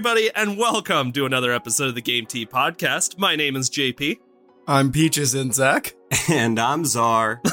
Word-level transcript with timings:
Everybody, 0.00 0.30
and 0.34 0.56
welcome 0.56 1.12
to 1.12 1.26
another 1.26 1.52
episode 1.52 1.88
of 1.90 1.94
the 1.94 2.00
Game 2.00 2.24
Tea 2.24 2.46
Podcast. 2.46 3.18
My 3.18 3.36
name 3.36 3.54
is 3.54 3.68
JP. 3.68 4.18
I'm 4.66 4.92
Peaches 4.92 5.34
and 5.34 5.54
Zach. 5.54 5.94
And 6.30 6.58
I'm 6.58 6.86
Czar. 6.86 7.42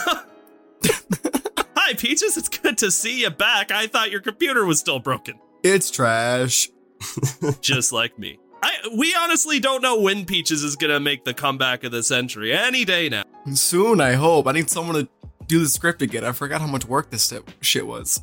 Hi, 0.85 1.93
Peaches. 1.95 2.37
It's 2.37 2.47
good 2.47 2.77
to 2.77 2.89
see 2.89 3.19
you 3.19 3.31
back. 3.31 3.69
I 3.71 3.87
thought 3.87 4.11
your 4.11 4.21
computer 4.21 4.63
was 4.65 4.79
still 4.79 4.99
broken, 4.99 5.41
It's 5.61 5.91
trash. 5.91 6.69
just 7.59 7.91
like 7.91 8.17
me. 8.17 8.39
I, 8.63 8.71
we 8.97 9.13
honestly 9.13 9.59
don't 9.59 9.81
know 9.81 9.99
when 9.99 10.23
Peaches 10.23 10.63
is 10.63 10.77
gonna 10.77 11.01
make 11.01 11.25
the 11.25 11.33
comeback 11.33 11.83
of 11.83 11.91
the 11.91 12.01
century. 12.01 12.53
Any 12.53 12.85
day 12.85 13.09
now. 13.09 13.23
Soon, 13.55 13.99
I 13.99 14.13
hope. 14.13 14.47
I 14.47 14.53
need 14.53 14.69
someone 14.69 14.95
to 14.95 15.09
do 15.47 15.59
the 15.59 15.67
script 15.67 16.01
again. 16.01 16.23
I 16.23 16.31
forgot 16.31 16.61
how 16.61 16.67
much 16.67 16.85
work 16.85 17.09
this 17.09 17.33
shit 17.59 17.85
was. 17.85 18.21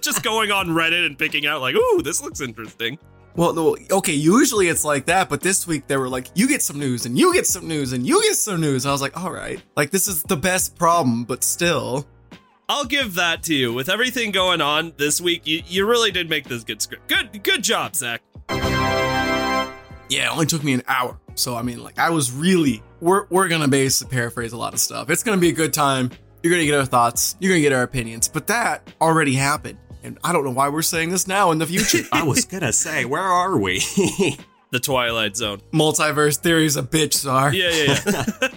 just 0.00 0.22
going 0.22 0.50
on 0.50 0.68
Reddit 0.68 1.04
and 1.04 1.18
picking 1.18 1.44
out 1.44 1.60
like, 1.60 1.74
ooh, 1.74 2.00
this 2.02 2.22
looks 2.22 2.40
interesting. 2.40 2.98
Well, 3.34 3.54
no, 3.54 3.76
okay, 3.90 4.12
usually 4.12 4.68
it's 4.68 4.84
like 4.84 5.06
that, 5.06 5.30
but 5.30 5.40
this 5.40 5.66
week 5.66 5.86
they 5.86 5.96
were 5.96 6.08
like, 6.08 6.28
you 6.34 6.46
get 6.46 6.60
some 6.60 6.78
news, 6.78 7.06
and 7.06 7.18
you 7.18 7.32
get 7.32 7.46
some 7.46 7.66
news, 7.66 7.92
and 7.92 8.06
you 8.06 8.20
get 8.22 8.36
some 8.36 8.60
news. 8.60 8.84
I 8.84 8.92
was 8.92 9.00
like, 9.00 9.18
all 9.18 9.32
right. 9.32 9.62
Like, 9.74 9.90
this 9.90 10.06
is 10.06 10.22
the 10.22 10.36
best 10.36 10.76
problem, 10.76 11.24
but 11.24 11.42
still. 11.42 12.06
I'll 12.68 12.84
give 12.84 13.14
that 13.14 13.42
to 13.44 13.54
you. 13.54 13.72
With 13.72 13.88
everything 13.88 14.32
going 14.32 14.60
on 14.60 14.92
this 14.98 15.20
week, 15.20 15.46
you, 15.46 15.62
you 15.66 15.86
really 15.86 16.10
did 16.10 16.28
make 16.28 16.44
this 16.44 16.62
good 16.62 16.82
script. 16.82 17.08
Good, 17.08 17.42
good 17.42 17.62
job, 17.62 17.96
Zach. 17.96 18.22
Yeah, 18.48 20.26
it 20.26 20.32
only 20.32 20.46
took 20.46 20.62
me 20.62 20.74
an 20.74 20.82
hour. 20.86 21.18
So, 21.34 21.56
I 21.56 21.62
mean, 21.62 21.82
like, 21.82 21.98
I 21.98 22.10
was 22.10 22.30
really, 22.32 22.82
we're, 23.00 23.26
we're 23.30 23.48
gonna 23.48 23.68
basically 23.68 24.14
paraphrase 24.14 24.52
a 24.52 24.58
lot 24.58 24.74
of 24.74 24.80
stuff. 24.80 25.08
It's 25.08 25.22
gonna 25.22 25.38
be 25.38 25.48
a 25.48 25.54
good 25.54 25.72
time. 25.72 26.10
You're 26.42 26.52
gonna 26.52 26.66
get 26.66 26.78
our 26.78 26.84
thoughts, 26.84 27.36
you're 27.40 27.50
gonna 27.50 27.62
get 27.62 27.72
our 27.72 27.82
opinions, 27.82 28.28
but 28.28 28.48
that 28.48 28.92
already 29.00 29.34
happened. 29.34 29.78
And 30.02 30.18
I 30.24 30.32
don't 30.32 30.44
know 30.44 30.50
why 30.50 30.68
we're 30.68 30.82
saying 30.82 31.10
this 31.10 31.26
now 31.28 31.50
in 31.50 31.58
the 31.58 31.66
future. 31.66 32.04
I 32.12 32.22
was 32.22 32.44
gonna 32.44 32.72
say, 32.72 33.04
where 33.04 33.22
are 33.22 33.56
we? 33.58 33.82
The 34.72 34.80
Twilight 34.80 35.36
Zone. 35.36 35.60
Multiverse 35.70 36.38
theory's 36.38 36.78
a 36.78 36.82
bitch, 36.82 37.12
Czar. 37.12 37.52
Yeah, 37.52 37.68
yeah, 37.68 38.00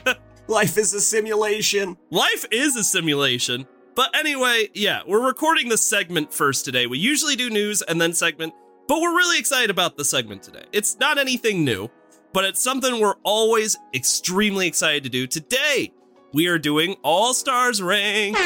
yeah. 0.05 0.13
Life 0.47 0.77
is 0.77 0.93
a 0.93 1.01
simulation. 1.01 1.97
Life 2.09 2.45
is 2.51 2.77
a 2.77 2.85
simulation. 2.85 3.67
But 3.95 4.15
anyway, 4.15 4.69
yeah, 4.73 5.01
we're 5.05 5.25
recording 5.25 5.67
the 5.67 5.77
segment 5.77 6.33
first 6.33 6.63
today. 6.63 6.87
We 6.87 6.99
usually 6.99 7.35
do 7.35 7.49
news 7.49 7.81
and 7.81 7.99
then 7.99 8.13
segment, 8.13 8.53
but 8.87 9.01
we're 9.01 9.13
really 9.13 9.37
excited 9.37 9.69
about 9.69 9.97
the 9.97 10.05
segment 10.05 10.41
today. 10.41 10.63
It's 10.71 10.97
not 10.99 11.17
anything 11.17 11.65
new, 11.65 11.89
but 12.31 12.45
it's 12.45 12.63
something 12.63 13.01
we're 13.01 13.15
always 13.23 13.77
extremely 13.93 14.67
excited 14.67 15.03
to 15.03 15.09
do. 15.09 15.27
Today, 15.27 15.91
we 16.31 16.47
are 16.47 16.57
doing 16.57 16.95
All 17.03 17.33
Stars 17.33 17.81
Rank. 17.81 18.37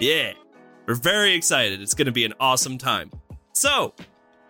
Yeah, 0.00 0.32
we're 0.86 0.94
very 0.94 1.34
excited. 1.34 1.82
It's 1.82 1.94
going 1.94 2.06
to 2.06 2.12
be 2.12 2.24
an 2.24 2.34
awesome 2.38 2.78
time. 2.78 3.10
So, 3.52 3.94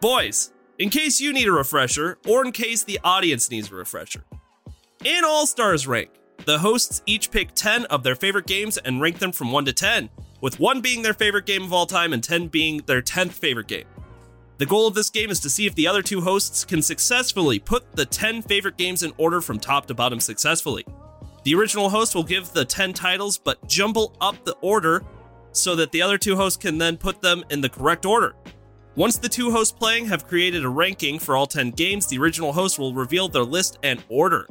boys, 0.00 0.52
in 0.78 0.90
case 0.90 1.20
you 1.20 1.32
need 1.32 1.48
a 1.48 1.52
refresher, 1.52 2.18
or 2.26 2.44
in 2.44 2.52
case 2.52 2.82
the 2.82 3.00
audience 3.02 3.50
needs 3.50 3.70
a 3.70 3.74
refresher, 3.74 4.24
in 5.04 5.24
All 5.24 5.46
Stars 5.46 5.86
Rank, 5.86 6.10
the 6.44 6.58
hosts 6.58 7.02
each 7.06 7.30
pick 7.30 7.54
10 7.54 7.86
of 7.86 8.02
their 8.02 8.14
favorite 8.14 8.46
games 8.46 8.76
and 8.76 9.00
rank 9.00 9.18
them 9.18 9.32
from 9.32 9.50
1 9.52 9.64
to 9.64 9.72
10, 9.72 10.10
with 10.40 10.60
1 10.60 10.80
being 10.80 11.02
their 11.02 11.14
favorite 11.14 11.46
game 11.46 11.62
of 11.62 11.72
all 11.72 11.86
time 11.86 12.12
and 12.12 12.22
10 12.22 12.48
being 12.48 12.82
their 12.86 13.02
10th 13.02 13.32
favorite 13.32 13.68
game. 13.68 13.86
The 14.58 14.66
goal 14.66 14.86
of 14.86 14.94
this 14.94 15.10
game 15.10 15.30
is 15.30 15.40
to 15.40 15.50
see 15.50 15.66
if 15.66 15.74
the 15.74 15.86
other 15.86 16.02
two 16.02 16.20
hosts 16.20 16.64
can 16.64 16.80
successfully 16.80 17.58
put 17.58 17.92
the 17.92 18.06
10 18.06 18.42
favorite 18.42 18.76
games 18.76 19.02
in 19.02 19.12
order 19.18 19.40
from 19.40 19.58
top 19.58 19.86
to 19.86 19.94
bottom 19.94 20.18
successfully. 20.20 20.84
The 21.44 21.54
original 21.54 21.90
host 21.90 22.14
will 22.14 22.24
give 22.24 22.52
the 22.52 22.64
10 22.64 22.92
titles 22.92 23.38
but 23.38 23.66
jumble 23.68 24.16
up 24.20 24.44
the 24.44 24.56
order 24.62 25.02
so 25.56 25.74
that 25.76 25.92
the 25.92 26.02
other 26.02 26.18
two 26.18 26.36
hosts 26.36 26.56
can 26.56 26.78
then 26.78 26.96
put 26.96 27.20
them 27.20 27.44
in 27.50 27.60
the 27.60 27.68
correct 27.68 28.04
order. 28.06 28.34
Once 28.94 29.18
the 29.18 29.28
two 29.28 29.50
hosts 29.50 29.76
playing 29.76 30.06
have 30.06 30.26
created 30.26 30.64
a 30.64 30.68
ranking 30.68 31.18
for 31.18 31.36
all 31.36 31.46
10 31.46 31.72
games, 31.72 32.06
the 32.06 32.18
original 32.18 32.52
host 32.52 32.78
will 32.78 32.94
reveal 32.94 33.28
their 33.28 33.44
list 33.44 33.78
and 33.82 34.02
order. 34.08 34.46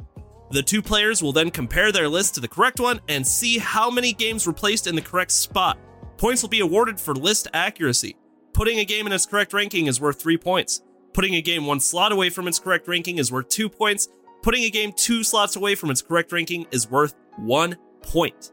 The 0.50 0.62
two 0.62 0.80
players 0.80 1.22
will 1.22 1.32
then 1.32 1.50
compare 1.50 1.90
their 1.90 2.08
list 2.08 2.34
to 2.34 2.40
the 2.40 2.46
correct 2.46 2.78
one 2.78 3.00
and 3.08 3.26
see 3.26 3.58
how 3.58 3.90
many 3.90 4.12
games 4.12 4.46
were 4.46 4.52
placed 4.52 4.86
in 4.86 4.94
the 4.94 5.02
correct 5.02 5.32
spot. 5.32 5.78
Points 6.16 6.42
will 6.42 6.48
be 6.48 6.60
awarded 6.60 7.00
for 7.00 7.14
list 7.14 7.48
accuracy. 7.52 8.16
Putting 8.52 8.78
a 8.78 8.84
game 8.84 9.06
in 9.06 9.12
its 9.12 9.26
correct 9.26 9.52
ranking 9.52 9.86
is 9.86 10.00
worth 10.00 10.22
3 10.22 10.38
points. 10.38 10.82
Putting 11.12 11.34
a 11.34 11.42
game 11.42 11.66
one 11.66 11.80
slot 11.80 12.12
away 12.12 12.30
from 12.30 12.46
its 12.46 12.60
correct 12.60 12.86
ranking 12.86 13.18
is 13.18 13.32
worth 13.32 13.48
2 13.48 13.68
points. 13.68 14.08
Putting 14.42 14.62
a 14.62 14.70
game 14.70 14.92
two 14.96 15.24
slots 15.24 15.56
away 15.56 15.74
from 15.74 15.90
its 15.90 16.02
correct 16.02 16.30
ranking 16.30 16.66
is 16.70 16.88
worth 16.88 17.14
1 17.38 17.76
point. 18.02 18.52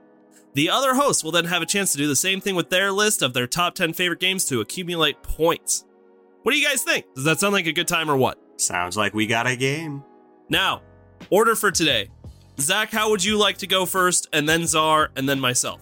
The 0.53 0.69
other 0.69 0.93
hosts 0.93 1.23
will 1.23 1.31
then 1.31 1.45
have 1.45 1.63
a 1.63 1.65
chance 1.65 1.91
to 1.93 1.97
do 1.97 2.07
the 2.07 2.15
same 2.15 2.39
thing 2.39 2.55
with 2.55 2.69
their 2.69 2.91
list 2.91 3.23
of 3.23 3.33
their 3.33 3.47
top 3.47 3.73
10 3.73 3.93
favorite 3.93 4.19
games 4.19 4.45
to 4.45 4.61
accumulate 4.61 5.23
points. 5.23 5.85
What 6.43 6.51
do 6.51 6.57
you 6.59 6.67
guys 6.67 6.83
think? 6.83 7.05
Does 7.15 7.23
that 7.23 7.39
sound 7.39 7.53
like 7.53 7.65
a 7.65 7.73
good 7.73 7.87
time 7.87 8.09
or 8.09 8.15
what? 8.15 8.37
Sounds 8.57 8.95
like 8.95 9.13
we 9.15 9.25
got 9.25 9.47
a 9.47 9.55
game. 9.55 10.03
Now, 10.49 10.83
order 11.31 11.55
for 11.55 11.71
today. 11.71 12.09
Zach, 12.59 12.91
how 12.91 13.09
would 13.09 13.23
you 13.23 13.37
like 13.37 13.57
to 13.59 13.67
go 13.67 13.87
first, 13.87 14.27
and 14.31 14.47
then 14.47 14.67
Czar, 14.67 15.09
and 15.15 15.27
then 15.27 15.39
myself? 15.39 15.81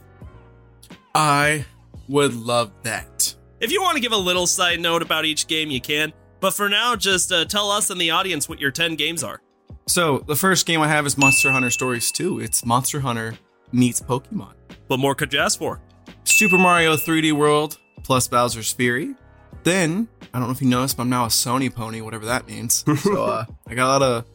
I 1.14 1.66
would 2.08 2.34
love 2.34 2.72
that. 2.84 3.36
If 3.60 3.72
you 3.74 3.82
want 3.82 3.96
to 3.96 4.02
give 4.02 4.14
a 4.14 4.18
little 4.18 4.48
side 4.48 4.80
note 4.80 5.02
about 5.02 5.26
each 5.26 5.48
game, 5.48 5.70
you 5.70 5.82
can. 5.82 6.14
But 6.40 6.54
for 6.54 6.70
now, 6.70 6.96
just 6.96 7.32
uh, 7.32 7.44
tell 7.44 7.70
us 7.70 7.90
and 7.90 8.00
the 8.00 8.12
audience 8.12 8.48
what 8.48 8.62
your 8.62 8.72
10 8.72 8.96
games 8.96 9.22
are. 9.22 9.42
So, 9.88 10.20
the 10.20 10.36
first 10.38 10.66
game 10.66 10.80
I 10.80 10.88
have 10.88 11.06
is 11.06 11.18
Monster 11.18 11.52
Hunter 11.52 11.70
Stories 11.72 12.10
2. 12.12 12.40
It's 12.40 12.66
Monster 12.66 13.02
Hunter 13.02 13.38
meets 13.72 14.02
Pokemon. 14.02 14.54
What 14.88 15.00
more 15.00 15.16
could 15.16 15.32
you 15.34 15.40
ask 15.40 15.58
for? 15.58 15.82
Super 16.24 16.58
Mario 16.58 16.96
3D 16.96 17.34
World 17.34 17.78
plus 18.04 18.28
Bowser's 18.28 18.72
Fury. 18.72 19.16
Then, 19.64 20.08
I 20.34 20.40
don't 20.40 20.48
know 20.48 20.54
if 20.54 20.62
you 20.62 20.68
noticed, 20.68 20.98
but 20.98 21.04
I'm 21.04 21.10
now 21.10 21.26
a 21.26 21.30
Sony 21.30 21.74
pony, 21.74 22.02
whatever 22.02 22.26
that 22.26 22.48
means. 22.48 22.84
So, 22.98 23.26
uh, 23.26 23.46
I 23.68 23.76
got 23.76 23.86
a 23.86 23.92
lot 24.00 24.02
of 24.02 24.26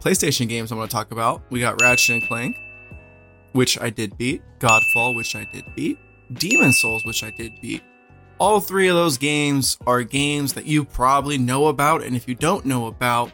PlayStation 0.00 0.48
games 0.48 0.72
I'm 0.72 0.78
going 0.78 0.88
to 0.88 0.92
talk 0.92 1.12
about. 1.12 1.42
We 1.50 1.60
got 1.60 1.80
Ratchet 1.80 2.16
and 2.16 2.28
Clank, 2.28 2.56
which 3.52 3.80
I 3.80 3.90
did 3.90 4.16
beat, 4.16 4.42
Godfall, 4.58 5.14
which 5.14 5.36
I 5.36 5.46
did 5.52 5.64
beat, 5.74 5.98
Demon 6.32 6.72
Souls, 6.72 7.04
which 7.04 7.22
I 7.22 7.30
did 7.30 7.60
beat. 7.60 7.82
All 8.38 8.60
three 8.60 8.88
of 8.88 8.96
those 8.96 9.18
games 9.18 9.78
are 9.86 10.02
games 10.02 10.54
that 10.54 10.66
you 10.66 10.84
probably 10.84 11.38
know 11.38 11.66
about, 11.66 12.02
and 12.02 12.16
if 12.16 12.26
you 12.26 12.34
don't 12.34 12.64
know 12.64 12.86
about, 12.86 13.30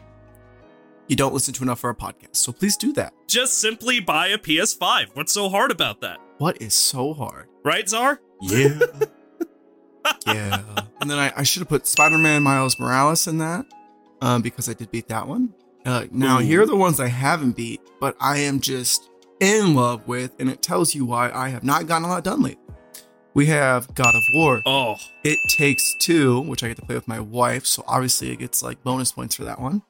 you 1.09 1.15
don't 1.17 1.33
listen 1.33 1.53
to 1.55 1.63
enough 1.63 1.79
for 1.79 1.87
our 1.89 1.93
podcast. 1.95 2.37
So 2.37 2.51
please 2.53 2.77
do 2.77 2.93
that. 2.93 3.13
Just 3.27 3.59
simply 3.59 3.99
buy 3.99 4.27
a 4.27 4.37
PS5. 4.37 5.07
What's 5.15 5.33
so 5.33 5.49
hard 5.49 5.71
about 5.71 5.99
that? 6.01 6.19
What 6.37 6.61
is 6.61 6.73
so 6.73 7.13
hard? 7.13 7.47
Right, 7.65 7.87
Czar? 7.89 8.21
Yeah. 8.41 8.79
Yeah. 10.25 10.63
and 11.01 11.09
then 11.11 11.19
I, 11.19 11.31
I 11.35 11.43
should 11.43 11.59
have 11.59 11.67
put 11.69 11.85
Spider 11.85 12.17
Man 12.17 12.41
Miles 12.41 12.79
Morales 12.79 13.27
in 13.27 13.37
that 13.39 13.65
um, 14.21 14.41
because 14.41 14.69
I 14.69 14.73
did 14.73 14.89
beat 14.91 15.07
that 15.09 15.27
one. 15.27 15.53
Uh, 15.85 16.05
now, 16.11 16.37
Ooh. 16.37 16.41
here 16.41 16.61
are 16.61 16.65
the 16.65 16.75
ones 16.75 16.99
I 16.99 17.07
haven't 17.07 17.51
beat, 17.55 17.81
but 17.99 18.15
I 18.19 18.37
am 18.39 18.59
just 18.59 19.09
in 19.39 19.75
love 19.75 20.07
with, 20.07 20.31
and 20.39 20.49
it 20.49 20.61
tells 20.61 20.95
you 20.95 21.05
why 21.05 21.31
I 21.31 21.49
have 21.49 21.63
not 21.63 21.87
gotten 21.87 22.05
a 22.05 22.09
lot 22.09 22.23
done 22.23 22.41
lately. 22.41 22.63
We 23.33 23.45
have 23.47 23.93
God 23.93 24.13
of 24.15 24.21
War. 24.33 24.61
Oh, 24.65 24.95
It 25.23 25.37
Takes 25.57 25.93
Two, 26.01 26.41
which 26.41 26.63
I 26.63 26.69
get 26.69 26.77
to 26.77 26.85
play 26.85 26.95
with 26.95 27.07
my 27.07 27.19
wife, 27.19 27.65
so 27.65 27.83
obviously 27.87 28.31
it 28.31 28.39
gets 28.39 28.63
like 28.63 28.81
bonus 28.83 29.11
points 29.11 29.35
for 29.35 29.43
that 29.43 29.59
one. 29.61 29.83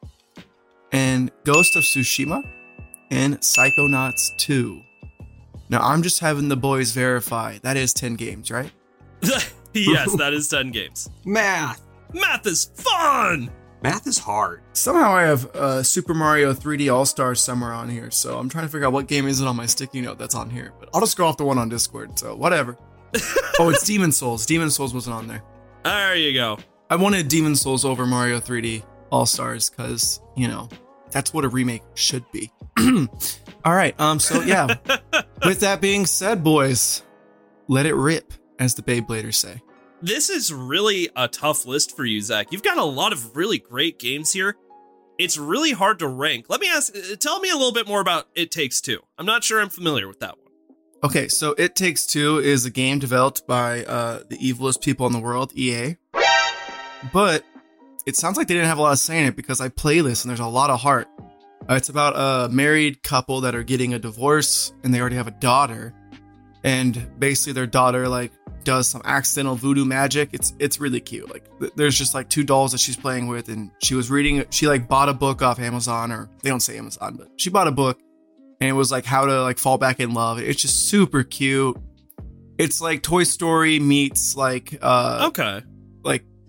And 0.92 1.32
Ghost 1.44 1.76
of 1.76 1.84
Tsushima 1.84 2.44
and 3.12 3.40
Psychonauts 3.40 4.36
2. 4.38 4.82
Now 5.70 5.82
I'm 5.82 6.02
just 6.02 6.20
having 6.20 6.50
the 6.50 6.58
boys 6.58 6.92
verify 6.92 7.60
that 7.60 7.78
is 7.78 7.94
10 7.94 8.16
games, 8.16 8.50
right? 8.52 8.72
yes, 9.74 10.16
that 10.18 10.34
is 10.34 10.50
10 10.50 10.72
games. 10.72 11.10
Math. 11.26 11.82
Math 12.14 12.48
is 12.48 12.72
fun! 12.76 13.52
Math 13.82 14.08
is 14.08 14.18
hard. 14.18 14.62
Somehow 14.74 15.12
I 15.12 15.22
have 15.22 15.46
uh, 15.56 15.84
Super 15.84 16.14
Mario 16.14 16.54
3D 16.54 16.92
All 16.94 17.06
Stars 17.06 17.40
somewhere 17.40 17.72
on 17.72 17.88
here, 17.88 18.12
so 18.12 18.38
I'm 18.38 18.50
trying 18.50 18.66
to 18.66 18.70
figure 18.70 18.88
out 18.88 18.94
what 18.94 19.08
game 19.08 19.28
is 19.28 19.40
it 19.40 19.48
on 19.48 19.56
my 19.56 19.68
sticky 19.68 20.02
note 20.02 20.18
that's 20.18 20.36
on 20.36 20.50
here. 20.50 20.74
But 20.80 20.90
I'll 20.94 21.00
just 21.00 21.18
go 21.18 21.26
off 21.26 21.38
the 21.38 21.46
one 21.46 21.58
on 21.58 21.70
Discord, 21.70 22.20
so 22.20 22.36
whatever. 22.36 22.78
oh, 23.60 23.70
it's 23.70 23.86
Demon 23.86 24.12
Souls. 24.12 24.46
Demon 24.46 24.70
Souls 24.70 24.94
wasn't 24.94 25.16
on 25.16 25.28
there. 25.28 25.44
There 25.84 26.16
you 26.16 26.34
go. 26.34 26.58
I 26.90 26.98
wanted 26.98 27.28
Demon 27.30 27.56
Souls 27.56 27.86
over 27.86 28.06
Mario 28.06 28.40
3D 28.40 28.84
All 29.12 29.26
Stars 29.26 29.70
because 29.70 30.22
you 30.36 30.48
know 30.48 30.70
that's 31.12 31.34
what 31.34 31.46
a 31.46 31.50
remake 31.50 31.84
should 31.96 32.24
be. 32.32 32.52
All 33.66 33.76
right. 33.76 34.00
Um. 34.00 34.20
So 34.20 34.42
yeah. 34.42 34.78
with 35.46 35.62
that 35.62 35.82
being 35.82 36.06
said, 36.06 36.44
boys, 36.44 37.04
let 37.68 37.86
it 37.86 37.96
rip, 37.96 38.34
as 38.60 38.76
the 38.76 38.82
Beybladers 38.82 39.36
say. 39.36 39.62
This 40.02 40.30
is 40.30 40.54
really 40.54 41.10
a 41.16 41.28
tough 41.28 41.66
list 41.66 41.96
for 41.96 42.06
you, 42.06 42.22
Zach. 42.22 42.52
You've 42.52 42.64
got 42.64 42.78
a 42.78 42.86
lot 42.86 43.12
of 43.12 43.36
really 43.36 43.60
great 43.60 44.00
games 44.00 44.32
here. 44.32 44.56
It's 45.18 45.38
really 45.38 45.74
hard 45.74 46.00
to 46.00 46.08
rank. 46.08 46.46
Let 46.48 46.62
me 46.62 46.70
ask, 46.70 46.96
uh, 46.96 47.18
tell 47.18 47.42
me 47.42 47.50
a 47.50 47.56
little 47.56 47.74
bit 47.74 47.86
more 47.86 48.00
about 48.00 48.28
It 48.34 48.52
Takes 48.52 48.80
Two. 48.80 49.02
I'm 49.18 49.26
not 49.26 49.44
sure 49.44 49.60
I'm 49.60 49.68
familiar 49.68 50.08
with 50.08 50.22
that 50.22 50.38
one. 50.38 50.48
Okay, 51.04 51.28
so 51.28 51.54
It 51.58 51.76
Takes 51.76 52.06
Two 52.06 52.40
is 52.40 52.66
a 52.66 52.70
game 52.70 53.00
developed 53.00 53.46
by 53.46 53.84
uh, 53.84 54.24
the 54.30 54.38
evilest 54.38 54.82
people 54.82 55.06
in 55.08 55.12
the 55.12 55.20
world, 55.20 55.52
EA. 55.54 55.98
But 57.12 57.44
it 58.10 58.16
sounds 58.16 58.38
like 58.38 58.48
they 58.48 58.56
didn't 58.56 58.68
have 58.68 58.80
a 58.80 58.82
lot 58.82 58.92
of 58.92 59.00
say 59.00 59.20
in 59.20 59.26
it 59.26 59.36
because 59.36 59.62
I 59.62 59.70
play 59.70 60.02
this 60.02 60.24
and 60.24 60.30
there's 60.30 60.40
a 60.40 60.48
lot 60.48 60.70
of 60.70 60.82
heart. 60.82 61.08
Uh, 61.70 61.76
it's 61.76 61.90
about 61.90 62.14
a 62.16 62.50
married 62.52 63.04
couple 63.04 63.42
that 63.42 63.54
are 63.56 63.64
getting 63.64 63.94
a 63.94 64.00
divorce 64.00 64.74
and 64.84 64.94
they 64.94 65.00
already 65.00 65.16
have 65.16 65.28
a 65.28 65.32
daughter. 65.32 65.94
And 66.64 67.20
basically, 67.20 67.54
their 67.54 67.68
daughter 67.68 68.10
like 68.10 68.34
does 68.64 68.90
some 68.90 69.02
accidental 69.06 69.56
voodoo 69.56 69.86
magic. 69.86 70.30
It's 70.34 70.54
it's 70.60 70.80
really 70.80 71.00
cute. 71.00 71.32
Like 71.32 71.46
th- 71.60 71.72
there's 71.76 71.98
just 71.98 72.14
like 72.14 72.28
two 72.28 72.44
dolls 72.44 72.74
that 72.74 72.80
she's 72.80 72.98
playing 72.98 73.28
with, 73.28 73.48
and 73.48 73.72
she 73.82 73.96
was 73.96 74.12
reading. 74.12 74.44
She 74.50 74.68
like 74.68 74.90
bought 74.90 75.08
a 75.08 75.14
book 75.14 75.42
off 75.42 75.60
Amazon, 75.60 76.12
or 76.12 76.30
they 76.44 76.50
don't 76.50 76.60
say 76.60 76.78
Amazon, 76.78 77.16
but 77.16 77.30
she 77.38 77.50
bought 77.50 77.68
a 77.68 77.72
book, 77.72 78.02
and 78.60 78.70
it 78.70 78.74
was 78.74 78.92
like 78.92 79.06
how 79.06 79.26
to 79.26 79.42
like 79.44 79.58
fall 79.58 79.78
back 79.78 80.02
in 80.02 80.14
love. 80.14 80.38
It's 80.40 80.62
just 80.62 80.90
super 80.90 81.24
cute. 81.24 81.78
It's 82.58 82.82
like 82.82 83.04
Toy 83.04 83.24
Story 83.24 83.80
meets 83.80 84.36
like 84.36 84.78
uh 84.82 85.28
Okay. 85.30 85.64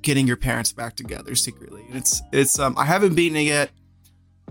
Like 0.01 0.05
getting 0.05 0.27
your 0.27 0.37
parents 0.37 0.73
back 0.73 0.97
together 0.97 1.35
secretly. 1.35 1.85
And 1.89 1.97
it's 1.97 2.23
it's 2.33 2.59
um 2.59 2.75
I 2.77 2.85
haven't 2.85 3.15
beaten 3.15 3.37
it 3.37 3.43
yet. 3.43 3.71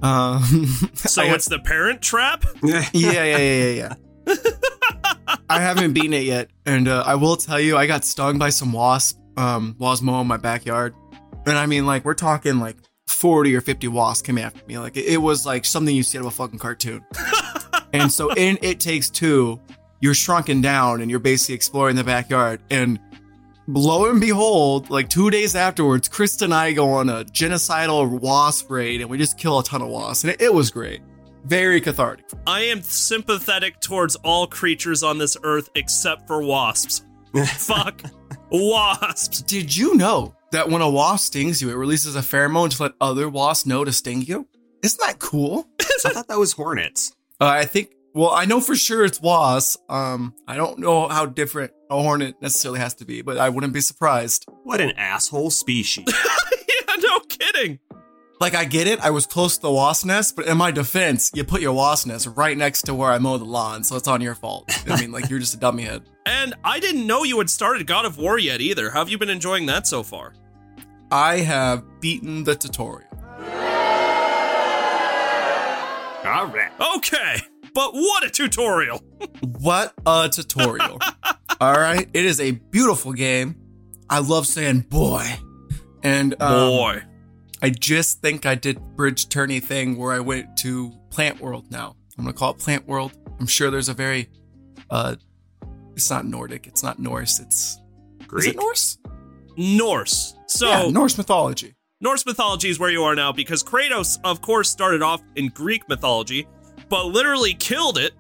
Um 0.02 0.42
So 0.96 1.24
got- 1.26 1.36
it's 1.36 1.50
the 1.50 1.60
Parent 1.60 2.02
Trap? 2.02 2.46
yeah, 2.64 2.86
yeah, 2.94 3.26
yeah, 3.26 3.38
yeah, 3.38 3.94
yeah. 4.28 4.36
I 5.50 5.60
haven't 5.60 5.94
beaten 5.94 6.14
it 6.14 6.24
yet, 6.24 6.50
and 6.66 6.88
uh, 6.88 7.04
I 7.06 7.16
will 7.16 7.36
tell 7.36 7.60
you, 7.60 7.76
I 7.78 7.88
got 7.88 8.04
stung 8.06 8.38
by 8.38 8.50
some 8.50 8.72
wasp. 8.72 9.18
Um, 9.38 9.76
while 9.78 9.90
I 9.90 9.94
was 9.94 10.02
my 10.02 10.38
backyard, 10.38 10.94
and 11.46 11.58
I 11.58 11.66
mean, 11.66 11.86
like, 11.86 12.04
we're 12.06 12.14
talking 12.14 12.60
like 12.60 12.78
forty 13.08 13.56
or 13.56 13.62
fifty 13.62 13.88
wasps 13.88 14.22
came 14.22 14.38
after 14.38 14.64
me. 14.68 14.78
Like, 14.78 14.98
it, 14.98 15.06
it 15.06 15.18
was 15.18 15.46
like 15.46 15.66
something 15.66 15.96
you 15.96 16.04
see 16.04 16.18
out 16.18 16.22
of 16.22 16.28
a 16.28 16.32
fucking 16.32 16.60
cartoon. 16.60 17.04
and 17.94 18.12
so, 18.12 18.32
in 18.34 18.60
It 18.62 18.80
Takes 18.80 19.10
Two, 19.10 19.60
you're 20.02 20.14
shrunken 20.14 20.62
down, 20.62 21.02
and 21.02 21.10
you're 21.10 21.20
basically 21.20 21.56
exploring 21.56 21.96
the 21.96 22.04
backyard, 22.04 22.62
and 22.70 23.00
lo 23.78 24.10
and 24.10 24.20
behold, 24.20 24.90
like 24.90 25.10
two 25.10 25.30
days 25.30 25.56
afterwards, 25.56 26.08
Chris 26.08 26.42
and 26.42 26.54
I 26.54 26.74
go 26.74 26.92
on 26.92 27.10
a 27.10 27.24
genocidal 27.26 28.20
wasp 28.20 28.70
raid, 28.70 29.02
and 29.02 29.10
we 29.10 29.18
just 29.18 29.38
kill 29.38 29.60
a 29.60 29.64
ton 29.64 29.82
of 29.82 29.90
wasps, 29.90 30.24
and 30.24 30.34
it, 30.34 30.42
it 30.42 30.54
was 30.54 30.72
great. 30.72 31.02
Very 31.46 31.80
cathartic. 31.80 32.26
I 32.46 32.62
am 32.62 32.82
sympathetic 32.82 33.80
towards 33.80 34.16
all 34.18 34.46
creatures 34.46 35.04
on 35.04 35.18
this 35.18 35.38
earth 35.44 35.70
except 35.76 36.28
for 36.28 36.44
wasps. 36.44 37.06
Fuck 37.46 38.04
wasps. 38.52 39.42
Did 39.44 39.76
you 39.76 39.96
know 39.96 40.36
that 40.52 40.70
when 40.70 40.82
a 40.82 40.90
wasp 40.90 41.28
stings 41.28 41.62
you, 41.62 41.70
it 41.70 41.76
releases 41.76 42.16
a 42.16 42.20
pheromone 42.20 42.76
to 42.76 42.84
let 42.84 42.94
other 43.00 43.30
wasps 43.30 43.66
know 43.66 43.86
to 43.86 43.92
sting 43.94 44.22
you? 44.24 44.48
Isn't 44.84 45.00
that 45.06 45.20
cool? 45.20 45.68
I 45.80 46.10
thought 46.12 46.28
that 46.28 46.40
was 46.40 46.54
hornets. 46.54 47.16
Uh, 47.40 47.46
I 47.46 47.66
think. 47.66 47.92
Well, 48.14 48.32
I 48.32 48.46
know 48.46 48.60
for 48.60 48.76
sure 48.76 49.06
it's 49.06 49.22
wasp. 49.22 49.80
Um, 49.90 50.34
I 50.48 50.58
don't 50.58 50.80
know 50.80 51.08
how 51.08 51.26
different 51.28 51.72
a 51.90 52.02
hornet 52.02 52.42
necessarily 52.42 52.80
has 52.80 52.96
to 52.96 53.06
be, 53.06 53.22
but 53.22 53.38
I 53.38 53.50
wouldn't 53.50 53.74
be 53.74 53.82
surprised. 53.82 54.46
What 54.64 54.82
an 54.82 54.92
asshole 54.98 55.52
species. 55.52 56.06
yeah, 56.08 56.96
no 56.98 57.20
kidding. 57.20 57.80
Like, 58.40 58.56
I 58.56 58.64
get 58.64 58.88
it. 58.88 59.00
I 59.02 59.10
was 59.10 59.26
close 59.26 59.58
to 59.58 59.64
the 59.64 59.72
wasp 59.72 60.06
nest, 60.06 60.36
but 60.36 60.48
in 60.48 60.58
my 60.58 60.72
defense, 60.72 61.30
you 61.36 61.44
put 61.44 61.62
your 61.62 61.74
wasp 61.74 62.08
nest 62.08 62.28
right 62.36 62.58
next 62.58 62.84
to 62.84 62.96
where 62.96 63.12
I 63.12 63.20
mow 63.20 63.38
the 63.38 63.44
lawn, 63.46 63.84
so 63.84 63.98
it's 63.98 64.08
on 64.08 64.22
your 64.22 64.34
fault. 64.34 64.72
I 64.90 65.00
mean, 65.00 65.12
like, 65.12 65.30
you're 65.30 65.40
just 65.40 65.54
a 65.54 65.58
dummy 65.58 65.84
head. 65.84 66.04
And 66.26 66.54
I 66.64 66.80
didn't 66.80 67.08
know 67.08 67.24
you 67.24 67.40
had 67.40 67.50
started 67.50 67.88
God 67.88 68.06
of 68.06 68.20
War 68.20 68.38
yet 68.38 68.62
either. 68.62 68.92
How 68.92 69.00
have 69.00 69.10
you 69.10 69.18
been 69.18 69.32
enjoying 69.32 69.66
that 69.66 69.88
so 69.88 70.04
far? 70.04 70.36
I 71.12 71.38
have 71.38 71.84
beaten 72.02 72.44
the 72.44 72.56
tutorial. 72.56 73.10
All 76.24 76.46
right. 76.46 76.70
Okay, 76.98 77.38
but 77.74 77.94
what 77.94 78.26
a 78.26 78.30
tutorial. 78.30 79.04
What 79.42 79.94
a 80.06 80.30
tutorial. 80.30 81.00
All 81.62 81.74
right. 81.74 82.08
It 82.14 82.26
is 82.26 82.40
a 82.40 82.52
beautiful 82.52 83.14
game. 83.14 83.56
I 84.10 84.20
love 84.20 84.48
saying 84.48 84.82
boy. 84.82 85.26
And 86.04 86.42
um, 86.42 86.70
Boy. 86.70 87.04
I 87.62 87.70
just 87.70 88.22
think 88.22 88.46
I 88.46 88.56
did 88.56 88.80
bridge 88.96 89.28
tourney 89.30 89.60
thing 89.60 89.98
where 89.98 90.14
I 90.14 90.20
went 90.20 90.58
to 90.60 90.94
Plant 91.10 91.42
World 91.42 91.70
now. 91.70 91.96
I'm 92.18 92.24
going 92.24 92.34
to 92.34 92.40
call 92.40 92.52
it 92.52 92.60
Plant 92.60 92.88
World. 92.88 93.12
I'm 93.40 93.48
sure 93.48 93.70
there's 93.70 93.90
a 93.90 93.94
very, 93.94 94.30
uh, 94.90 95.16
it's 95.94 96.10
not 96.10 96.26
Nordic. 96.26 96.68
It's 96.68 96.84
not 96.84 97.00
Norse. 97.00 97.40
It's, 97.40 97.80
is 98.22 98.28
Greek. 98.28 98.48
it 98.54 98.56
Norse? 98.56 98.98
Norse. 99.58 100.36
So 100.48 100.68
yeah, 100.68 100.90
Norse 100.90 101.18
mythology. 101.18 101.76
Norse 102.02 102.26
mythology 102.26 102.70
is 102.70 102.80
where 102.80 102.90
you 102.90 103.04
are 103.04 103.16
now 103.16 103.34
because 103.34 103.62
Kratos, 103.62 104.18
of 104.24 104.42
course, 104.42 104.70
started 104.70 105.02
off 105.02 105.22
in 105.36 105.50
Greek 105.50 105.88
mythology, 105.90 106.48
but 106.90 107.06
literally 107.06 107.54
killed 107.54 107.98
it. 107.98 108.14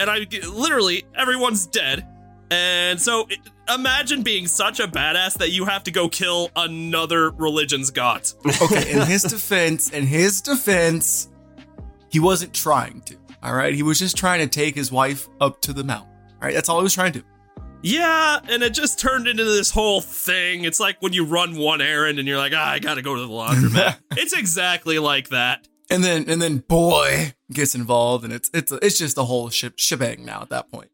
And 0.00 0.08
I 0.08 0.26
literally, 0.48 1.04
everyone's 1.14 1.66
dead. 1.66 2.06
And 2.50 3.00
so 3.00 3.26
it, 3.28 3.38
imagine 3.68 4.22
being 4.22 4.46
such 4.46 4.80
a 4.80 4.86
badass 4.86 5.34
that 5.38 5.50
you 5.50 5.64
have 5.64 5.84
to 5.84 5.90
go 5.90 6.08
kill 6.08 6.50
another 6.56 7.30
religion's 7.30 7.90
god. 7.90 8.26
Okay. 8.62 8.92
in 8.92 9.06
his 9.06 9.22
defense, 9.22 9.90
in 9.90 10.06
his 10.06 10.40
defense, 10.40 11.28
he 12.10 12.20
wasn't 12.20 12.54
trying 12.54 13.02
to. 13.02 13.16
All 13.42 13.54
right. 13.54 13.74
He 13.74 13.82
was 13.82 13.98
just 13.98 14.16
trying 14.16 14.40
to 14.40 14.46
take 14.46 14.74
his 14.74 14.90
wife 14.90 15.28
up 15.40 15.60
to 15.62 15.72
the 15.72 15.84
mountain. 15.84 16.10
All 16.10 16.42
right. 16.42 16.54
That's 16.54 16.68
all 16.68 16.78
he 16.78 16.84
was 16.84 16.94
trying 16.94 17.12
to 17.12 17.20
do. 17.20 17.24
Yeah, 17.82 18.40
and 18.48 18.62
it 18.62 18.74
just 18.74 18.98
turned 18.98 19.28
into 19.28 19.44
this 19.44 19.70
whole 19.70 20.00
thing. 20.00 20.64
It's 20.64 20.80
like 20.80 21.00
when 21.00 21.12
you 21.12 21.24
run 21.24 21.56
one 21.56 21.80
errand 21.80 22.18
and 22.18 22.26
you're 22.26 22.38
like, 22.38 22.52
ah, 22.54 22.70
I 22.70 22.80
gotta 22.80 23.02
go 23.02 23.14
to 23.14 23.20
the 23.20 23.28
laundromat. 23.28 23.98
it's 24.16 24.32
exactly 24.32 24.98
like 24.98 25.28
that. 25.28 25.68
And 25.90 26.02
then 26.04 26.28
and 26.28 26.40
then 26.42 26.58
boy 26.58 27.32
gets 27.52 27.74
involved 27.74 28.24
and 28.24 28.32
it's 28.32 28.50
it's 28.54 28.72
it's 28.72 28.98
just 28.98 29.18
a 29.18 29.24
whole 29.24 29.48
ship 29.50 29.74
shebang 29.76 30.24
now 30.24 30.42
at 30.42 30.48
that 30.50 30.70
point 30.70 30.90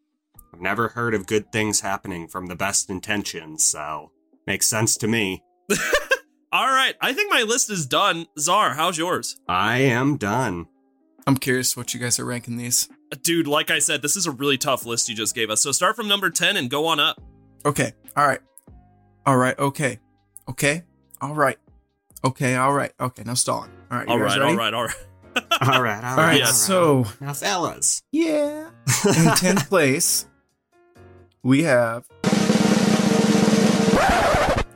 I've 0.53 0.61
never 0.61 0.89
heard 0.89 1.15
of 1.15 1.27
good 1.27 1.51
things 1.51 1.81
happening 1.81 2.29
from 2.29 2.47
the 2.47 2.55
best 2.55 2.89
intentions, 2.89 3.65
so 3.65 4.13
makes 4.47 4.69
sense 4.69 4.97
to 4.99 5.09
me. 5.09 5.43
All 6.53 6.67
right, 6.69 6.95
I 7.01 7.13
think 7.13 7.29
my 7.33 7.43
list 7.43 7.71
is 7.71 7.87
done. 7.87 8.27
Czar, 8.39 8.75
how's 8.75 8.97
yours? 8.97 9.37
I 9.49 9.79
am 9.79 10.17
done. 10.17 10.67
i'm 11.27 11.37
curious 11.37 11.77
what 11.77 11.93
you 11.93 11.99
guys 11.99 12.21
are 12.21 12.25
ranking 12.25 12.57
these 12.57 12.89
Dude, 13.23 13.47
like 13.49 13.71
I 13.71 13.79
said, 13.81 14.03
this 14.03 14.17
is 14.17 14.27
a 14.27 14.31
really 14.31 14.59
tough 14.59 14.85
list 14.87 15.09
you 15.09 15.15
just 15.17 15.35
gave 15.35 15.49
us. 15.51 15.63
So 15.63 15.71
start 15.73 15.95
from 15.97 16.07
number 16.09 16.31
10 16.31 16.57
and 16.57 16.71
go 16.71 16.87
on 16.87 17.01
up. 17.01 17.21
okay 17.67 17.93
all 18.17 18.27
right 18.27 18.41
all 19.27 19.37
right 19.37 19.59
okay 19.59 19.99
okay 20.49 20.85
all 21.21 21.35
right 21.35 21.59
okay 22.25 22.55
all 22.55 22.73
right 22.73 22.93
okay 23.01 23.23
now 23.25 23.35
stalling 23.35 23.71
all 23.95 23.99
right 24.01 24.09
you 24.09 24.13
All 24.15 24.19
guys 24.19 24.39
right, 24.39 24.41
ready? 24.41 24.53
all 24.53 24.57
right, 24.59 24.75
all 24.75 24.85
right. 24.85 24.95
All 25.61 25.83
right, 25.83 26.05
all 26.05 26.11
all 26.13 26.17
right 26.17 26.39
Yeah. 26.39 26.45
so 26.47 27.07
now, 27.21 27.33
fellas. 27.33 28.03
yeah 28.13 28.69
in 28.89 29.27
10th 29.35 29.69
place 29.69 30.29
we 31.43 31.65
have 31.65 32.07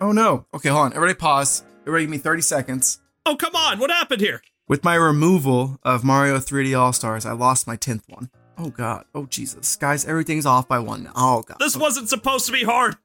oh 0.00 0.10
no 0.12 0.46
okay 0.52 0.68
hold 0.68 0.86
on 0.86 0.92
everybody 0.94 1.14
pause 1.14 1.62
everybody 1.82 2.04
give 2.04 2.10
me 2.10 2.18
30 2.18 2.42
seconds 2.42 3.00
Oh, 3.26 3.36
come 3.36 3.54
on. 3.54 3.78
What 3.78 3.90
happened 3.90 4.22
here? 4.22 4.40
With 4.68 4.82
my 4.84 4.94
removal 4.94 5.78
of 5.82 6.02
Mario 6.02 6.38
3D 6.38 6.78
All 6.78 6.94
Stars, 6.94 7.26
I 7.26 7.32
lost 7.32 7.66
my 7.66 7.76
10th 7.76 8.08
one. 8.08 8.30
Oh 8.56 8.70
god. 8.70 9.04
Oh 9.14 9.26
Jesus. 9.26 9.76
Guys, 9.76 10.06
everything's 10.06 10.46
off 10.46 10.66
by 10.66 10.78
one 10.78 11.02
now. 11.02 11.12
Oh 11.14 11.42
god. 11.42 11.58
This 11.60 11.76
wasn't 11.76 12.08
supposed 12.08 12.46
to 12.46 12.52
be 12.52 12.64
hard. 12.64 12.96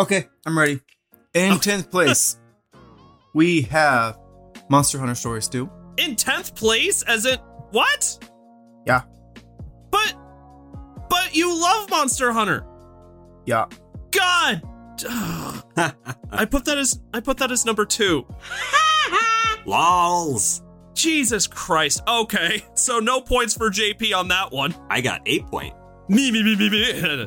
Okay, 0.00 0.26
I'm 0.44 0.58
ready. 0.58 0.80
In 1.34 1.52
10th 1.52 1.88
place, 1.88 2.36
we 3.32 3.62
have 3.62 4.18
Monster 4.68 4.98
Hunter 4.98 5.14
Stories 5.14 5.48
2. 5.48 5.70
In 5.98 6.16
10th 6.16 6.54
place, 6.54 7.02
as 7.02 7.26
in, 7.26 7.38
what? 7.70 8.18
Yeah. 8.86 9.02
But, 9.90 10.14
but 11.08 11.34
you 11.34 11.54
love 11.60 11.90
Monster 11.90 12.32
Hunter. 12.32 12.66
Yeah. 13.46 13.66
God. 14.10 14.62
I 16.30 16.44
put 16.48 16.64
that 16.66 16.78
as, 16.78 17.00
I 17.12 17.20
put 17.20 17.38
that 17.38 17.50
as 17.50 17.64
number 17.64 17.84
two. 17.84 18.26
Lols. 19.66 20.62
Jesus 20.94 21.46
Christ. 21.46 22.02
Okay, 22.06 22.64
so 22.74 22.98
no 23.00 23.20
points 23.20 23.54
for 23.54 23.70
JP 23.70 24.14
on 24.16 24.28
that 24.28 24.52
one. 24.52 24.74
I 24.88 25.00
got 25.00 25.20
eight 25.26 25.46
point. 25.46 25.74
Me, 26.08 26.30
me, 26.30 26.42
me, 26.42 26.56
me, 26.56 26.70
me. 26.70 27.26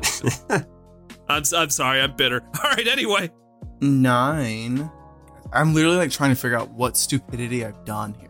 I'm, 1.30 1.44
I'm 1.56 1.70
sorry, 1.70 2.00
I'm 2.00 2.16
bitter. 2.16 2.42
All 2.64 2.72
right, 2.72 2.88
anyway. 2.88 3.32
9. 3.82 4.92
I'm 5.54 5.74
literally 5.74 5.98
like 5.98 6.12
trying 6.12 6.32
to 6.32 6.36
figure 6.36 6.58
out 6.58 6.72
what 6.72 6.98
stupidity 6.98 7.66
I've 7.66 7.86
done 7.86 8.16
here. 8.20 8.30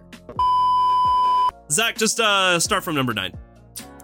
Zach, 1.70 1.98
just 1.98 2.20
uh 2.20 2.60
start 2.60 2.84
from 2.84 2.96
number 2.96 3.14
nine. 3.14 3.34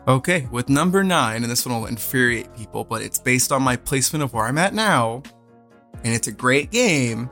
Okay, 0.06 0.50
with 0.52 0.68
number 0.68 1.02
9, 1.02 1.44
and 1.44 1.50
this 1.50 1.66
one 1.66 1.80
will 1.80 1.88
infuriate 1.88 2.54
people, 2.58 2.84
but 2.84 3.02
it's 3.02 3.18
based 3.18 3.54
on 3.54 3.62
my 3.62 3.78
placement 3.78 4.22
of 4.22 4.34
where 4.34 4.44
I'm 4.44 4.58
at 4.58 4.74
now, 4.74 5.24
and 6.04 6.14
it's 6.14 6.28
a 6.28 6.32
great 6.34 6.72
game. 6.72 7.30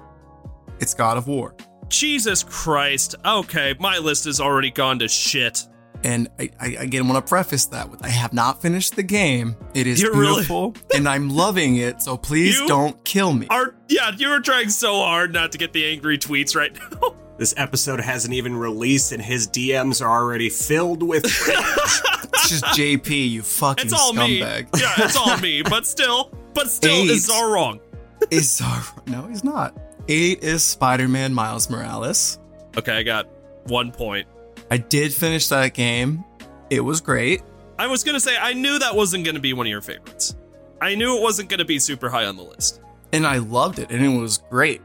It's 0.79 0.93
God 0.93 1.17
of 1.17 1.27
War. 1.27 1.53
Jesus 1.89 2.43
Christ. 2.43 3.15
Okay, 3.25 3.75
my 3.77 3.97
list 3.97 4.23
has 4.23 4.39
already 4.39 4.71
gone 4.71 4.99
to 4.99 5.09
shit. 5.09 5.67
And 6.03 6.27
I, 6.39 6.49
I 6.59 6.67
again 6.79 7.07
want 7.07 7.23
to 7.23 7.29
preface 7.29 7.65
that 7.67 7.89
with 7.91 8.03
I 8.03 8.09
have 8.09 8.33
not 8.33 8.61
finished 8.61 8.95
the 8.95 9.03
game. 9.03 9.55
It 9.73 9.85
is 9.87 10.01
You're 10.01 10.13
really- 10.15 10.33
beautiful 10.35 10.75
and 10.95 11.07
I'm 11.07 11.29
loving 11.29 11.75
it. 11.77 12.01
So 12.01 12.17
please 12.17 12.59
You 12.59 12.67
don't 12.67 13.03
kill 13.05 13.33
me. 13.33 13.47
Are 13.49 13.75
yeah, 13.87 14.11
you 14.17 14.29
were 14.29 14.39
trying 14.39 14.69
so 14.69 14.95
hard 14.95 15.31
not 15.33 15.51
to 15.51 15.57
get 15.57 15.73
the 15.73 15.85
angry 15.85 16.17
tweets 16.17 16.55
right 16.55 16.73
now. 16.73 17.15
This 17.37 17.55
episode 17.57 17.99
hasn't 17.99 18.35
even 18.35 18.55
released, 18.55 19.13
and 19.13 19.19
his 19.19 19.47
DMs 19.47 19.99
are 20.05 20.09
already 20.11 20.47
filled 20.49 21.01
with. 21.01 21.23
It's 22.33 22.49
just 22.49 22.63
JP, 22.65 23.29
you 23.31 23.41
fucking 23.41 23.85
It's 23.85 23.93
all 23.93 24.13
me. 24.13 24.39
Yeah, 24.39 24.61
it's 24.75 25.15
all 25.17 25.37
me. 25.37 25.61
But 25.63 25.85
still, 25.87 26.31
but 26.53 26.69
still, 26.69 26.91
Eight. 26.91 27.09
is 27.09 27.29
all 27.29 27.51
wrong. 27.51 27.79
Is 28.29 28.61
no, 29.07 29.23
he's 29.27 29.43
not. 29.43 29.75
Eight 30.07 30.43
is 30.43 30.63
Spider-Man 30.63 31.33
Miles 31.33 31.69
Morales. 31.69 32.39
Okay, 32.77 32.93
I 32.95 33.03
got 33.03 33.27
one 33.65 33.91
point. 33.91 34.27
I 34.71 34.77
did 34.77 35.13
finish 35.13 35.49
that 35.49 35.73
game. 35.73 36.23
It 36.69 36.79
was 36.79 37.01
great. 37.01 37.41
I 37.77 37.87
was 37.87 38.05
gonna 38.05 38.21
say 38.21 38.37
I 38.37 38.53
knew 38.53 38.79
that 38.79 38.95
wasn't 38.95 39.25
gonna 39.25 39.41
be 39.41 39.51
one 39.51 39.65
of 39.65 39.69
your 39.69 39.81
favorites. 39.81 40.35
I 40.81 40.95
knew 40.95 41.17
it 41.17 41.21
wasn't 41.21 41.49
gonna 41.49 41.65
be 41.65 41.77
super 41.77 42.09
high 42.09 42.25
on 42.25 42.37
the 42.37 42.43
list. 42.43 42.79
and 43.11 43.27
I 43.27 43.39
loved 43.39 43.79
it, 43.79 43.91
and 43.91 44.01
it 44.01 44.17
was 44.17 44.37
great. 44.49 44.81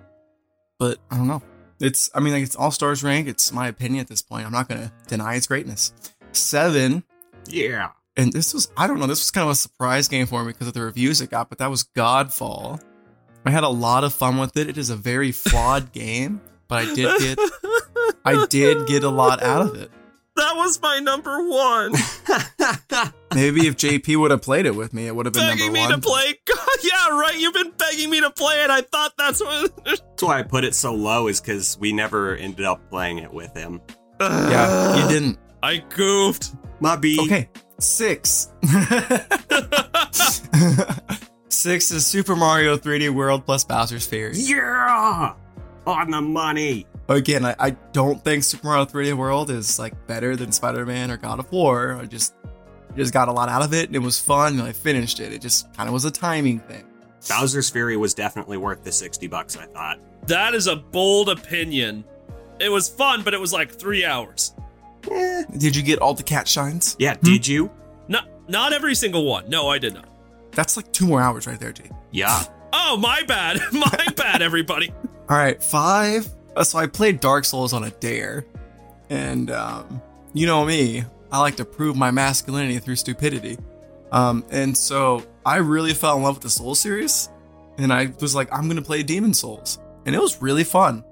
But 0.81 0.99
I 1.09 1.17
don't 1.17 1.29
know. 1.29 1.41
It's 1.79 2.11
I 2.17 2.21
mean, 2.21 2.33
like 2.33 2.43
it's 2.43 2.57
all 2.57 2.73
stars 2.73 3.05
rank. 3.05 3.29
It's 3.29 3.53
my 3.53 3.69
opinion 3.69 4.01
at 4.01 4.09
this 4.09 4.23
point. 4.23 4.45
I'm 4.45 4.53
not 4.53 4.69
gonna 4.69 4.93
deny 5.07 5.37
its 5.37 5.47
greatness. 5.47 5.93
Seven, 6.33 7.05
yeah. 7.47 7.91
and 8.17 8.33
this 8.33 8.53
was 8.53 8.73
I 8.77 8.89
don't 8.89 8.99
know. 8.99 9.07
This 9.07 9.21
was 9.21 9.31
kind 9.31 9.45
of 9.45 9.53
a 9.53 9.55
surprise 9.55 10.09
game 10.09 10.27
for 10.27 10.43
me 10.43 10.53
because 10.53 10.67
of 10.67 10.75
the 10.75 10.83
reviews 10.83 11.21
it 11.21 11.31
got. 11.31 11.49
But 11.49 11.59
that 11.59 11.71
was 11.71 11.85
Godfall. 11.85 12.83
I 13.45 13.51
had 13.51 13.63
a 13.63 13.69
lot 13.69 14.03
of 14.03 14.13
fun 14.13 14.39
with 14.39 14.57
it. 14.57 14.69
It 14.69 14.77
is 14.79 14.91
a 14.91 14.97
very 14.97 15.31
flawed 15.47 15.93
game, 15.93 16.41
but 16.69 16.87
I 16.87 16.95
did 16.95 17.19
get 17.21 17.39
I 18.25 18.47
did 18.47 18.87
get 18.87 19.05
a 19.05 19.09
lot 19.11 19.43
out 19.43 19.63
of 19.63 19.75
it. 19.77 19.91
That 20.37 20.55
was 20.55 20.81
my 20.83 20.99
number 20.99 21.49
one. 21.49 21.93
Maybe 23.35 23.67
if 23.67 23.77
JP 23.77 24.17
would 24.19 24.31
have 24.31 24.43
played 24.43 24.67
it 24.67 24.75
with 24.75 24.93
me, 24.93 25.07
it 25.07 25.17
would 25.17 25.27
have 25.27 25.33
been 25.33 25.47
begging 25.47 25.67
number 25.67 25.79
me 25.79 25.81
one. 25.81 25.91
to 25.93 25.99
play. 25.99 26.35
God, 26.45 26.69
yeah, 26.83 27.19
right. 27.19 27.39
You've 27.39 27.55
been 27.55 27.73
begging 27.77 28.11
me 28.11 28.21
to 28.21 28.31
play 28.31 28.63
it. 28.63 28.71
I 28.71 28.83
thought 28.83 29.13
that's 29.17 29.41
what. 29.43 29.85
That's 29.85 30.23
why 30.23 30.39
I 30.39 30.43
put 30.43 30.65
it 30.65 30.75
so 30.75 30.95
low, 30.95 31.29
is 31.29 31.41
because 31.41 31.79
we 31.79 31.93
never 31.93 32.37
ended 32.37 32.67
up 32.67 32.91
playing 32.91 33.19
it 33.19 33.33
with 33.33 33.55
him. 33.55 33.81
Yeah, 34.21 35.03
you 35.03 35.09
didn't. 35.09 35.39
I 35.63 35.79
goofed. 35.79 36.55
My 36.81 36.97
B. 36.97 37.19
Okay, 37.21 37.51
six. 37.79 38.49
six 41.49 41.91
is 41.91 42.07
Super 42.07 42.35
Mario 42.35 42.77
3D 42.79 43.11
World 43.11 43.45
plus 43.45 43.65
Bowser's 43.65 44.07
Fury. 44.07 44.33
Yeah. 44.37 45.35
On 45.87 46.11
the 46.11 46.21
money. 46.21 46.87
Again, 47.09 47.45
I, 47.45 47.55
I 47.59 47.71
don't 47.93 48.23
think 48.25 48.43
Super 48.43 48.67
Mario 48.67 48.85
3D 48.85 49.15
World 49.15 49.51
is 49.51 49.79
like 49.79 50.07
better 50.07 50.35
than 50.35 50.51
Spider-Man 50.51 51.11
or 51.11 51.17
God 51.17 51.39
of 51.39 51.51
War. 51.53 51.95
I 52.01 52.07
just 52.07 52.35
just 52.97 53.13
got 53.13 53.29
a 53.29 53.33
lot 53.33 53.49
out 53.49 53.63
of 53.63 53.73
it 53.75 53.87
and 53.89 53.95
it 53.95 54.01
was 54.01 54.19
fun 54.21 54.55
and 54.55 54.63
I 54.63 54.73
finished 54.73 55.21
it. 55.21 55.33
It 55.33 55.41
just 55.41 55.73
kind 55.75 55.89
of 55.89 55.93
was 55.93 56.05
a 56.05 56.11
timing 56.11 56.61
thing. 56.61 56.85
Bowser's 57.29 57.71
Fury 57.71 57.97
was 57.97 58.15
definitely 58.15 58.57
worth 58.57 58.83
the 58.85 58.93
60 58.93 59.27
bucks, 59.27 59.57
I 59.57 59.67
thought. 59.67 59.99
That 60.27 60.55
is 60.55 60.67
a 60.67 60.77
bold 60.77 61.29
opinion. 61.29 62.05
It 62.59 62.71
was 62.71 62.89
fun, 62.89 63.23
but 63.23 63.35
it 63.35 63.41
was 63.41 63.53
like 63.53 63.71
three 63.71 64.05
hours. 64.05 64.55
Eh. 65.11 65.45
Did 65.57 65.77
you 65.77 65.83
get 65.83 66.01
all 66.01 66.15
the 66.15 66.23
cat 66.23 66.49
shines? 66.49 66.97
Yeah, 66.99 67.15
did 67.23 67.47
you? 67.47 67.71
Not 68.09 68.29
not 68.49 68.73
every 68.73 68.95
single 68.95 69.25
one. 69.25 69.49
No, 69.49 69.69
I 69.69 69.79
did 69.79 69.95
not. 69.95 70.09
That's 70.53 70.77
like 70.77 70.91
two 70.93 71.07
more 71.07 71.21
hours 71.21 71.47
right 71.47 71.61
there, 71.61 71.73
Jake. 71.73 71.91
Yeah. 72.13 72.43
Oh, 72.73 72.97
my 72.97 73.23
bad. 73.23 73.61
My 73.73 74.07
bad, 74.17 74.43
everybody. 74.43 74.93
All 75.29 75.37
right, 75.37 75.61
five. 75.61 76.29
Uh, 76.55 76.63
So 76.63 76.79
I 76.79 76.87
played 76.87 77.21
Dark 77.21 77.45
Souls 77.45 77.73
on 77.73 77.83
a 77.85 77.91
dare, 77.91 78.47
and 79.11 79.51
um, 79.51 80.01
you 80.33 80.47
know 80.47 80.65
me, 80.65 81.05
I 81.33 81.41
like 81.41 81.57
to 81.57 81.65
prove 81.65 81.97
my 81.97 82.13
masculinity 82.13 82.79
through 82.79 82.97
stupidity. 82.97 83.59
Um, 84.13 84.45
and 84.51 84.77
so 84.77 85.25
I 85.45 85.57
really 85.57 85.95
fell 85.95 86.17
in 86.17 86.23
love 86.23 86.37
with 86.37 86.45
the 86.45 86.51
Soul 86.51 86.77
series, 86.77 87.29
and 87.77 87.93
I 87.93 88.13
was 88.21 88.37
like, 88.37 88.53
I'm 88.53 88.69
gonna 88.69 88.83
play 88.83 89.03
Demon 89.03 89.35
Souls, 89.35 89.81
and 90.07 90.15
it 90.15 90.21
was 90.21 90.41
really 90.41 90.65
fun. 90.65 91.05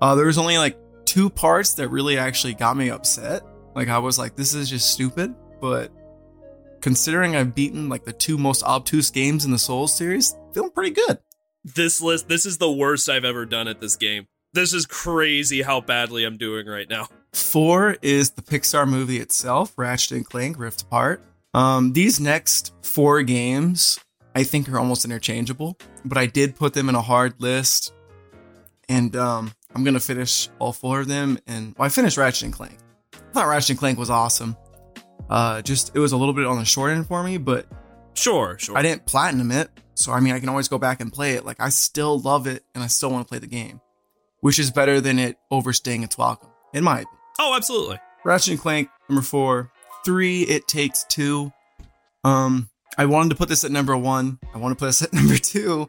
Uh, 0.00 0.14
there 0.14 0.26
was 0.26 0.38
only 0.38 0.56
like 0.56 0.78
two 1.04 1.28
parts 1.28 1.74
that 1.74 1.88
really 1.88 2.16
actually 2.16 2.54
got 2.54 2.74
me 2.74 2.88
upset. 2.88 3.42
Like 3.74 3.88
I 3.88 3.98
was 3.98 4.18
like, 4.18 4.34
this 4.34 4.54
is 4.54 4.70
just 4.70 4.90
stupid, 4.90 5.34
but 5.60 5.92
considering 6.80 7.36
I've 7.36 7.54
beaten 7.54 7.90
like 7.90 8.06
the 8.06 8.14
two 8.14 8.38
most 8.38 8.62
obtuse 8.62 9.10
games 9.10 9.44
in 9.44 9.50
the 9.50 9.58
Souls 9.58 9.94
series, 9.94 10.34
feeling 10.54 10.70
pretty 10.70 10.92
good. 10.92 11.18
This 11.64 12.00
list, 12.00 12.28
this 12.28 12.46
is 12.46 12.58
the 12.58 12.70
worst 12.70 13.08
I've 13.08 13.24
ever 13.24 13.44
done 13.44 13.68
at 13.68 13.80
this 13.80 13.96
game. 13.96 14.26
This 14.52 14.72
is 14.72 14.86
crazy 14.86 15.62
how 15.62 15.80
badly 15.80 16.24
I'm 16.24 16.36
doing 16.36 16.66
right 16.66 16.88
now. 16.88 17.08
Four 17.32 17.96
is 18.02 18.30
the 18.30 18.42
Pixar 18.42 18.88
movie 18.88 19.18
itself, 19.18 19.74
Ratchet 19.76 20.12
and 20.12 20.26
Clank 20.26 20.58
Rift 20.58 20.82
Apart. 20.82 21.22
Um, 21.54 21.92
these 21.92 22.18
next 22.18 22.72
four 22.82 23.22
games, 23.22 23.98
I 24.34 24.42
think, 24.42 24.68
are 24.68 24.78
almost 24.78 25.04
interchangeable, 25.04 25.76
but 26.04 26.18
I 26.18 26.26
did 26.26 26.56
put 26.56 26.74
them 26.74 26.88
in 26.88 26.94
a 26.94 27.02
hard 27.02 27.34
list, 27.38 27.92
and 28.88 29.14
um, 29.14 29.52
I'm 29.74 29.84
gonna 29.84 30.00
finish 30.00 30.48
all 30.58 30.72
four 30.72 31.00
of 31.00 31.08
them. 31.08 31.38
And 31.46 31.74
well, 31.76 31.86
I 31.86 31.88
finished 31.90 32.16
Ratchet 32.16 32.44
and 32.44 32.52
Clank. 32.52 32.78
I 33.14 33.32
thought 33.32 33.48
Ratchet 33.48 33.70
and 33.70 33.78
Clank 33.78 33.98
was 33.98 34.10
awesome. 34.10 34.56
Uh, 35.28 35.62
just 35.62 35.94
it 35.94 36.00
was 36.00 36.12
a 36.12 36.16
little 36.16 36.34
bit 36.34 36.46
on 36.46 36.58
the 36.58 36.64
short 36.64 36.90
end 36.92 37.06
for 37.06 37.22
me, 37.22 37.38
but 37.38 37.66
Sure, 38.14 38.58
sure. 38.58 38.76
I 38.76 38.82
didn't 38.82 39.06
platinum 39.06 39.50
it, 39.52 39.70
so 40.00 40.12
I 40.12 40.20
mean, 40.20 40.34
I 40.34 40.40
can 40.40 40.48
always 40.48 40.68
go 40.68 40.78
back 40.78 41.00
and 41.00 41.12
play 41.12 41.32
it. 41.34 41.44
Like 41.44 41.60
I 41.60 41.68
still 41.68 42.18
love 42.18 42.46
it, 42.46 42.64
and 42.74 42.82
I 42.82 42.86
still 42.86 43.10
want 43.10 43.26
to 43.26 43.28
play 43.28 43.38
the 43.38 43.46
game, 43.46 43.80
which 44.40 44.58
is 44.58 44.70
better 44.70 45.00
than 45.00 45.18
it 45.18 45.38
overstaying 45.50 46.02
its 46.02 46.16
welcome, 46.16 46.50
in 46.72 46.82
my 46.84 47.00
opinion. 47.00 47.16
oh, 47.38 47.54
absolutely. 47.54 47.98
Ratchet 48.24 48.52
and 48.52 48.60
Clank 48.60 48.88
number 49.08 49.22
four. 49.22 49.70
Three, 50.04 50.42
It 50.42 50.66
Takes 50.66 51.04
Two. 51.04 51.52
Um, 52.24 52.68
I 52.98 53.06
wanted 53.06 53.30
to 53.30 53.36
put 53.36 53.48
this 53.48 53.64
at 53.64 53.70
number 53.70 53.96
one. 53.96 54.38
I 54.54 54.58
want 54.58 54.72
to 54.72 54.82
put 54.82 54.86
this 54.86 55.02
at 55.02 55.12
number 55.14 55.36
two. 55.36 55.88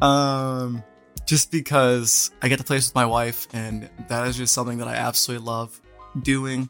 Um, 0.00 0.82
just 1.26 1.50
because 1.52 2.30
I 2.42 2.48
get 2.48 2.58
to 2.58 2.64
play 2.64 2.76
this 2.76 2.88
with 2.88 2.94
my 2.96 3.06
wife, 3.06 3.46
and 3.52 3.88
that 4.08 4.26
is 4.26 4.36
just 4.36 4.52
something 4.52 4.78
that 4.78 4.88
I 4.88 4.94
absolutely 4.94 5.46
love 5.46 5.80
doing. 6.20 6.68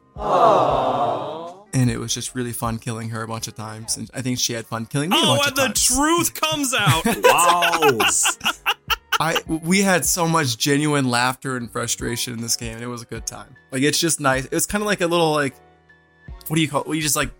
And 1.74 1.90
it 1.90 1.98
was 1.98 2.12
just 2.12 2.34
really 2.34 2.52
fun 2.52 2.78
killing 2.78 3.08
her 3.10 3.22
a 3.22 3.28
bunch 3.28 3.48
of 3.48 3.54
times, 3.54 3.96
and 3.96 4.10
I 4.12 4.20
think 4.20 4.38
she 4.38 4.52
had 4.52 4.66
fun 4.66 4.84
killing 4.84 5.08
me 5.08 5.16
a 5.16 5.20
Oh, 5.22 5.36
bunch 5.36 5.40
and 5.48 5.50
of 5.52 5.56
the 5.56 5.62
times. 5.68 5.84
truth 5.86 6.34
comes 6.34 6.74
out. 6.74 7.04
Wow. 7.24 7.98
I 9.20 9.36
we 9.46 9.82
had 9.82 10.04
so 10.04 10.26
much 10.26 10.58
genuine 10.58 11.08
laughter 11.08 11.56
and 11.56 11.70
frustration 11.70 12.32
in 12.34 12.40
this 12.40 12.56
game, 12.56 12.74
and 12.74 12.82
it 12.82 12.88
was 12.88 13.02
a 13.02 13.04
good 13.06 13.26
time. 13.26 13.54
Like 13.70 13.82
it's 13.82 13.98
just 13.98 14.20
nice. 14.20 14.44
It 14.46 14.52
was 14.52 14.66
kind 14.66 14.82
of 14.82 14.86
like 14.86 15.00
a 15.00 15.06
little 15.06 15.32
like 15.32 15.54
what 16.48 16.56
do 16.56 16.60
you 16.62 16.68
call 16.68 16.80
it? 16.82 16.88
We 16.88 17.00
just 17.00 17.14
like 17.16 17.30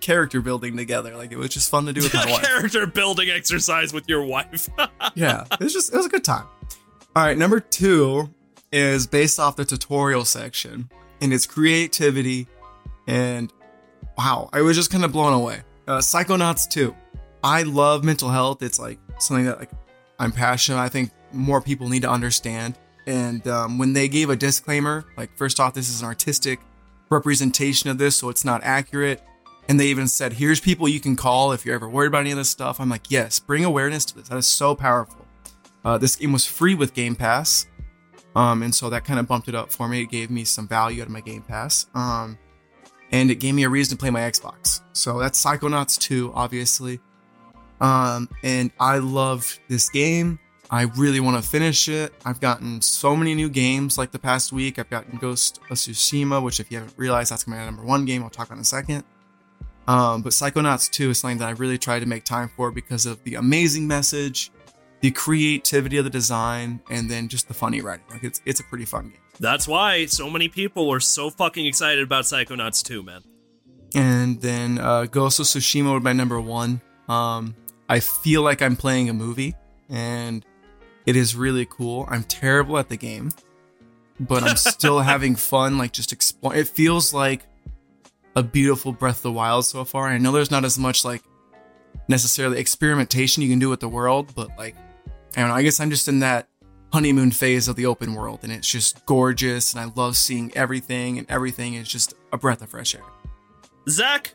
character 0.00 0.40
building 0.40 0.76
together. 0.76 1.16
Like 1.16 1.30
it 1.32 1.38
was 1.38 1.50
just 1.50 1.70
fun 1.70 1.86
to 1.86 1.92
do 1.92 2.02
with 2.02 2.12
my 2.14 2.26
wife. 2.30 2.42
Character 2.42 2.86
building 2.86 3.30
exercise 3.30 3.92
with 3.92 4.08
your 4.08 4.24
wife. 4.24 4.68
Yeah, 5.14 5.44
it 5.52 5.60
was 5.60 5.72
just 5.72 5.92
it 5.92 5.96
was 5.96 6.06
a 6.06 6.10
good 6.10 6.24
time. 6.24 6.46
All 7.14 7.24
right, 7.24 7.36
number 7.38 7.60
two 7.60 8.30
is 8.72 9.06
based 9.06 9.38
off 9.38 9.56
the 9.56 9.64
tutorial 9.64 10.24
section 10.24 10.90
and 11.20 11.32
its 11.32 11.46
creativity, 11.46 12.48
and 13.06 13.52
wow, 14.18 14.50
I 14.52 14.62
was 14.62 14.76
just 14.76 14.90
kind 14.90 15.04
of 15.04 15.12
blown 15.12 15.32
away. 15.32 15.62
Uh, 15.86 15.98
Psychonauts 15.98 16.68
2. 16.68 16.94
I 17.42 17.62
love 17.62 18.04
mental 18.04 18.28
health. 18.28 18.62
It's 18.62 18.78
like 18.78 18.98
something 19.18 19.46
that 19.46 19.60
like 19.60 19.70
I'm 20.18 20.32
passionate. 20.32 20.78
I 20.78 20.88
think 20.88 21.12
more 21.32 21.62
people 21.62 21.88
need 21.88 22.02
to 22.02 22.10
understand. 22.10 22.76
And 23.06 23.46
um, 23.46 23.78
when 23.78 23.92
they 23.92 24.08
gave 24.08 24.28
a 24.28 24.36
disclaimer, 24.36 25.06
like 25.16 25.34
first 25.38 25.60
off, 25.60 25.72
this 25.72 25.88
is 25.88 26.02
an 26.02 26.06
artistic 26.06 26.58
representation 27.10 27.88
of 27.88 27.96
this, 27.96 28.16
so 28.16 28.28
it's 28.28 28.44
not 28.44 28.62
accurate. 28.64 29.22
And 29.68 29.78
they 29.78 29.86
even 29.86 30.08
said, 30.08 30.34
here's 30.34 30.60
people 30.60 30.88
you 30.88 31.00
can 31.00 31.14
call 31.14 31.52
if 31.52 31.64
you're 31.64 31.74
ever 31.74 31.88
worried 31.88 32.08
about 32.08 32.20
any 32.20 32.32
of 32.32 32.38
this 32.38 32.50
stuff. 32.50 32.80
I'm 32.80 32.88
like, 32.88 33.10
yes, 33.10 33.38
bring 33.38 33.64
awareness 33.64 34.04
to 34.06 34.16
this. 34.16 34.28
That 34.28 34.36
is 34.36 34.46
so 34.46 34.74
powerful. 34.74 35.26
Uh, 35.84 35.96
this 35.96 36.16
game 36.16 36.32
was 36.32 36.44
free 36.44 36.74
with 36.74 36.92
Game 36.92 37.14
Pass. 37.14 37.66
Um, 38.34 38.62
and 38.62 38.74
so 38.74 38.90
that 38.90 39.04
kind 39.04 39.20
of 39.20 39.28
bumped 39.28 39.48
it 39.48 39.54
up 39.54 39.70
for 39.70 39.88
me. 39.88 40.02
It 40.02 40.10
gave 40.10 40.30
me 40.30 40.44
some 40.44 40.66
value 40.66 41.02
out 41.02 41.06
of 41.06 41.12
my 41.12 41.20
Game 41.20 41.42
Pass. 41.42 41.86
Um, 41.94 42.38
and 43.12 43.30
it 43.30 43.36
gave 43.36 43.54
me 43.54 43.64
a 43.64 43.68
reason 43.68 43.96
to 43.96 44.00
play 44.00 44.10
my 44.10 44.20
Xbox. 44.20 44.82
So 44.92 45.18
that's 45.18 45.42
Psychonauts 45.42 45.98
2, 45.98 46.32
obviously. 46.34 47.00
Um, 47.80 48.28
and 48.42 48.70
I 48.78 48.98
love 48.98 49.58
this 49.68 49.88
game. 49.88 50.38
I 50.70 50.82
really 50.82 51.20
want 51.20 51.42
to 51.42 51.48
finish 51.48 51.88
it. 51.88 52.12
I've 52.26 52.40
gotten 52.40 52.82
so 52.82 53.16
many 53.16 53.34
new 53.34 53.48
games 53.48 53.96
like 53.96 54.10
the 54.10 54.18
past 54.18 54.52
week. 54.52 54.78
I've 54.78 54.90
gotten 54.90 55.18
Ghost 55.18 55.60
of 55.70 55.78
Tsushima, 55.78 56.42
which 56.42 56.60
if 56.60 56.70
you 56.70 56.78
haven't 56.78 56.94
realized, 56.98 57.32
that's 57.32 57.46
my 57.46 57.64
number 57.64 57.82
one 57.82 58.04
game. 58.04 58.22
I'll 58.22 58.28
talk 58.28 58.48
about 58.48 58.56
in 58.56 58.62
a 58.62 58.64
second. 58.64 59.04
Um, 59.86 60.20
but 60.20 60.32
Psychonauts 60.32 60.90
2 60.90 61.10
is 61.10 61.18
something 61.18 61.38
that 61.38 61.48
I 61.48 61.52
really 61.52 61.78
tried 61.78 62.00
to 62.00 62.06
make 62.06 62.24
time 62.24 62.50
for 62.54 62.70
because 62.70 63.06
of 63.06 63.24
the 63.24 63.36
amazing 63.36 63.88
message, 63.88 64.50
the 65.00 65.10
creativity 65.10 65.96
of 65.98 66.04
the 66.04 66.10
design, 66.10 66.80
and 66.90 67.10
then 67.10 67.28
just 67.28 67.48
the 67.48 67.54
funny 67.54 67.80
writing. 67.80 68.04
Like 68.10 68.24
it's 68.24 68.40
it's 68.44 68.60
a 68.60 68.64
pretty 68.64 68.84
fun 68.84 69.10
game. 69.10 69.20
That's 69.40 69.68
why 69.68 70.06
so 70.06 70.28
many 70.28 70.48
people 70.48 70.88
were 70.88 71.00
so 71.00 71.30
fucking 71.30 71.64
excited 71.64 72.02
about 72.02 72.24
Psychonauts 72.24 72.82
2, 72.82 73.04
man. 73.04 73.22
And 73.94 74.40
then 74.40 74.78
uh, 74.78 75.04
Ghost 75.04 75.38
of 75.38 75.46
Tsushima 75.46 75.92
would 75.92 76.00
be 76.00 76.04
my 76.04 76.12
number 76.12 76.40
one. 76.40 76.80
Um, 77.08 77.54
I 77.88 78.00
feel 78.00 78.42
like 78.42 78.60
I'm 78.60 78.76
playing 78.76 79.08
a 79.08 79.14
movie, 79.14 79.54
and 79.88 80.44
it 81.06 81.16
is 81.16 81.36
really 81.36 81.66
cool. 81.66 82.06
I'm 82.08 82.24
terrible 82.24 82.78
at 82.78 82.88
the 82.88 82.96
game, 82.96 83.30
but 84.20 84.42
I'm 84.42 84.56
still 84.72 85.00
having 85.00 85.36
fun. 85.36 85.78
Like 85.78 85.92
just 85.92 86.12
explore. 86.12 86.54
It 86.54 86.68
feels 86.68 87.14
like 87.14 87.46
a 88.36 88.42
beautiful 88.42 88.92
Breath 88.92 89.18
of 89.18 89.22
the 89.22 89.32
Wild 89.32 89.64
so 89.64 89.84
far. 89.84 90.08
I 90.08 90.18
know 90.18 90.32
there's 90.32 90.50
not 90.50 90.64
as 90.64 90.78
much 90.78 91.04
like 91.04 91.22
necessarily 92.08 92.58
experimentation 92.58 93.42
you 93.42 93.48
can 93.48 93.58
do 93.58 93.68
with 93.68 93.80
the 93.80 93.88
world, 93.88 94.32
but 94.34 94.50
like 94.58 94.76
I 95.38 95.42
don't 95.42 95.50
know. 95.50 95.54
I 95.54 95.62
guess 95.62 95.78
I'm 95.78 95.88
just 95.88 96.08
in 96.08 96.18
that 96.18 96.48
honeymoon 96.92 97.30
phase 97.30 97.68
of 97.68 97.76
the 97.76 97.86
open 97.86 98.14
world, 98.14 98.40
and 98.42 98.50
it's 98.50 98.68
just 98.68 99.06
gorgeous, 99.06 99.72
and 99.72 99.80
I 99.80 99.84
love 99.94 100.16
seeing 100.16 100.50
everything, 100.56 101.16
and 101.16 101.30
everything 101.30 101.74
is 101.74 101.86
just 101.86 102.14
a 102.32 102.36
breath 102.36 102.60
of 102.60 102.70
fresh 102.70 102.96
air. 102.96 103.04
Zach, 103.88 104.34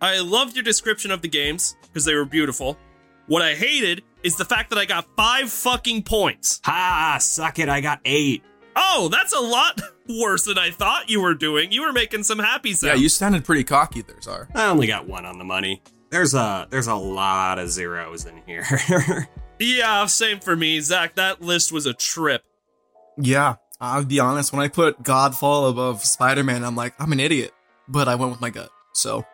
I 0.00 0.20
loved 0.20 0.54
your 0.54 0.62
description 0.62 1.10
of 1.10 1.20
the 1.20 1.26
games 1.26 1.74
because 1.82 2.04
they 2.04 2.14
were 2.14 2.24
beautiful. 2.24 2.78
What 3.26 3.42
I 3.42 3.56
hated 3.56 4.04
is 4.22 4.36
the 4.36 4.44
fact 4.44 4.70
that 4.70 4.78
I 4.78 4.84
got 4.84 5.08
five 5.16 5.50
fucking 5.50 6.04
points. 6.04 6.60
Ha! 6.64 7.18
Suck 7.20 7.58
it, 7.58 7.68
I 7.68 7.80
got 7.80 7.98
eight. 8.04 8.44
Oh, 8.76 9.08
that's 9.10 9.32
a 9.32 9.40
lot 9.40 9.80
worse 10.08 10.44
than 10.44 10.58
I 10.58 10.70
thought 10.70 11.10
you 11.10 11.20
were 11.20 11.34
doing. 11.34 11.72
You 11.72 11.82
were 11.82 11.92
making 11.92 12.22
some 12.22 12.38
happy 12.38 12.72
sounds. 12.72 12.94
Yeah, 12.94 13.02
you 13.02 13.08
sounded 13.08 13.44
pretty 13.44 13.64
cocky 13.64 14.02
there, 14.02 14.20
Czar. 14.20 14.48
I 14.54 14.68
only 14.68 14.86
got 14.86 15.08
one 15.08 15.26
on 15.26 15.38
the 15.38 15.44
money. 15.44 15.82
There's 16.10 16.34
a 16.34 16.68
there's 16.70 16.86
a 16.86 16.94
lot 16.94 17.58
of 17.58 17.68
zeros 17.68 18.26
in 18.26 18.40
here. 18.46 18.64
yeah, 19.58 20.06
same 20.06 20.40
for 20.40 20.56
me, 20.56 20.80
Zach. 20.80 21.14
That 21.14 21.40
list 21.40 21.72
was 21.72 21.86
a 21.86 21.94
trip. 21.94 22.42
Yeah, 23.18 23.56
I'll 23.80 24.04
be 24.04 24.20
honest. 24.20 24.52
When 24.52 24.62
I 24.62 24.68
put 24.68 25.02
Godfall 25.02 25.70
above 25.70 26.04
Spider-Man, 26.04 26.64
I'm 26.64 26.76
like, 26.76 26.94
I'm 26.98 27.12
an 27.12 27.20
idiot, 27.20 27.52
but 27.88 28.08
I 28.08 28.14
went 28.14 28.32
with 28.32 28.40
my 28.40 28.50
gut. 28.50 28.70
So 28.92 29.24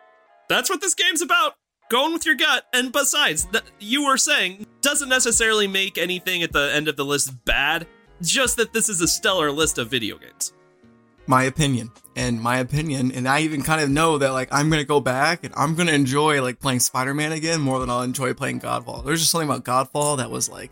that's 0.49 0.69
what 0.69 0.81
this 0.81 0.93
game's 0.93 1.21
about. 1.21 1.55
Going 1.89 2.13
with 2.13 2.25
your 2.25 2.35
gut. 2.35 2.65
And 2.73 2.91
besides, 2.91 3.45
that 3.47 3.63
you 3.79 4.05
were 4.05 4.17
saying 4.17 4.65
doesn't 4.81 5.09
necessarily 5.09 5.67
make 5.67 5.97
anything 5.97 6.43
at 6.43 6.51
the 6.51 6.71
end 6.73 6.87
of 6.87 6.95
the 6.95 7.05
list 7.05 7.45
bad. 7.45 7.87
Just 8.21 8.57
that 8.57 8.73
this 8.73 8.89
is 8.89 9.01
a 9.01 9.07
stellar 9.07 9.51
list 9.51 9.77
of 9.77 9.89
video 9.89 10.17
games. 10.17 10.53
My 11.27 11.43
opinion. 11.43 11.91
And 12.15 12.39
my 12.39 12.57
opinion, 12.59 13.11
and 13.11 13.27
I 13.27 13.39
even 13.41 13.63
kind 13.63 13.81
of 13.81 13.89
know 13.89 14.19
that 14.19 14.31
like 14.31 14.49
I'm 14.51 14.69
gonna 14.69 14.83
go 14.83 14.99
back 14.99 15.43
and 15.43 15.53
I'm 15.57 15.75
gonna 15.75 15.93
enjoy 15.93 16.41
like 16.41 16.59
playing 16.59 16.79
Spider-Man 16.79 17.31
again 17.31 17.59
more 17.59 17.79
than 17.79 17.89
I'll 17.89 18.03
enjoy 18.03 18.33
playing 18.33 18.59
Godfall. 18.59 19.03
There's 19.03 19.19
just 19.19 19.31
something 19.31 19.49
about 19.49 19.63
Godfall 19.63 20.17
that 20.17 20.29
was 20.29 20.49
like 20.49 20.71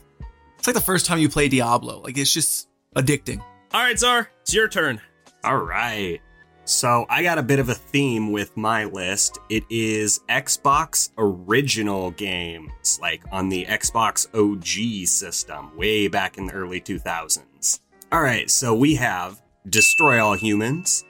it's 0.60 0.68
like 0.68 0.76
the 0.76 0.82
first 0.82 1.08
time 1.08 1.18
you 1.18 1.30
play 1.30 1.48
Diablo. 1.48 2.02
Like 2.02 2.18
it's 2.18 2.32
just 2.32 2.68
addicting. 2.96 3.40
All 3.74 3.82
right, 3.82 3.98
Czar, 3.98 4.30
it's 4.42 4.54
your 4.54 4.68
turn. 4.68 5.02
All 5.44 5.58
right. 5.58 6.22
So 6.66 7.06
I 7.10 7.24
got 7.24 7.40
a 7.40 7.44
bit 7.44 7.58
of 7.60 7.70
a 7.70 7.74
theme 7.74 8.32
with 8.32 8.56
my 8.56 8.86
list. 8.86 9.40
It 9.50 9.64
is 9.70 10.20
Xbox 10.30 11.10
original 11.18 12.12
games, 12.12 13.00
like 13.02 13.24
on 13.32 13.50
the 13.50 13.66
Xbox 13.66 14.28
OG 14.36 15.08
system, 15.08 15.76
way 15.76 16.08
back 16.08 16.38
in 16.38 16.46
the 16.46 16.54
early 16.54 16.80
2000s. 16.80 17.80
All 18.12 18.22
right, 18.22 18.50
so 18.50 18.76
we 18.76 18.96
have 18.96 19.42
Destroy 19.70 20.24
All 20.24 20.34
Humans, 20.34 21.06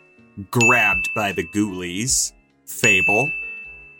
Grabbed 0.49 1.09
by 1.15 1.31
the 1.31 1.47
Ghoulies, 1.47 2.33
Fable, 2.67 3.31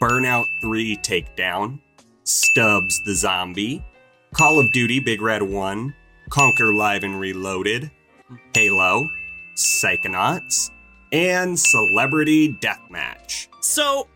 Burnout 0.01 0.46
3 0.62 0.98
Takedown, 0.98 1.79
Stubbs 2.24 3.01
the 3.05 3.13
Zombie, 3.13 3.81
Call 4.34 4.60
of 4.60 4.72
Duty 4.74 5.00
Big 5.00 5.22
Red 5.22 5.41
1, 5.41 5.93
Conker 6.29 6.75
Live 6.75 7.03
and 7.03 7.17
Reloaded, 7.17 7.91
Halo, 8.53 9.08
Psychonauts, 9.55 10.70
and 11.13 11.58
Celebrity 11.58 12.53
Deathmatch. 12.62 13.48
So, 13.62 14.10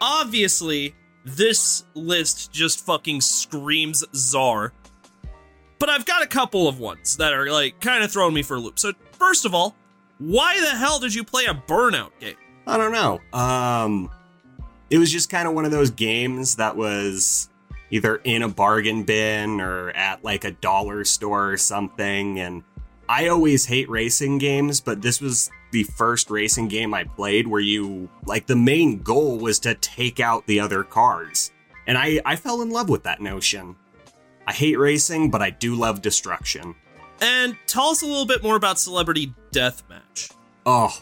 obviously, 0.00 0.94
this 1.26 1.84
list 1.94 2.52
just 2.52 2.84
fucking 2.86 3.20
screams 3.20 4.02
Czar. 4.14 4.72
But 5.78 5.90
I've 5.90 6.06
got 6.06 6.22
a 6.22 6.26
couple 6.26 6.68
of 6.68 6.78
ones 6.78 7.18
that 7.18 7.34
are 7.34 7.50
like 7.50 7.80
kind 7.80 8.02
of 8.02 8.10
throwing 8.10 8.32
me 8.32 8.42
for 8.42 8.56
a 8.56 8.60
loop. 8.60 8.78
So, 8.78 8.92
first 9.24 9.44
of 9.46 9.54
all, 9.54 9.74
why 10.18 10.60
the 10.60 10.76
hell 10.76 11.00
did 11.00 11.14
you 11.14 11.24
play 11.24 11.46
a 11.46 11.54
Burnout 11.54 12.10
game? 12.20 12.36
I 12.66 12.76
don't 12.76 12.92
know. 12.92 13.20
Um, 13.32 14.10
it 14.90 14.98
was 14.98 15.10
just 15.10 15.30
kind 15.30 15.48
of 15.48 15.54
one 15.54 15.64
of 15.64 15.70
those 15.70 15.90
games 15.90 16.56
that 16.56 16.76
was 16.76 17.48
either 17.90 18.16
in 18.16 18.42
a 18.42 18.48
bargain 18.48 19.04
bin 19.04 19.60
or 19.60 19.90
at 19.90 20.22
like 20.22 20.44
a 20.44 20.50
dollar 20.52 21.04
store 21.04 21.52
or 21.52 21.56
something. 21.56 22.38
And 22.38 22.62
I 23.08 23.28
always 23.28 23.64
hate 23.66 23.88
racing 23.88 24.38
games, 24.38 24.80
but 24.80 25.00
this 25.00 25.20
was 25.20 25.50
the 25.72 25.84
first 25.84 26.30
racing 26.30 26.68
game 26.68 26.92
I 26.92 27.04
played 27.04 27.46
where 27.46 27.60
you, 27.60 28.08
like, 28.26 28.46
the 28.46 28.56
main 28.56 29.02
goal 29.02 29.38
was 29.38 29.58
to 29.60 29.74
take 29.74 30.20
out 30.20 30.46
the 30.46 30.60
other 30.60 30.84
cars. 30.84 31.50
And 31.86 31.98
I, 31.98 32.20
I 32.24 32.36
fell 32.36 32.62
in 32.62 32.70
love 32.70 32.88
with 32.88 33.02
that 33.02 33.20
notion. 33.20 33.76
I 34.46 34.52
hate 34.52 34.78
racing, 34.78 35.30
but 35.30 35.42
I 35.42 35.50
do 35.50 35.74
love 35.74 36.02
destruction. 36.02 36.74
And 37.20 37.56
tell 37.66 37.88
us 37.88 38.02
a 38.02 38.06
little 38.06 38.26
bit 38.26 38.42
more 38.42 38.56
about 38.56 38.78
Celebrity 38.78 39.32
Deathmatch. 39.52 40.32
Oh, 40.66 40.96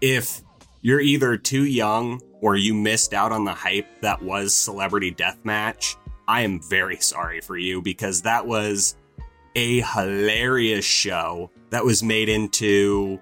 if 0.00 0.42
you're 0.80 1.00
either 1.00 1.36
too 1.36 1.64
young 1.64 2.20
or 2.40 2.56
you 2.56 2.74
missed 2.74 3.12
out 3.12 3.32
on 3.32 3.44
the 3.44 3.52
hype 3.52 4.00
that 4.00 4.22
was 4.22 4.54
Celebrity 4.54 5.12
Deathmatch, 5.12 5.96
I 6.26 6.42
am 6.42 6.60
very 6.60 6.98
sorry 6.98 7.40
for 7.40 7.56
you 7.56 7.82
because 7.82 8.22
that 8.22 8.46
was 8.46 8.96
a 9.54 9.80
hilarious 9.80 10.84
show 10.84 11.50
that 11.70 11.84
was 11.84 12.02
made 12.02 12.28
into, 12.28 13.20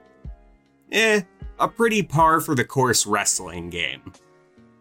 eh, 0.93 1.23
a 1.59 1.69
pretty 1.69 2.03
par 2.03 2.41
for 2.41 2.55
the 2.55 2.65
course 2.65 3.07
wrestling 3.07 3.71
game. 3.71 4.13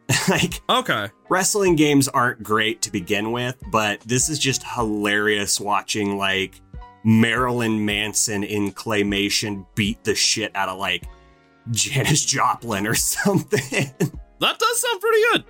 like, 0.30 0.62
okay, 0.70 1.10
wrestling 1.30 1.76
games 1.76 2.08
aren't 2.08 2.42
great 2.42 2.82
to 2.82 2.92
begin 2.92 3.32
with, 3.32 3.56
but 3.72 4.00
this 4.02 4.30
is 4.30 4.40
just 4.40 4.64
hilarious 4.64 5.60
watching 5.60 6.18
like 6.18 6.62
Marilyn 7.08 7.86
Manson 7.86 8.44
in 8.44 8.74
claymation 8.74 9.66
beat 9.76 10.04
the 10.04 10.14
shit 10.14 10.54
out 10.54 10.68
of 10.68 10.78
like 10.78 11.06
Janis 11.72 12.26
Joplin 12.26 12.86
or 12.86 12.96
something. 12.96 13.62
that 14.40 14.60
does 14.60 14.82
sound 14.82 15.02
pretty 15.02 15.22
good. 15.32 15.46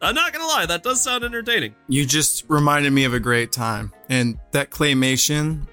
I'm 0.00 0.14
not 0.14 0.32
gonna 0.32 0.46
lie, 0.46 0.64
that 0.64 0.82
does 0.82 1.02
sound 1.02 1.22
entertaining. 1.22 1.74
You 1.88 2.06
just 2.06 2.46
reminded 2.48 2.94
me 2.94 3.04
of 3.04 3.12
a 3.12 3.20
great 3.20 3.52
time, 3.52 3.92
and 4.08 4.38
that 4.52 4.70
claymation 4.70 5.66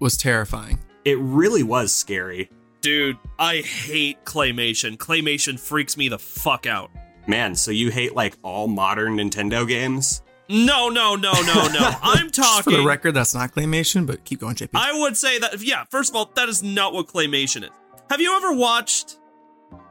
was 0.00 0.16
terrifying. 0.16 0.78
It 1.04 1.18
really 1.18 1.62
was 1.62 1.92
scary. 1.92 2.50
Dude, 2.80 3.18
I 3.38 3.56
hate 3.58 4.24
claymation. 4.24 4.96
Claymation 4.96 5.60
freaks 5.60 5.98
me 5.98 6.08
the 6.08 6.18
fuck 6.18 6.66
out. 6.66 6.90
Man, 7.26 7.54
so 7.54 7.70
you 7.70 7.90
hate 7.90 8.14
like 8.14 8.38
all 8.42 8.68
modern 8.68 9.18
Nintendo 9.18 9.68
games? 9.68 10.22
No, 10.48 10.88
no, 10.88 11.14
no, 11.14 11.32
no, 11.32 11.68
no. 11.68 11.94
I'm 12.02 12.30
talking. 12.30 12.32
Just 12.32 12.64
for 12.64 12.70
the 12.70 12.84
record, 12.84 13.12
that's 13.12 13.34
not 13.34 13.52
claymation, 13.52 14.06
but 14.06 14.24
keep 14.24 14.40
going, 14.40 14.54
JP. 14.54 14.70
I 14.74 14.98
would 14.98 15.16
say 15.16 15.38
that, 15.38 15.62
yeah, 15.62 15.84
first 15.90 16.10
of 16.10 16.16
all, 16.16 16.30
that 16.34 16.48
is 16.48 16.62
not 16.62 16.92
what 16.94 17.06
claymation 17.06 17.62
is. 17.64 17.70
Have 18.10 18.20
you 18.20 18.34
ever 18.36 18.54
watched. 18.54 19.18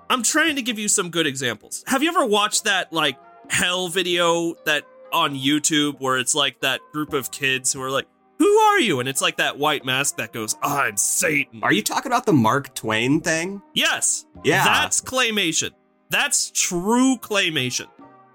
I'm 0.10 0.24
trying 0.24 0.56
to 0.56 0.62
give 0.62 0.80
you 0.80 0.88
some 0.88 1.10
good 1.10 1.28
examples. 1.28 1.84
Have 1.88 2.02
you 2.02 2.10
ever 2.10 2.26
watched 2.26 2.64
that, 2.64 2.94
like, 2.94 3.18
hell 3.50 3.90
video 3.90 4.56
that 4.66 4.86
on 5.12 5.36
YouTube 5.36 6.00
where 6.00 6.18
it's 6.18 6.34
like 6.34 6.62
that 6.62 6.80
group 6.92 7.14
of 7.14 7.30
kids 7.32 7.74
who 7.74 7.82
are 7.82 7.92
like, 7.92 8.08
who 8.40 8.58
are 8.58 8.80
you? 8.80 9.00
And 9.00 9.10
it's 9.10 9.22
like 9.22 9.38
that 9.38 9.58
white 9.58 9.84
mask 9.84 10.18
that 10.18 10.32
goes, 10.32 10.56
I'm 10.62 10.96
Satan. 10.98 11.64
Are 11.64 11.74
you 11.74 11.82
talking 11.82 12.12
about 12.12 12.26
the 12.26 12.34
Mark 12.34 12.74
Twain 12.76 13.20
thing? 13.20 13.62
Yes. 13.74 14.26
Yeah. 14.44 14.64
That's 14.64 15.02
claymation. 15.02 15.72
That's 16.10 16.52
true 16.52 17.18
claymation. 17.18 17.88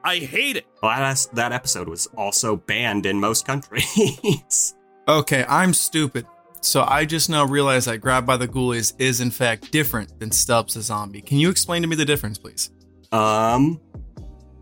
I 0.04 0.16
hate 0.16 0.56
it. 0.56 0.66
Well, 0.82 0.96
that, 0.96 1.26
that 1.34 1.52
episode 1.52 1.88
was 1.88 2.06
also 2.16 2.56
banned 2.56 3.06
in 3.06 3.20
most 3.20 3.46
countries. 3.46 4.74
okay, 5.08 5.44
I'm 5.48 5.72
stupid. 5.74 6.26
So 6.60 6.84
I 6.86 7.04
just 7.04 7.28
now 7.28 7.44
realized 7.44 7.88
that 7.88 7.98
Grabbed 7.98 8.26
by 8.26 8.36
the 8.36 8.46
Ghoulies 8.46 8.94
is 8.98 9.20
in 9.20 9.30
fact 9.30 9.72
different 9.72 10.20
than 10.20 10.30
Stubbs 10.30 10.74
the 10.74 10.82
Zombie. 10.82 11.20
Can 11.20 11.38
you 11.38 11.50
explain 11.50 11.82
to 11.82 11.88
me 11.88 11.96
the 11.96 12.04
difference, 12.04 12.38
please? 12.38 12.70
Um, 13.10 13.80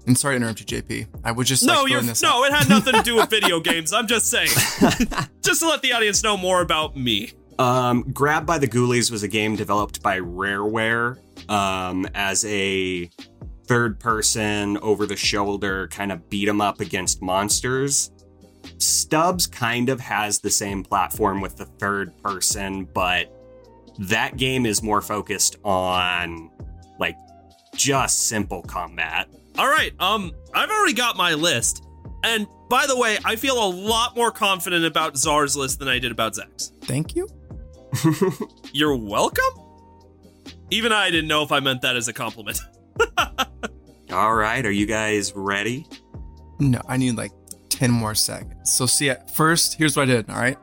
and 0.07 0.17
sorry 0.17 0.35
to 0.35 0.37
interrupt 0.39 0.61
you, 0.61 0.83
JP. 0.83 1.09
I 1.25 1.33
was 1.33 1.47
just 1.47 1.63
no, 1.63 1.83
like, 1.83 1.93
you're 1.93 2.03
no. 2.03 2.45
It 2.45 2.53
had 2.53 2.69
nothing 2.69 2.95
to 2.95 3.03
do 3.03 3.17
with 3.17 3.29
video 3.29 3.61
games. 3.61 3.93
I'm 3.93 4.07
just 4.07 4.27
saying, 4.27 4.49
just 5.43 5.61
to 5.61 5.69
let 5.69 5.83
the 5.83 5.93
audience 5.93 6.23
know 6.23 6.37
more 6.37 6.63
about 6.63 6.97
me. 6.97 7.33
Um, 7.59 8.11
Grabbed 8.13 8.47
by 8.47 8.57
the 8.57 8.67
Ghoulies 8.67 9.11
was 9.11 9.23
a 9.23 9.29
game 9.29 9.55
developed 9.55 10.03
by 10.03 10.19
Rareware 10.19 11.19
um, 11.51 12.07
as 12.15 12.45
a 12.47 13.11
third-person, 13.71 14.79
over-the-shoulder 14.79 15.87
kind 15.93 16.11
of 16.11 16.29
beat 16.29 16.49
'em 16.49 16.61
up 16.61 16.81
against 16.81 17.23
monsters. 17.23 18.11
Stubbs 18.79 19.47
kind 19.47 19.89
of 19.89 20.01
has 20.01 20.41
the 20.41 20.51
same 20.51 20.83
platform 20.83 21.41
with 21.41 21.57
the 21.57 21.67
third 21.67 22.13
person, 22.21 22.89
but 22.93 23.33
that 24.01 24.37
game 24.37 24.67
is 24.67 24.83
more 24.83 25.01
focused 25.01 25.55
on 25.65 26.51
like 26.99 27.17
just 27.77 28.27
simple 28.27 28.61
combat. 28.63 29.29
All 29.57 29.69
right, 29.69 29.93
um, 30.01 30.33
I've 30.53 30.71
already 30.71 30.95
got 30.95 31.17
my 31.17 31.35
list. 31.35 31.85
And 32.25 32.49
by 32.69 32.89
the 32.89 32.99
way, 32.99 33.19
I 33.25 33.37
feel 33.37 33.55
a 33.65 33.71
lot 33.71 34.17
more 34.17 34.33
confident 34.33 34.85
about 34.85 35.17
Czar's 35.17 35.57
list 35.57 35.79
than 35.79 35.87
I 35.87 36.01
did 36.01 36.11
about 36.11 36.35
Zach's. 36.35 36.73
Thank 36.83 37.15
you. 37.15 37.29
You're 38.73 38.97
welcome? 38.97 39.45
Even 40.73 40.91
I 40.91 41.09
didn't 41.13 41.29
know 41.29 41.45
if 41.45 41.53
I 41.53 41.61
meant 41.61 41.83
that 41.83 41.95
as 41.95 42.09
a 42.09 42.13
compliment. 42.13 42.61
all 44.13 44.35
right, 44.35 44.65
are 44.65 44.71
you 44.71 44.87
guys 44.87 45.33
ready? 45.35 45.87
No, 46.59 46.81
I 46.89 46.97
need 46.97 47.17
like 47.17 47.33
10 47.69 47.91
more 47.91 48.15
seconds. 48.15 48.73
So, 48.73 48.87
see, 48.87 49.11
at 49.11 49.31
first, 49.35 49.75
here's 49.75 49.97
what 49.97 50.03
I 50.03 50.07
did, 50.07 50.31
all 50.31 50.37
right? 50.37 50.59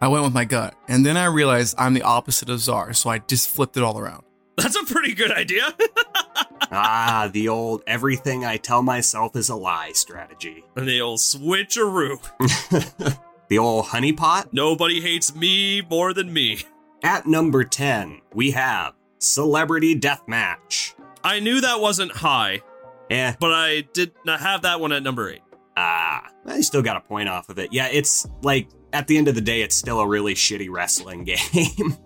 I 0.00 0.08
went 0.08 0.24
with 0.24 0.32
my 0.32 0.44
gut. 0.44 0.74
And 0.88 1.04
then 1.04 1.16
I 1.16 1.26
realized 1.26 1.74
I'm 1.78 1.94
the 1.94 2.02
opposite 2.02 2.48
of 2.48 2.60
Czar, 2.60 2.92
so 2.92 3.10
I 3.10 3.18
just 3.18 3.48
flipped 3.48 3.76
it 3.76 3.82
all 3.82 3.98
around. 3.98 4.24
That's 4.56 4.76
a 4.76 4.84
pretty 4.84 5.14
good 5.14 5.30
idea. 5.30 5.74
ah, 6.72 7.28
the 7.32 7.48
old 7.48 7.82
everything 7.86 8.44
I 8.44 8.56
tell 8.56 8.82
myself 8.82 9.36
is 9.36 9.48
a 9.48 9.56
lie 9.56 9.92
strategy. 9.92 10.64
and 10.74 10.88
the 10.88 11.00
old 11.00 11.18
switcheroo. 11.18 12.18
the 13.48 13.58
old 13.58 13.86
honeypot. 13.86 14.52
Nobody 14.52 15.00
hates 15.00 15.34
me 15.34 15.82
more 15.82 16.14
than 16.14 16.32
me. 16.32 16.60
At 17.02 17.26
number 17.26 17.64
10, 17.64 18.22
we 18.32 18.52
have 18.52 18.94
Celebrity 19.18 19.94
Deathmatch. 19.94 20.94
I 21.22 21.40
knew 21.40 21.60
that 21.60 21.80
wasn't 21.80 22.12
high, 22.12 22.62
Eh, 23.10 23.34
but 23.38 23.52
I 23.52 23.82
did 23.92 24.12
not 24.24 24.40
have 24.40 24.62
that 24.62 24.80
one 24.80 24.92
at 24.92 25.02
number 25.02 25.30
eight. 25.30 25.42
ah, 25.76 26.26
I 26.46 26.60
still 26.62 26.82
got 26.82 26.96
a 26.96 27.00
point 27.00 27.28
off 27.28 27.48
of 27.48 27.58
it. 27.58 27.72
Yeah, 27.72 27.88
it's 27.92 28.26
like, 28.42 28.68
at 28.92 29.06
the 29.06 29.16
end 29.18 29.28
of 29.28 29.34
the 29.34 29.40
day, 29.40 29.62
it's 29.62 29.76
still 29.76 30.00
a 30.00 30.06
really 30.06 30.34
shitty 30.34 30.68
wrestling 30.70 31.24
game. 31.24 31.96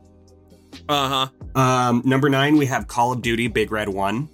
Uh 0.89 1.29
huh. 1.55 1.61
um, 1.61 2.03
number 2.05 2.29
9, 2.29 2.57
we 2.57 2.67
have 2.67 2.87
Call 2.87 3.13
of 3.13 3.23
Duty 3.23 3.49
Big 3.49 3.71
Red 3.73 3.89
1. 3.89 4.29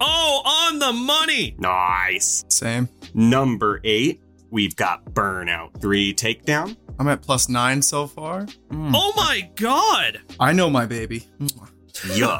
Oh, 0.00 0.42
on 0.44 0.78
the 0.78 0.92
money. 0.92 1.54
Nice. 1.58 2.44
Same. 2.48 2.88
Number 3.14 3.80
8, 3.84 4.20
we've 4.50 4.74
got 4.74 5.04
Burnout 5.06 5.80
3 5.80 6.14
Takedown. 6.14 6.76
I'm 6.98 7.08
at 7.08 7.22
plus 7.22 7.48
nine 7.48 7.80
so 7.82 8.06
far. 8.06 8.42
Mm. 8.70 8.92
Oh 8.94 9.12
my 9.16 9.50
god. 9.56 10.20
I 10.40 10.52
know 10.52 10.68
my 10.70 10.86
baby. 10.86 11.26
Yeah. 12.14 12.38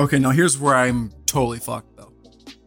Okay, 0.00 0.18
now 0.18 0.30
here's 0.30 0.58
where 0.58 0.74
I'm 0.74 1.12
totally 1.26 1.58
fucked 1.60 1.96
though. 1.96 2.12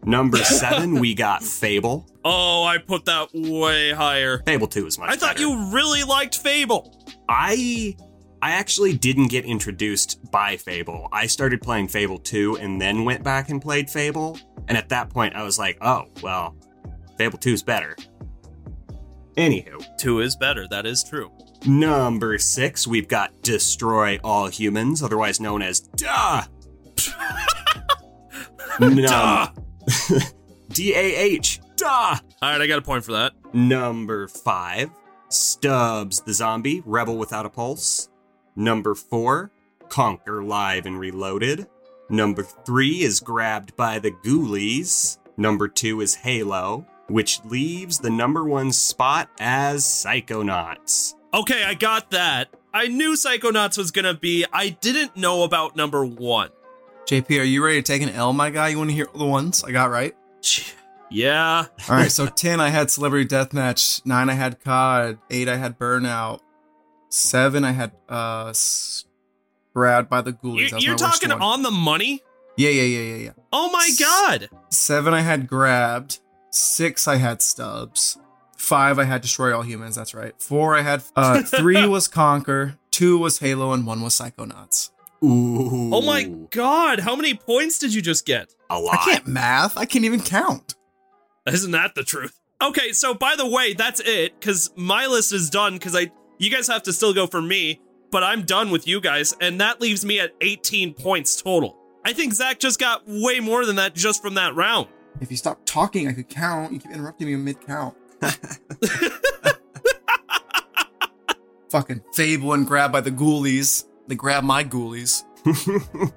Number 0.07 0.37
7, 0.37 0.99
we 0.99 1.13
got 1.13 1.43
Fable. 1.63 2.09
Oh, 2.23 2.63
I 2.63 2.77
put 2.77 3.03
that 3.05 3.27
way 3.33 3.91
higher. 3.91 4.41
Fable 4.45 4.67
2 4.67 4.87
is 4.87 4.97
much 4.97 5.09
I 5.09 5.15
thought 5.17 5.35
better. 5.35 5.47
you 5.47 5.71
really 5.73 6.03
liked 6.03 6.37
Fable. 6.37 6.95
I 7.27 7.95
I 8.41 8.51
actually 8.51 8.95
didn't 8.97 9.27
get 9.27 9.43
introduced 9.45 10.31
by 10.31 10.55
Fable. 10.57 11.09
I 11.11 11.27
started 11.27 11.61
playing 11.61 11.89
Fable 11.89 12.19
2 12.19 12.55
and 12.57 12.79
then 12.79 13.03
went 13.03 13.23
back 13.23 13.49
and 13.49 13.61
played 13.61 13.89
Fable. 13.89 14.39
And 14.69 14.77
at 14.77 14.89
that 14.89 15.09
point 15.09 15.35
I 15.35 15.43
was 15.43 15.59
like, 15.59 15.77
"Oh, 15.81 16.05
well, 16.23 16.55
Fable 17.17 17.37
2 17.37 17.51
is 17.53 17.63
better." 17.63 17.95
Anywho, 19.35 19.83
Two 19.97 20.19
is 20.21 20.35
better. 20.37 20.67
That 20.69 20.85
is 20.85 21.03
true. 21.03 21.31
number 21.65 22.37
6, 22.37 22.87
we've 22.87 23.07
got 23.09 23.41
Destroy 23.41 24.19
All 24.23 24.47
Humans, 24.47 25.03
otherwise 25.03 25.39
known 25.41 25.61
as 25.61 25.81
Duh. 25.81 26.43
Duh. 28.79 29.47
D 30.69 30.93
A 30.93 31.15
H. 31.15 31.59
Duh. 31.75 31.87
All 31.87 32.19
right, 32.41 32.61
I 32.61 32.67
got 32.67 32.79
a 32.79 32.81
point 32.81 33.03
for 33.05 33.13
that. 33.13 33.33
Number 33.53 34.27
five, 34.27 34.89
Stubbs 35.29 36.21
the 36.21 36.33
Zombie, 36.33 36.81
Rebel 36.85 37.17
Without 37.17 37.45
a 37.45 37.49
Pulse. 37.49 38.09
Number 38.55 38.95
four, 38.95 39.51
Conker 39.87 40.45
Live 40.45 40.85
and 40.85 40.99
Reloaded. 40.99 41.67
Number 42.09 42.43
three 42.43 43.01
is 43.01 43.19
Grabbed 43.19 43.75
by 43.75 43.99
the 43.99 44.11
Ghoulies. 44.11 45.17
Number 45.37 45.67
two 45.67 46.01
is 46.01 46.15
Halo, 46.15 46.85
which 47.07 47.43
leaves 47.45 47.99
the 47.99 48.09
number 48.09 48.45
one 48.45 48.71
spot 48.71 49.29
as 49.39 49.83
Psychonauts. 49.85 51.13
Okay, 51.33 51.63
I 51.63 51.73
got 51.73 52.11
that. 52.11 52.49
I 52.73 52.87
knew 52.87 53.13
Psychonauts 53.13 53.77
was 53.77 53.91
gonna 53.91 54.13
be. 54.13 54.45
I 54.51 54.69
didn't 54.69 55.17
know 55.17 55.43
about 55.43 55.75
number 55.75 56.05
one. 56.05 56.49
JP, 57.07 57.39
are 57.39 57.43
you 57.43 57.63
ready 57.63 57.81
to 57.81 57.83
take 57.83 58.01
an 58.01 58.09
L, 58.09 58.33
my 58.33 58.49
guy? 58.49 58.67
You 58.69 58.77
want 58.77 58.89
to 58.89 58.95
hear 58.95 59.07
the 59.15 59.25
ones 59.25 59.63
I 59.63 59.71
got 59.71 59.89
right? 59.89 60.15
Yeah. 61.09 61.67
All 61.87 61.95
right, 61.95 62.11
so 62.11 62.25
10 62.27 62.59
I 62.59 62.67
had 62.67 62.91
Celebrity 62.91 63.29
Deathmatch, 63.33 64.05
9 64.05 64.29
I 64.29 64.33
had 64.33 64.61
COD, 64.61 65.17
8 65.29 65.47
I 65.47 65.55
had 65.55 65.79
Burnout, 65.79 66.41
7 67.07 67.63
I 67.63 67.71
had 67.71 67.93
uh 68.09 68.51
Grabbed 69.73 70.09
by 70.09 70.19
the 70.19 70.33
Ghoulies. 70.33 70.59
You- 70.59 70.67
That 70.69 70.75
was 70.75 70.83
You're 70.83 70.95
talking 70.97 71.31
on 71.31 71.61
the 71.61 71.71
money? 71.71 72.23
Yeah, 72.57 72.71
yeah, 72.71 72.81
yeah, 72.81 72.99
yeah, 72.99 73.23
yeah. 73.23 73.31
Oh 73.53 73.71
my 73.71 73.89
god. 73.97 74.49
7 74.69 75.13
I 75.13 75.21
had 75.21 75.47
Grabbed, 75.47 76.19
6 76.51 77.07
I 77.07 77.15
had 77.15 77.41
Stubbs, 77.41 78.17
5 78.57 78.99
I 78.99 79.05
had 79.05 79.21
Destroy 79.21 79.55
All 79.55 79.61
Humans, 79.61 79.95
that's 79.95 80.13
right. 80.13 80.33
4 80.41 80.75
I 80.75 80.81
had 80.81 81.03
uh 81.15 81.41
3 81.45 81.87
was 81.87 82.09
Conker, 82.09 82.77
2 82.91 83.17
was 83.17 83.39
Halo 83.39 83.71
and 83.71 83.87
1 83.87 84.01
was 84.01 84.19
Psychonauts. 84.19 84.89
Ooh. 85.23 85.93
Oh 85.93 86.01
my 86.01 86.23
god. 86.51 86.99
How 86.99 87.15
many 87.15 87.33
points 87.33 87.79
did 87.79 87.93
you 87.93 88.01
just 88.01 88.25
get? 88.25 88.53
A 88.69 88.79
lot. 88.79 88.99
I 89.01 89.03
can't 89.05 89.27
math. 89.27 89.77
I 89.77 89.85
can't 89.85 90.05
even 90.05 90.21
count. 90.21 90.75
Isn't 91.47 91.71
that 91.71 91.95
the 91.95 92.03
truth? 92.03 92.39
Okay, 92.61 92.91
so 92.91 93.13
by 93.13 93.35
the 93.35 93.47
way, 93.47 93.73
that's 93.73 93.99
it 94.01 94.39
cuz 94.41 94.69
my 94.75 95.05
list 95.07 95.31
is 95.31 95.49
done 95.49 95.79
cuz 95.79 95.95
I 95.95 96.11
you 96.37 96.49
guys 96.51 96.67
have 96.67 96.83
to 96.83 96.93
still 96.93 97.13
go 97.13 97.25
for 97.27 97.41
me, 97.41 97.81
but 98.11 98.23
I'm 98.23 98.43
done 98.43 98.69
with 98.69 98.87
you 98.87 98.99
guys 99.01 99.33
and 99.41 99.59
that 99.61 99.81
leaves 99.81 100.05
me 100.05 100.19
at 100.19 100.33
18 100.41 100.93
points 100.93 101.41
total. 101.41 101.75
I 102.05 102.13
think 102.13 102.33
Zach 102.33 102.59
just 102.59 102.79
got 102.79 103.03
way 103.07 103.39
more 103.39 103.65
than 103.65 103.75
that 103.77 103.95
just 103.95 104.21
from 104.21 104.35
that 104.35 104.55
round. 104.55 104.87
If 105.19 105.31
you 105.31 105.37
stop 105.37 105.59
talking, 105.65 106.07
I 106.07 106.13
could 106.13 106.29
count. 106.29 106.71
You 106.73 106.79
keep 106.79 106.91
interrupting 106.91 107.27
me 107.27 107.35
mid 107.35 107.59
count. 107.65 107.95
Fucking 111.69 112.01
Fable 112.13 112.53
and 112.53 112.65
grabbed 112.65 112.93
by 112.93 113.01
the 113.01 113.11
ghoulies. 113.11 113.85
They 114.07 114.15
grab 114.15 114.43
my 114.43 114.63
ghoulies. 114.63 115.23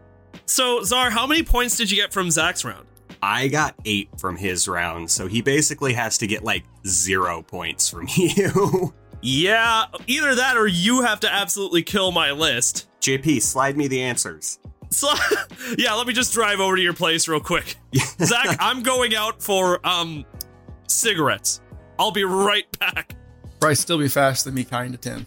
So, 0.50 0.82
Czar, 0.82 1.10
how 1.10 1.28
many 1.28 1.44
points 1.44 1.76
did 1.76 1.92
you 1.92 1.96
get 1.96 2.12
from 2.12 2.28
Zach's 2.28 2.64
round? 2.64 2.84
I 3.22 3.46
got 3.46 3.76
eight 3.84 4.08
from 4.18 4.36
his 4.36 4.66
round, 4.66 5.08
so 5.08 5.28
he 5.28 5.42
basically 5.42 5.92
has 5.92 6.18
to 6.18 6.26
get 6.26 6.42
like 6.42 6.64
zero 6.86 7.40
points 7.40 7.88
from 7.88 8.08
you. 8.16 8.92
Yeah, 9.22 9.84
either 10.08 10.34
that 10.34 10.56
or 10.56 10.66
you 10.66 11.02
have 11.02 11.20
to 11.20 11.32
absolutely 11.32 11.84
kill 11.84 12.10
my 12.10 12.32
list. 12.32 12.88
JP, 13.00 13.42
slide 13.42 13.76
me 13.76 13.86
the 13.86 14.02
answers. 14.02 14.58
So, 14.90 15.08
yeah, 15.78 15.94
let 15.94 16.08
me 16.08 16.12
just 16.12 16.32
drive 16.32 16.58
over 16.58 16.74
to 16.74 16.82
your 16.82 16.94
place 16.94 17.28
real 17.28 17.38
quick. 17.38 17.76
Zach, 18.20 18.56
I'm 18.58 18.82
going 18.82 19.14
out 19.14 19.40
for 19.40 19.86
um 19.86 20.24
cigarettes. 20.88 21.60
I'll 21.96 22.10
be 22.10 22.24
right 22.24 22.66
back. 22.80 23.14
Probably 23.60 23.76
still 23.76 23.98
be 23.98 24.08
faster 24.08 24.48
than 24.50 24.56
me 24.56 24.64
kind 24.64 24.92
to 24.92 24.98
10. 24.98 25.26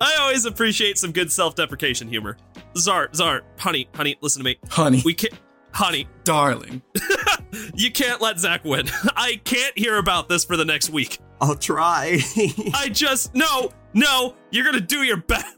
I 0.00 0.16
always 0.20 0.46
appreciate 0.46 0.96
some 0.98 1.12
good 1.12 1.30
self-deprecation 1.30 2.08
humor. 2.08 2.36
Czar, 2.76 3.10
Czar, 3.14 3.42
honey, 3.58 3.88
honey, 3.94 4.16
listen 4.22 4.40
to 4.40 4.44
me. 4.44 4.56
Honey, 4.70 5.02
We 5.04 5.12
can't, 5.14 5.34
honey, 5.72 6.08
darling. 6.24 6.82
you 7.74 7.90
can't 7.90 8.20
let 8.20 8.38
Zach 8.38 8.64
win. 8.64 8.86
I 9.16 9.40
can't 9.44 9.76
hear 9.78 9.98
about 9.98 10.28
this 10.28 10.44
for 10.44 10.56
the 10.56 10.64
next 10.64 10.90
week. 10.90 11.18
I'll 11.40 11.54
try. 11.56 12.18
I 12.74 12.88
just 12.90 13.34
no, 13.34 13.70
no. 13.94 14.36
You're 14.50 14.64
gonna 14.64 14.80
do 14.80 15.02
your 15.02 15.16
best. 15.18 15.56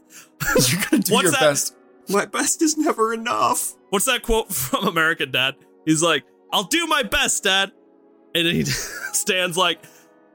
You're 0.71 0.81
gonna 0.89 1.03
do 1.03 1.13
What's 1.13 1.23
your 1.23 1.31
that? 1.33 1.39
best. 1.41 1.75
My 2.09 2.25
best 2.25 2.61
is 2.61 2.77
never 2.77 3.13
enough. 3.13 3.73
What's 3.89 4.05
that 4.05 4.23
quote 4.23 4.53
from 4.53 4.87
American 4.87 5.31
Dad? 5.31 5.55
He's 5.85 6.01
like, 6.03 6.23
"I'll 6.51 6.63
do 6.63 6.85
my 6.87 7.03
best, 7.03 7.43
Dad," 7.43 7.71
and 8.35 8.47
he 8.47 8.63
stands 8.65 9.57
like, 9.57 9.79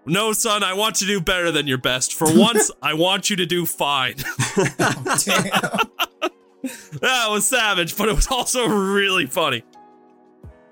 "No, 0.09 0.33
son, 0.33 0.62
I 0.62 0.73
want 0.73 1.01
you 1.01 1.07
to 1.07 1.12
do 1.14 1.21
better 1.21 1.51
than 1.51 1.66
your 1.66 1.79
best. 1.79 2.14
For 2.14 2.27
once, 2.38 2.71
I 2.83 2.94
want 2.94 3.31
you 3.31 3.37
to 3.37 3.47
do 3.47 3.66
fine." 3.66 4.16
Oh, 4.81 5.18
damn. 5.25 6.31
that 7.01 7.29
was 7.31 7.49
savage, 7.49 7.97
but 7.97 8.09
it 8.09 8.16
was 8.16 8.27
also 8.29 8.66
really 8.66 9.27
funny. 9.27 9.62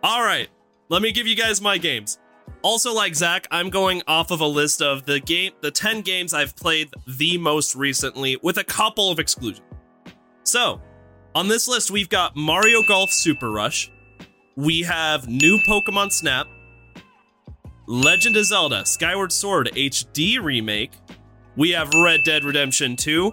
All 0.02 0.22
right, 0.22 0.48
let 0.88 1.02
me 1.02 1.12
give 1.12 1.26
you 1.26 1.36
guys 1.36 1.60
my 1.60 1.78
games. 1.78 2.18
Also, 2.62 2.92
like 2.92 3.14
Zach, 3.14 3.46
I'm 3.50 3.70
going 3.70 4.02
off 4.08 4.30
of 4.30 4.40
a 4.40 4.46
list 4.46 4.82
of 4.82 5.06
the 5.06 5.20
game, 5.20 5.52
the 5.60 5.70
10 5.70 6.02
games 6.02 6.34
I've 6.34 6.56
played 6.56 6.88
the 7.06 7.38
most 7.38 7.76
recently, 7.76 8.36
with 8.42 8.58
a 8.58 8.64
couple 8.64 9.10
of 9.10 9.18
exclusions. 9.18 9.62
So, 10.42 10.80
on 11.34 11.48
this 11.48 11.68
list, 11.68 11.90
we've 11.90 12.08
got 12.08 12.34
Mario 12.34 12.82
Golf 12.82 13.12
Super 13.12 13.50
Rush. 13.50 13.90
We 14.56 14.82
have 14.82 15.28
new 15.28 15.58
Pokemon 15.58 16.10
Snap, 16.12 16.48
Legend 17.86 18.36
of 18.36 18.44
Zelda 18.44 18.84
Skyward 18.84 19.32
Sword 19.32 19.70
HD 19.74 20.42
remake. 20.42 20.92
We 21.56 21.70
have 21.70 21.92
Red 21.94 22.24
Dead 22.24 22.44
Redemption 22.44 22.96
2, 22.96 23.32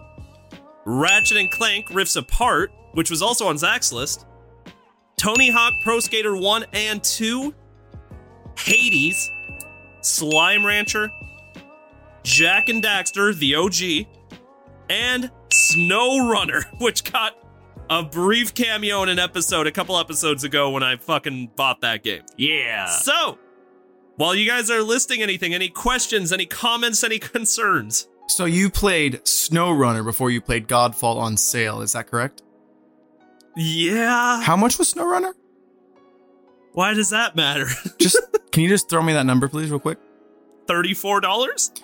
Ratchet 0.86 1.38
and 1.38 1.52
Clank 1.52 1.88
Rifts 1.92 2.16
Apart, 2.16 2.72
which 2.94 3.10
was 3.10 3.22
also 3.22 3.48
on 3.48 3.58
Zach's 3.58 3.92
list, 3.92 4.26
Tony 5.18 5.50
Hawk 5.50 5.74
Pro 5.82 6.00
Skater 6.00 6.36
1 6.38 6.66
and 6.74 7.04
2, 7.04 7.54
Hades, 8.58 9.30
Slime 10.02 10.66
Rancher, 10.66 11.10
Jak 12.24 12.70
and 12.70 12.84
Daxter, 12.84 13.36
the 13.36 13.56
OG, 13.56 14.08
and 14.90 15.32
Snow 15.52 16.30
Runner, 16.30 16.64
which 16.80 17.12
got 17.12 17.38
a 17.90 18.04
brief 18.04 18.54
cameo 18.54 19.04
in 19.04 19.10
an 19.10 19.20
episode 19.20 19.68
a 19.68 19.72
couple 19.72 19.98
episodes 19.98 20.44
ago 20.44 20.70
when 20.70 20.84
I 20.84 20.96
fucking 20.96 21.52
bought 21.56 21.82
that 21.82 22.04
game. 22.04 22.22
Yeah. 22.38 22.86
So, 22.86 23.38
while 24.18 24.36
you 24.36 24.48
guys 24.48 24.70
are 24.70 24.82
listing 24.82 25.22
anything, 25.22 25.54
any 25.54 25.70
questions, 25.70 26.32
any 26.32 26.46
comments, 26.46 27.04
any 27.04 27.20
concerns? 27.20 28.08
so 28.28 28.46
you 28.46 28.70
played 28.70 29.22
SnowRunner 29.26 30.04
before 30.04 30.32
you 30.32 30.40
played 30.42 30.68
Godfall 30.68 31.18
on 31.18 31.36
sale, 31.38 31.82
is 31.82 31.92
that 31.94 32.08
correct? 32.08 32.42
Yeah. 33.56 34.42
How 34.42 34.56
much 34.56 34.80
was 34.80 34.94
SnowRunner? 34.94 35.34
Why 36.72 36.94
does 36.94 37.10
that 37.12 37.36
matter? 37.36 37.68
Just 38.00 38.18
can 38.52 38.64
you 38.64 38.70
just 38.70 38.90
throw 38.90 39.02
me 39.04 39.14
that 39.14 39.26
number, 39.26 39.48
please, 39.48 39.70
real 39.70 39.80
quick? 39.80 40.00
$34? 40.68 41.82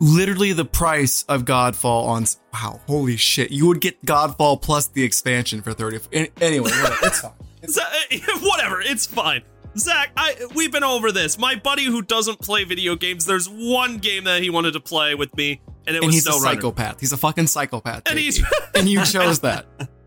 Literally 0.00 0.52
the 0.52 0.64
price 0.64 1.24
of 1.28 1.44
Godfall 1.44 2.04
on. 2.06 2.24
Wow, 2.52 2.80
holy 2.86 3.16
shit! 3.16 3.50
You 3.50 3.66
would 3.66 3.80
get 3.80 4.00
Godfall 4.06 4.62
plus 4.62 4.86
the 4.86 5.02
expansion 5.02 5.60
for 5.60 5.72
thirty. 5.72 5.98
an- 6.12 6.28
Anyway, 6.40 6.70
whatever, 6.70 6.96
it's 7.02 7.20
fine. 7.20 7.32
Z- 7.68 7.80
eh, 8.12 8.20
whatever, 8.42 8.80
it's 8.80 9.06
fine. 9.06 9.42
Zach, 9.78 10.10
I 10.16 10.34
we've 10.54 10.72
been 10.72 10.84
over 10.84 11.12
this. 11.12 11.38
My 11.38 11.54
buddy 11.54 11.84
who 11.84 12.02
doesn't 12.02 12.40
play 12.40 12.64
video 12.64 12.96
games, 12.96 13.24
there's 13.26 13.48
one 13.48 13.98
game 13.98 14.24
that 14.24 14.42
he 14.42 14.50
wanted 14.50 14.72
to 14.72 14.80
play 14.80 15.14
with 15.14 15.34
me, 15.36 15.60
and 15.86 15.94
it 15.96 15.98
And 15.98 16.06
was 16.06 16.14
he's 16.14 16.26
a 16.26 16.32
Snow 16.32 16.40
Runner. 16.42 16.54
psychopath. 16.56 17.00
He's 17.00 17.12
a 17.12 17.16
fucking 17.16 17.46
psychopath. 17.46 18.02
And 18.06 18.18
JP. 18.18 18.22
he's 18.22 18.44
and 18.74 18.88
you 18.88 19.04
chose 19.04 19.40
that. 19.40 19.66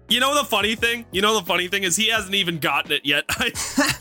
You 0.10 0.20
know 0.20 0.36
the 0.36 0.44
funny 0.44 0.76
thing? 0.76 1.06
You 1.14 1.22
know 1.22 1.40
the 1.40 1.46
funny 1.46 1.70
thing 1.70 1.84
is 1.84 1.96
he 1.96 2.10
hasn't 2.10 2.36
even 2.36 2.60
gotten 2.60 2.92
it 2.92 3.06
yet. 3.06 3.24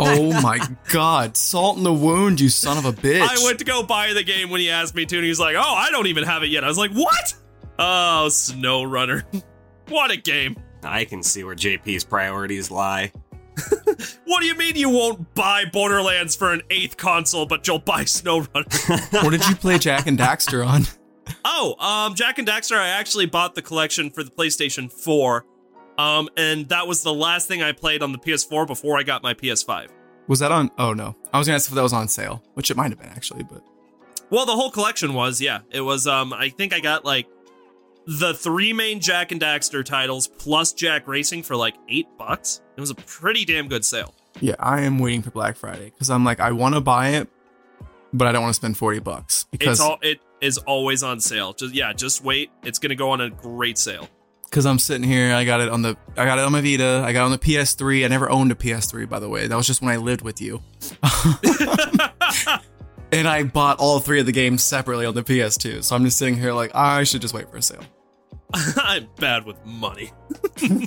Oh 0.03 0.33
my 0.41 0.59
god, 0.91 1.37
salt 1.37 1.77
in 1.77 1.85
the 1.85 1.93
wound, 1.93 2.41
you 2.41 2.49
son 2.49 2.79
of 2.79 2.85
a 2.87 2.93
bitch. 2.93 3.21
I 3.21 3.45
went 3.45 3.59
to 3.59 3.65
go 3.67 3.83
buy 3.83 4.13
the 4.15 4.23
game 4.25 4.49
when 4.49 4.61
he 4.61 4.71
asked 4.71 4.95
me 4.95 5.05
to, 5.05 5.17
and 5.17 5.25
he's 5.25 5.39
like, 5.39 5.57
"Oh, 5.57 5.61
I 5.75 5.91
don't 5.91 6.07
even 6.07 6.25
have 6.25 6.43
it 6.43 6.47
yet." 6.49 6.65
I 6.65 6.69
was 6.69 6.79
like, 6.79 6.91
"What?" 6.93 7.35
Oh, 7.79 8.29
Snow 8.31 8.83
Runner. 8.83 9.25
what 9.89 10.11
a 10.11 10.17
game. 10.17 10.57
I 10.83 11.05
can 11.05 11.23
see 11.23 11.45
where 11.45 11.55
JP's 11.55 12.05
priorities 12.05 12.71
lie. 12.71 13.13
What 14.25 14.41
do 14.41 14.47
you 14.47 14.55
mean 14.55 14.77
you 14.77 14.89
won't 14.89 15.35
buy 15.35 15.65
Borderlands 15.65 16.37
for 16.37 16.53
an 16.53 16.63
eighth 16.71 16.97
console, 16.97 17.47
but 17.47 17.67
you'll 17.67 17.81
buy 17.81 18.05
Snow 18.05 18.47
Runner? 18.55 18.67
what 19.11 19.31
did 19.31 19.47
you 19.49 19.57
play 19.57 19.77
Jak 19.77 20.07
and 20.07 20.19
Daxter 20.19 20.65
on? 20.67 20.83
oh, 21.45 21.75
um, 21.85 22.15
Jak 22.15 22.39
and 22.39 22.47
Daxter, 22.47 22.77
I 22.77 22.89
actually 22.89 23.27
bought 23.27 23.55
the 23.55 23.63
collection 23.63 24.09
for 24.09 24.23
the 24.23 24.31
PlayStation 24.31 24.91
4. 24.91 25.45
Um, 25.99 26.29
and 26.37 26.69
that 26.69 26.87
was 26.87 27.03
the 27.03 27.13
last 27.13 27.49
thing 27.49 27.61
I 27.61 27.73
played 27.73 28.03
on 28.03 28.13
the 28.13 28.19
PS4 28.19 28.67
before 28.67 28.99
I 28.99 29.03
got 29.03 29.23
my 29.23 29.35
PS5. 29.35 29.89
Was 30.29 30.39
that 30.39 30.53
on? 30.53 30.71
Oh 30.79 30.93
no, 30.93 31.17
I 31.33 31.39
was 31.39 31.49
gonna 31.49 31.57
ask 31.57 31.69
if 31.69 31.75
that 31.75 31.83
was 31.83 31.93
on 31.93 32.07
sale, 32.07 32.43
which 32.55 32.71
it 32.71 32.77
might 32.77 32.91
have 32.91 33.01
been 33.01 33.09
actually, 33.09 33.43
but 33.43 33.65
Well, 34.31 34.47
the 34.47 34.53
whole 34.55 34.71
collection 34.71 35.13
was, 35.13 35.41
yeah. 35.41 35.61
It 35.71 35.81
was 35.81 36.07
um 36.07 36.33
I 36.33 36.51
think 36.51 36.73
I 36.73 36.79
got 36.79 37.05
like 37.05 37.27
the 38.07 38.35
three 38.35 38.73
main 38.73 39.01
Jak 39.01 39.31
and 39.33 39.41
Daxter 39.41 39.85
titles 39.85 40.27
plus 40.29 40.73
Jack 40.73 41.07
Racing 41.07 41.43
for 41.43 41.55
like 41.57 41.75
8 41.89 42.07
bucks. 42.19 42.61
It 42.77 42.81
was 42.81 42.91
a 42.91 42.95
pretty 42.95 43.45
damn 43.45 43.69
good 43.69 43.85
sale. 43.85 44.15
yeah, 44.41 44.55
I 44.59 44.83
am 44.83 44.99
waiting 44.99 45.23
for 45.23 45.31
Black 45.31 45.57
Friday 45.57 45.87
because 45.91 46.11
I'm 46.11 46.25
like 46.25 46.41
I 46.41 46.53
want 46.53 46.75
to 46.75 46.81
buy 46.81 47.11
it, 47.11 47.29
but 48.13 48.27
I 48.27 48.33
don't 48.33 48.43
want 48.43 48.51
to 48.55 48.57
spend 48.57 48.77
forty 48.77 48.99
bucks 49.01 49.47
because 49.51 49.79
It's 49.79 49.81
all 49.81 49.99
it 50.03 50.21
is 50.41 50.59
always 50.59 51.03
on 51.03 51.21
sale. 51.21 51.53
Just 51.53 51.75
yeah, 51.75 51.93
just 51.93 52.25
wait. 52.25 52.51
It's 52.65 52.79
going 52.79 52.91
to 52.91 52.97
go 52.97 53.11
on 53.11 53.21
a 53.21 53.29
great 53.31 53.77
sale. 53.77 54.09
because 54.45 54.65
I'm 54.67 54.79
sitting 54.79 55.07
here. 55.09 55.35
I 55.35 55.45
got 55.45 55.61
it 55.61 55.69
on 55.69 55.83
the 55.83 55.97
I 56.17 56.25
got 56.25 56.39
it 56.39 56.45
on 56.45 56.53
my 56.53 56.61
Vita. 56.63 57.03
I 57.05 57.13
got 57.13 57.23
it 57.23 57.25
on 57.27 57.31
the 57.33 57.39
PS3. 57.39 58.05
I 58.05 58.09
never 58.09 58.31
owned 58.31 58.51
a 58.51 58.55
PS3 58.55 59.09
by 59.09 59.19
the 59.21 59.29
way. 59.29 59.47
That 59.47 59.57
was 59.57 59.67
just 59.67 59.83
when 59.83 59.91
I 59.93 59.97
lived 59.97 60.23
with 60.23 60.41
you. 60.41 60.63
and 63.13 63.29
I 63.29 63.43
bought 63.45 63.79
all 63.79 64.01
three 64.01 64.21
of 64.21 64.27
the 64.27 64.33
games 64.33 64.63
separately 64.63 65.07
on 65.07 65.15
the 65.15 65.23
PS2. 65.23 65.85
So 65.85 65.97
I'm 65.97 66.05
just 66.05 66.19
sitting 66.19 66.37
here 66.37 66.53
like 66.53 66.75
I 66.75 67.05
should 67.05 67.23
just 67.23 67.35
wait 67.35 67.51
for 67.51 67.57
a 67.57 67.63
sale. 67.63 67.83
I'm 68.77 69.09
bad 69.17 69.45
with 69.45 69.65
money. 69.65 70.13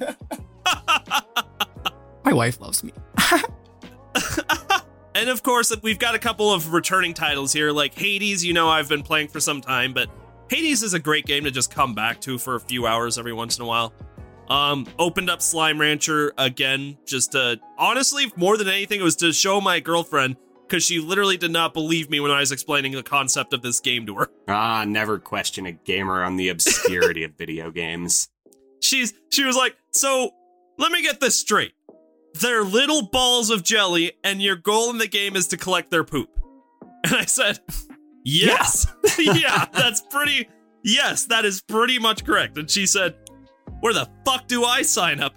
My 2.25 2.33
wife 2.33 2.59
loves 2.61 2.83
me. 2.83 2.91
And 5.15 5.29
of 5.29 5.43
course, 5.43 5.73
we've 5.81 5.99
got 5.99 6.15
a 6.15 6.19
couple 6.19 6.51
of 6.51 6.73
returning 6.73 7.13
titles 7.13 7.53
here, 7.53 7.71
like 7.71 7.93
Hades. 7.93 8.43
You 8.43 8.53
know, 8.53 8.67
I've 8.67 8.89
been 8.89 9.03
playing 9.03 9.27
for 9.27 9.39
some 9.39 9.61
time, 9.61 9.93
but 9.93 10.09
Hades 10.49 10.81
is 10.83 10.93
a 10.93 10.99
great 10.99 11.25
game 11.25 11.43
to 11.43 11.51
just 11.51 11.71
come 11.71 11.93
back 11.93 12.19
to 12.21 12.37
for 12.37 12.55
a 12.55 12.59
few 12.59 12.87
hours 12.87 13.17
every 13.17 13.33
once 13.33 13.57
in 13.57 13.63
a 13.63 13.67
while. 13.67 13.93
Um, 14.49 14.87
opened 14.99 15.29
up 15.29 15.41
Slime 15.41 15.79
Rancher 15.79 16.33
again, 16.37 16.97
just 17.05 17.33
to 17.33 17.59
honestly, 17.77 18.31
more 18.35 18.57
than 18.57 18.67
anything, 18.67 18.99
it 18.99 19.03
was 19.03 19.15
to 19.17 19.31
show 19.31 19.61
my 19.61 19.79
girlfriend 19.79 20.35
because 20.67 20.83
she 20.83 20.99
literally 20.99 21.37
did 21.37 21.51
not 21.51 21.73
believe 21.73 22.09
me 22.09 22.19
when 22.19 22.31
I 22.31 22.39
was 22.39 22.51
explaining 22.51 22.93
the 22.93 23.03
concept 23.03 23.53
of 23.53 23.61
this 23.61 23.79
game 23.79 24.05
to 24.07 24.15
her. 24.15 24.29
Ah, 24.47 24.83
never 24.85 25.19
question 25.19 25.65
a 25.65 25.71
gamer 25.71 26.21
on 26.23 26.35
the 26.35 26.49
obscurity 26.49 27.23
of 27.23 27.31
video 27.37 27.71
games. 27.71 28.29
She's 28.81 29.13
she 29.31 29.45
was 29.45 29.55
like, 29.55 29.75
so 29.91 30.31
let 30.77 30.91
me 30.91 31.01
get 31.01 31.21
this 31.21 31.39
straight. 31.39 31.73
They're 32.41 32.63
little 32.63 33.03
balls 33.03 33.49
of 33.49 33.63
jelly, 33.63 34.13
and 34.23 34.41
your 34.41 34.55
goal 34.57 34.89
in 34.89 34.97
the 34.97 35.07
game 35.07 35.35
is 35.37 35.47
to 35.49 35.57
collect 35.57 35.91
their 35.91 36.03
poop. 36.03 36.29
And 37.05 37.15
I 37.15 37.25
said, 37.25 37.59
Yes. 38.25 38.85
Yeah, 39.17 39.65
that's 39.71 40.01
pretty 40.01 40.47
yes, 40.83 41.25
that 41.27 41.45
is 41.45 41.61
pretty 41.61 41.99
much 41.99 42.25
correct. 42.25 42.57
And 42.57 42.69
she 42.69 42.85
said, 42.85 43.15
Where 43.79 43.93
the 43.93 44.09
fuck 44.25 44.47
do 44.47 44.65
I 44.65 44.81
sign 44.81 45.19
up? 45.21 45.33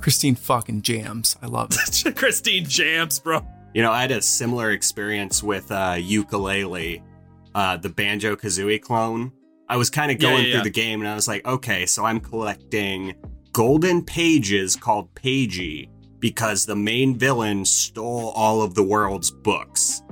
Christine 0.00 0.34
fucking 0.34 0.82
jams. 0.82 1.36
I 1.42 1.46
love 1.46 1.70
it. 1.72 2.14
Christine 2.16 2.64
Jams, 2.64 3.18
bro. 3.18 3.40
You 3.74 3.82
know, 3.82 3.92
I 3.92 4.00
had 4.00 4.10
a 4.10 4.22
similar 4.22 4.70
experience 4.70 5.42
with 5.42 5.70
uh, 5.70 5.94
Yooka-Laylee, 5.96 7.02
uh, 7.54 7.76
the 7.76 7.88
Banjo 7.88 8.34
Kazooie 8.36 8.80
clone. 8.80 9.32
I 9.68 9.76
was 9.76 9.90
kind 9.90 10.10
of 10.10 10.20
Yeah, 10.22 10.30
going 10.30 10.44
yeah, 10.44 10.50
through 10.52 10.58
yeah. 10.58 10.64
the 10.64 10.70
game 10.70 11.00
and 11.00 11.08
I 11.08 11.14
was 11.14 11.28
like, 11.28 11.46
okay, 11.46 11.84
so 11.86 12.04
I'm 12.04 12.20
collecting 12.20 13.14
golden 13.52 14.02
pages 14.04 14.74
called 14.76 15.14
Pagie 15.14 15.90
because 16.20 16.64
the 16.64 16.76
main 16.76 17.16
villain 17.18 17.64
stole 17.64 18.30
all 18.30 18.62
of 18.62 18.74
the 18.74 18.82
world's 18.82 19.30
books. 19.30 20.02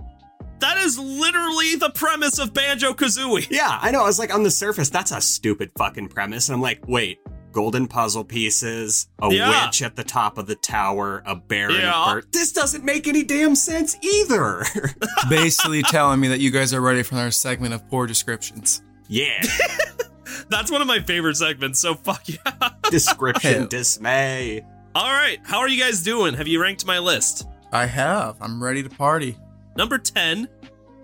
That 0.60 0.76
is 0.78 0.98
literally 0.98 1.76
the 1.76 1.90
premise 1.94 2.38
of 2.38 2.54
Banjo 2.54 2.92
Kazooie. 2.92 3.46
Yeah, 3.50 3.78
I 3.80 3.90
know. 3.90 4.02
I 4.02 4.06
was 4.06 4.18
like, 4.18 4.32
on 4.34 4.42
the 4.42 4.50
surface, 4.50 4.88
that's 4.90 5.12
a 5.12 5.20
stupid 5.20 5.70
fucking 5.76 6.08
premise. 6.08 6.48
And 6.48 6.54
I'm 6.54 6.62
like, 6.62 6.86
wait, 6.86 7.18
golden 7.56 7.86
puzzle 7.86 8.22
pieces, 8.22 9.08
a 9.22 9.32
Yeah. 9.32 9.64
witch 9.66 9.80
at 9.80 9.96
the 9.96 10.04
top 10.04 10.36
of 10.36 10.46
the 10.46 10.54
tower, 10.56 11.22
a 11.24 11.34
bear 11.34 11.70
Yeah. 11.70 12.02
a 12.10 12.14
bird. 12.16 12.26
This 12.30 12.52
doesn't 12.52 12.84
make 12.84 13.08
any 13.08 13.22
damn 13.24 13.54
sense 13.56 13.96
either. 14.02 14.62
Basically 15.30 15.82
telling 15.82 16.20
me 16.20 16.28
that 16.28 16.38
you 16.38 16.50
guys 16.50 16.74
are 16.74 16.82
ready 16.82 17.02
for 17.02 17.16
our 17.16 17.30
segment 17.30 17.72
of 17.72 17.88
poor 17.88 18.06
descriptions. 18.06 18.82
yeah. 19.08 19.40
That's 20.50 20.70
one 20.70 20.82
of 20.82 20.86
my 20.86 21.00
favorite 21.00 21.36
segments, 21.38 21.80
so 21.80 21.94
fuck 21.94 22.22
yeah. 22.28 22.68
Description 22.90 23.52
Hell. 23.60 23.66
dismay. 23.68 24.62
All 24.94 25.10
right, 25.10 25.38
how 25.42 25.58
are 25.60 25.68
you 25.68 25.82
guys 25.82 26.02
doing? 26.02 26.34
Have 26.34 26.46
you 26.46 26.60
ranked 26.60 26.84
my 26.84 26.98
list? 26.98 27.46
I 27.72 27.86
have. 27.86 28.36
I'm 28.42 28.62
ready 28.62 28.82
to 28.82 28.90
party. 28.90 29.38
Number 29.76 29.96
10 29.96 30.46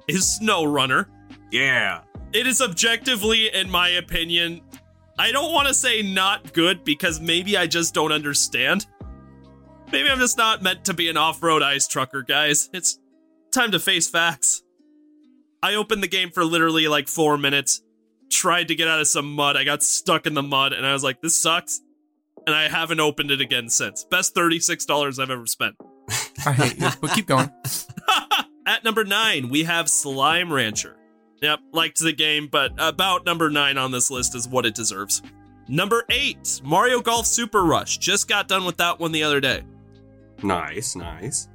is 0.07 0.29
Snow 0.37 0.65
Runner. 0.65 1.09
Yeah. 1.51 2.03
It 2.35 2.47
is 2.47 2.61
objectively, 2.61 3.53
in 3.53 3.71
my 3.71 3.89
opinion, 3.89 4.61
I 5.19 5.33
don't 5.33 5.53
want 5.53 5.69
to 5.69 5.75
say 5.75 6.03
not 6.03 6.53
good 6.53 6.85
because 6.85 7.21
maybe 7.21 7.57
I 7.57 7.67
just 7.67 7.95
don't 7.95 8.13
understand. 8.13 8.87
Maybe 9.93 10.09
I'm 10.09 10.19
just 10.19 10.39
not 10.39 10.63
meant 10.63 10.87
to 10.87 10.95
be 10.95 11.09
an 11.09 11.17
off 11.17 11.43
road 11.43 11.63
ice 11.63 11.87
trucker, 11.87 12.23
guys. 12.23 12.71
It's 12.73 12.99
time 13.53 13.73
to 13.73 13.79
face 13.79 14.09
facts. 14.09 14.63
I 15.63 15.75
opened 15.75 16.03
the 16.03 16.09
game 16.09 16.31
for 16.31 16.45
literally 16.45 16.89
like 16.89 17.09
four 17.09 17.37
minutes, 17.37 17.83
tried 18.31 18.69
to 18.69 18.75
get 18.75 18.89
out 18.89 19.01
of 19.01 19.07
some 19.07 19.33
mud. 19.33 19.57
I 19.57 19.65
got 19.65 19.83
stuck 19.83 20.27
in 20.27 20.35
the 20.35 20.43
mud, 20.43 20.73
and 20.73 20.87
I 20.87 20.93
was 20.93 21.05
like, 21.05 21.21
this 21.21 21.41
sucks. 21.41 21.81
And 22.47 22.57
I 22.57 22.69
haven't 22.69 22.99
opened 22.99 23.31
it 23.31 23.41
again 23.41 23.69
since. 23.69 24.05
Best 24.05 24.35
$36 24.35 25.23
I've 25.23 25.31
ever 25.31 25.47
spent. 25.47 25.77
I 26.45 26.53
hate 26.53 26.79
you, 26.79 26.89
but 27.01 27.13
keep 27.13 27.27
going. 27.27 27.51
At 28.67 28.83
number 28.83 29.05
nine, 29.05 29.49
we 29.49 29.65
have 29.65 29.89
Slime 29.89 30.53
Rancher. 30.53 30.97
Yep, 31.43 31.61
liked 31.73 31.99
the 31.99 32.13
game, 32.13 32.47
but 32.47 32.73
about 32.79 33.27
number 33.27 33.51
nine 33.51 33.77
on 33.77 33.91
this 33.91 34.11
list 34.11 34.35
is 34.37 34.47
what 34.47 34.65
it 34.65 34.75
deserves. 34.75 35.23
Number 35.69 36.05
eight, 36.09 36.61
Mario 36.65 37.01
Golf 37.01 37.27
Super 37.27 37.65
Rush. 37.65 37.99
Just 37.99 38.29
got 38.29 38.47
done 38.47 38.65
with 38.65 38.77
that 38.77 39.01
one 39.01 39.11
the 39.11 39.25
other 39.25 39.41
day. 39.41 39.63
Nice, 40.43 40.95
nice. 40.95 41.49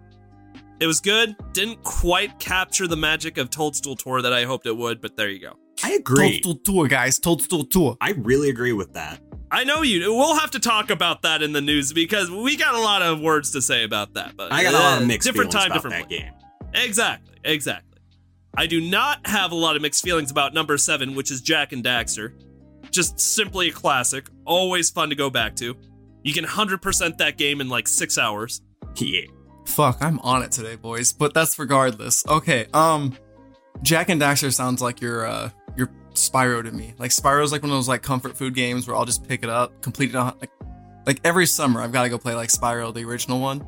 It 0.80 0.88
was 0.88 1.00
good. 1.00 1.36
Didn't 1.54 1.82
quite 1.84 2.38
capture 2.38 2.88
the 2.88 2.98
magic 2.98 3.38
of 3.38 3.50
Toadstool 3.50 3.96
Tour 3.96 4.22
that 4.22 4.34
I 4.34 4.44
hoped 4.44 4.66
it 4.68 4.76
would, 4.76 5.02
but 5.02 5.16
there 5.16 5.30
you 5.30 5.40
go. 5.40 5.54
I 5.84 5.94
agree. 5.94 6.42
Toadstool 6.42 6.56
tour, 6.56 6.88
guys. 6.88 7.18
Toadstool 7.20 7.64
tour. 7.64 7.98
I 8.02 8.12
really 8.12 8.50
agree 8.50 8.74
with 8.74 8.94
that. 8.94 9.22
I 9.52 9.64
know 9.64 9.84
you. 9.84 10.14
We'll 10.14 10.38
have 10.38 10.52
to 10.52 10.60
talk 10.60 10.90
about 10.90 11.22
that 11.22 11.42
in 11.42 11.54
the 11.54 11.62
news 11.62 11.94
because 11.94 12.30
we 12.30 12.58
got 12.58 12.76
a 12.76 12.80
lot 12.80 13.02
of 13.02 13.22
words 13.22 13.52
to 13.52 13.62
say 13.62 13.84
about 13.86 14.14
that. 14.16 14.36
But 14.36 14.52
I 14.52 14.64
got 14.64 14.74
a 14.74 14.78
lot 14.78 14.98
uh, 14.98 15.02
of 15.02 15.08
mixed 15.08 15.26
different 15.26 15.54
feelings 15.54 15.70
time, 15.70 15.72
about 15.72 15.90
different 15.90 16.10
that 16.10 16.10
place. 16.10 16.22
game. 16.74 16.84
Exactly, 16.84 17.36
exactly. 17.46 17.87
I 18.58 18.66
do 18.66 18.82
not 18.82 19.26
have 19.28 19.52
a 19.52 19.56
lot 19.56 19.76
of 19.76 19.84
mixed 19.84 20.04
feelings 20.04 20.32
about 20.32 20.56
number 20.56 20.80
seven, 20.80 21.14
which 21.14 21.30
is 21.30 21.42
Jak 21.42 21.74
and 21.74 21.84
Daxter. 21.84 22.34
Just 22.90 23.20
simply 23.20 23.70
a 23.70 23.72
classic, 23.72 24.28
always 24.46 24.90
fun 24.90 25.10
to 25.10 25.16
go 25.16 25.30
back 25.30 25.56
to. 25.58 25.76
You 26.24 26.34
can 26.34 26.44
100% 26.44 27.18
that 27.20 27.38
game 27.38 27.62
in 27.62 27.70
like 27.70 27.88
six 27.88 28.18
hours. 28.18 28.62
Yeah. 28.96 29.22
Fuck, 29.68 30.00
I'm 30.02 30.20
on 30.22 30.42
it 30.42 30.52
today, 30.52 30.76
boys. 30.76 31.14
But 31.14 31.36
that's 31.36 31.60
regardless. 31.60 32.26
Okay, 32.28 32.66
um, 32.74 33.16
Jak 33.84 34.10
and 34.10 34.20
Daxter 34.20 34.52
sounds 34.52 34.82
like 34.82 35.02
your 35.02 35.28
uh 35.28 35.52
your 35.76 35.92
Spyro 36.14 36.64
to 36.64 36.72
me. 36.72 36.96
Like 36.98 37.12
Spyro's 37.12 37.52
like 37.52 37.62
one 37.62 37.70
of 37.70 37.78
those 37.78 37.88
like 37.88 38.02
comfort 38.02 38.36
food 38.36 38.56
games 38.56 38.88
where 38.88 38.98
I'll 38.98 39.06
just 39.06 39.28
pick 39.28 39.44
it 39.44 39.50
up, 39.50 39.82
complete 39.84 40.10
it 40.10 40.16
on 40.16 40.36
like 40.42 40.52
like 41.06 41.20
every 41.24 41.46
summer 41.46 41.82
I've 41.82 41.92
got 41.92 42.04
to 42.04 42.10
go 42.10 42.18
play 42.18 42.34
like 42.34 42.50
Spyro, 42.50 42.94
the 42.94 43.04
original 43.04 43.40
one, 43.40 43.68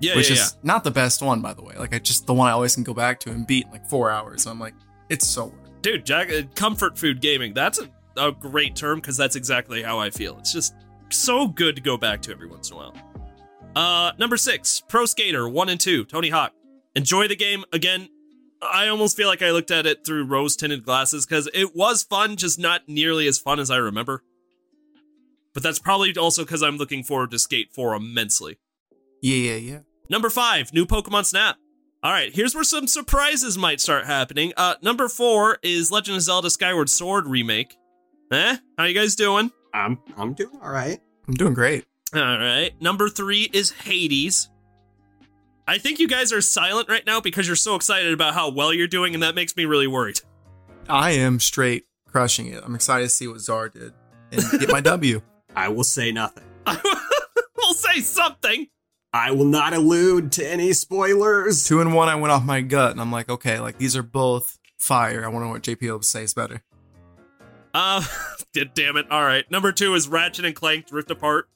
Yeah, 0.00 0.16
which 0.16 0.30
yeah, 0.30 0.36
is 0.36 0.56
not 0.62 0.82
the 0.82 0.90
best 0.90 1.22
one 1.22 1.42
by 1.42 1.52
the 1.52 1.62
way. 1.62 1.74
Like 1.76 1.94
I 1.94 1.98
just 1.98 2.26
the 2.26 2.34
one 2.34 2.48
I 2.48 2.52
always 2.52 2.74
can 2.74 2.84
go 2.84 2.94
back 2.94 3.20
to 3.20 3.30
and 3.30 3.46
beat 3.46 3.66
in 3.66 3.72
like 3.72 3.86
four 3.86 4.10
hours. 4.10 4.46
And 4.46 4.52
I'm 4.52 4.60
like, 4.60 4.74
it's 5.08 5.26
so 5.26 5.46
worth. 5.46 5.54
it. 5.54 5.82
Dude, 5.82 6.06
Jack, 6.06 6.30
uh, 6.30 6.42
comfort 6.54 6.98
food 6.98 7.20
gaming, 7.20 7.54
that's 7.54 7.78
a, 7.78 7.88
a 8.16 8.32
great 8.32 8.76
term 8.76 9.00
because 9.00 9.16
that's 9.16 9.36
exactly 9.36 9.82
how 9.82 9.98
I 9.98 10.10
feel. 10.10 10.38
It's 10.38 10.52
just 10.52 10.74
so 11.10 11.48
good 11.48 11.76
to 11.76 11.82
go 11.82 11.96
back 11.96 12.22
to 12.22 12.32
every 12.32 12.48
once 12.48 12.70
in 12.70 12.76
a 12.76 12.78
while. 12.78 12.94
Uh, 13.76 14.12
number 14.18 14.36
six, 14.36 14.82
Pro 14.88 15.06
Skater 15.06 15.48
1 15.48 15.68
and 15.68 15.80
2, 15.80 16.04
Tony 16.04 16.28
Hawk. 16.28 16.52
Enjoy 16.94 17.28
the 17.28 17.36
game. 17.36 17.64
Again, 17.72 18.08
I 18.60 18.88
almost 18.88 19.16
feel 19.16 19.28
like 19.28 19.42
I 19.42 19.52
looked 19.52 19.70
at 19.70 19.86
it 19.86 20.04
through 20.04 20.24
rose 20.24 20.56
tinted 20.56 20.84
glasses 20.84 21.24
because 21.24 21.48
it 21.54 21.74
was 21.74 22.02
fun, 22.02 22.36
just 22.36 22.58
not 22.58 22.88
nearly 22.88 23.26
as 23.26 23.38
fun 23.38 23.60
as 23.60 23.70
I 23.70 23.76
remember. 23.76 24.22
But 25.54 25.62
that's 25.62 25.78
probably 25.78 26.14
also 26.16 26.44
because 26.44 26.62
I'm 26.62 26.76
looking 26.76 27.02
forward 27.02 27.30
to 27.30 27.38
Skate 27.38 27.72
4 27.72 27.94
immensely. 27.94 28.58
Yeah, 29.22 29.52
yeah, 29.52 29.56
yeah. 29.56 29.78
Number 30.10 30.28
five, 30.28 30.74
new 30.74 30.86
Pokemon 30.86 31.24
Snap. 31.24 31.56
All 32.02 32.10
right, 32.10 32.34
here's 32.34 32.52
where 32.52 32.64
some 32.64 32.88
surprises 32.88 33.56
might 33.56 33.80
start 33.80 34.06
happening. 34.06 34.52
Uh, 34.56 34.74
number 34.82 35.08
four 35.08 35.58
is 35.62 35.92
Legend 35.92 36.16
of 36.16 36.22
Zelda 36.22 36.50
Skyward 36.50 36.90
Sword 36.90 37.28
remake. 37.28 37.76
Eh? 38.32 38.56
How 38.76 38.84
you 38.84 38.94
guys 38.94 39.14
doing? 39.14 39.52
I'm 39.72 40.00
I'm 40.16 40.32
doing 40.32 40.58
all 40.60 40.70
right. 40.70 40.98
I'm 41.28 41.34
doing 41.34 41.54
great. 41.54 41.84
All 42.12 42.20
right. 42.20 42.72
Number 42.80 43.08
three 43.08 43.50
is 43.52 43.70
Hades. 43.70 44.48
I 45.68 45.78
think 45.78 46.00
you 46.00 46.08
guys 46.08 46.32
are 46.32 46.40
silent 46.40 46.88
right 46.88 47.06
now 47.06 47.20
because 47.20 47.46
you're 47.46 47.54
so 47.54 47.76
excited 47.76 48.12
about 48.12 48.34
how 48.34 48.50
well 48.50 48.74
you're 48.74 48.88
doing, 48.88 49.14
and 49.14 49.22
that 49.22 49.36
makes 49.36 49.56
me 49.56 49.64
really 49.64 49.86
worried. 49.86 50.20
I 50.88 51.12
am 51.12 51.38
straight 51.38 51.84
crushing 52.08 52.48
it. 52.48 52.64
I'm 52.64 52.74
excited 52.74 53.04
to 53.04 53.10
see 53.10 53.28
what 53.28 53.40
Czar 53.40 53.68
did 53.68 53.92
and 54.32 54.42
get 54.58 54.70
my 54.70 54.80
W. 54.80 55.22
I 55.54 55.68
will 55.68 55.84
say 55.84 56.10
nothing. 56.10 56.42
we'll 56.66 57.74
say 57.74 58.00
something. 58.00 58.66
I 59.12 59.32
will 59.32 59.44
not 59.44 59.72
allude 59.72 60.32
to 60.32 60.46
any 60.46 60.72
spoilers. 60.72 61.64
Two 61.64 61.80
and 61.80 61.92
one, 61.94 62.08
I 62.08 62.14
went 62.14 62.32
off 62.32 62.44
my 62.44 62.60
gut, 62.60 62.92
and 62.92 63.00
I'm 63.00 63.10
like, 63.10 63.28
okay, 63.28 63.58
like 63.58 63.78
these 63.78 63.96
are 63.96 64.02
both 64.02 64.58
fire. 64.78 65.24
I 65.24 65.28
wonder 65.28 65.48
what 65.48 65.62
JP 65.62 65.82
will 65.82 66.02
say 66.02 66.22
is 66.22 66.34
better. 66.34 66.62
Uh, 67.74 68.04
damn 68.74 68.96
it. 68.96 69.10
All 69.10 69.24
right. 69.24 69.48
Number 69.50 69.72
two 69.72 69.94
is 69.94 70.08
Ratchet 70.08 70.44
and 70.44 70.54
Clank 70.54 70.86
Rift 70.90 71.10
Apart. 71.10 71.48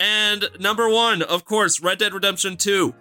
And 0.00 0.48
number 0.58 0.88
one, 0.88 1.22
of 1.22 1.44
course, 1.44 1.80
Red 1.80 1.98
Dead 1.98 2.12
Redemption 2.12 2.56
2. 2.56 2.92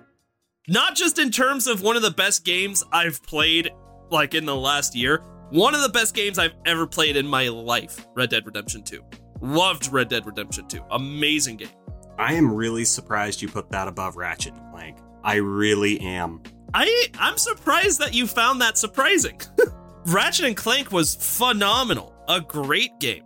Not 0.67 0.95
just 0.95 1.17
in 1.17 1.31
terms 1.31 1.65
of 1.65 1.81
one 1.81 1.95
of 1.95 2.03
the 2.03 2.11
best 2.11 2.45
games 2.45 2.83
I've 2.91 3.23
played, 3.23 3.71
like 4.11 4.35
in 4.35 4.45
the 4.45 4.55
last 4.55 4.95
year, 4.95 5.23
one 5.49 5.73
of 5.73 5.81
the 5.81 5.89
best 5.89 6.13
games 6.13 6.37
I've 6.37 6.53
ever 6.65 6.85
played 6.85 7.15
in 7.15 7.25
my 7.25 7.47
life, 7.47 8.05
Red 8.15 8.29
Dead 8.29 8.45
Redemption 8.45 8.83
2. 8.83 9.01
Loved 9.41 9.91
Red 9.91 10.09
Dead 10.09 10.27
Redemption 10.27 10.67
2. 10.67 10.79
Amazing 10.91 11.57
game. 11.57 11.69
I 12.17 12.33
am 12.33 12.53
really 12.53 12.85
surprised 12.85 13.41
you 13.41 13.47
put 13.47 13.69
that 13.71 13.87
above 13.87 14.15
Ratchet 14.15 14.53
and 14.53 14.71
Clank. 14.71 14.97
I 15.23 15.35
really 15.35 15.99
am. 16.01 16.41
I 16.73 17.07
I'm 17.19 17.37
surprised 17.37 17.99
that 17.99 18.13
you 18.13 18.27
found 18.27 18.61
that 18.61 18.77
surprising. 18.77 19.39
Ratchet 20.05 20.45
and 20.45 20.57
Clank 20.57 20.91
was 20.91 21.15
phenomenal, 21.15 22.15
a 22.27 22.41
great 22.41 22.99
game. 22.99 23.23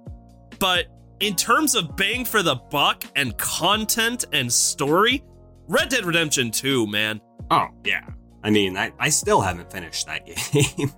But 0.60 0.86
in 1.19 1.36
terms 1.36 1.76
of 1.76 1.95
bang 1.95 2.26
for 2.26 2.43
the 2.43 2.56
buck 2.56 3.04
and 3.15 3.38
content 3.38 4.26
and 4.34 4.52
story, 4.52 5.24
Red 5.67 5.89
Dead 5.89 6.06
Redemption 6.06 6.52
2, 6.52 6.88
man. 6.88 7.21
Oh, 7.52 7.67
yeah. 7.84 8.08
I 8.43 8.50
mean, 8.50 8.78
I, 8.78 8.91
I 9.00 9.10
still 9.10 9.41
haven't 9.41 9.71
finished 9.71 10.06
that 10.08 10.26
game. 10.78 10.91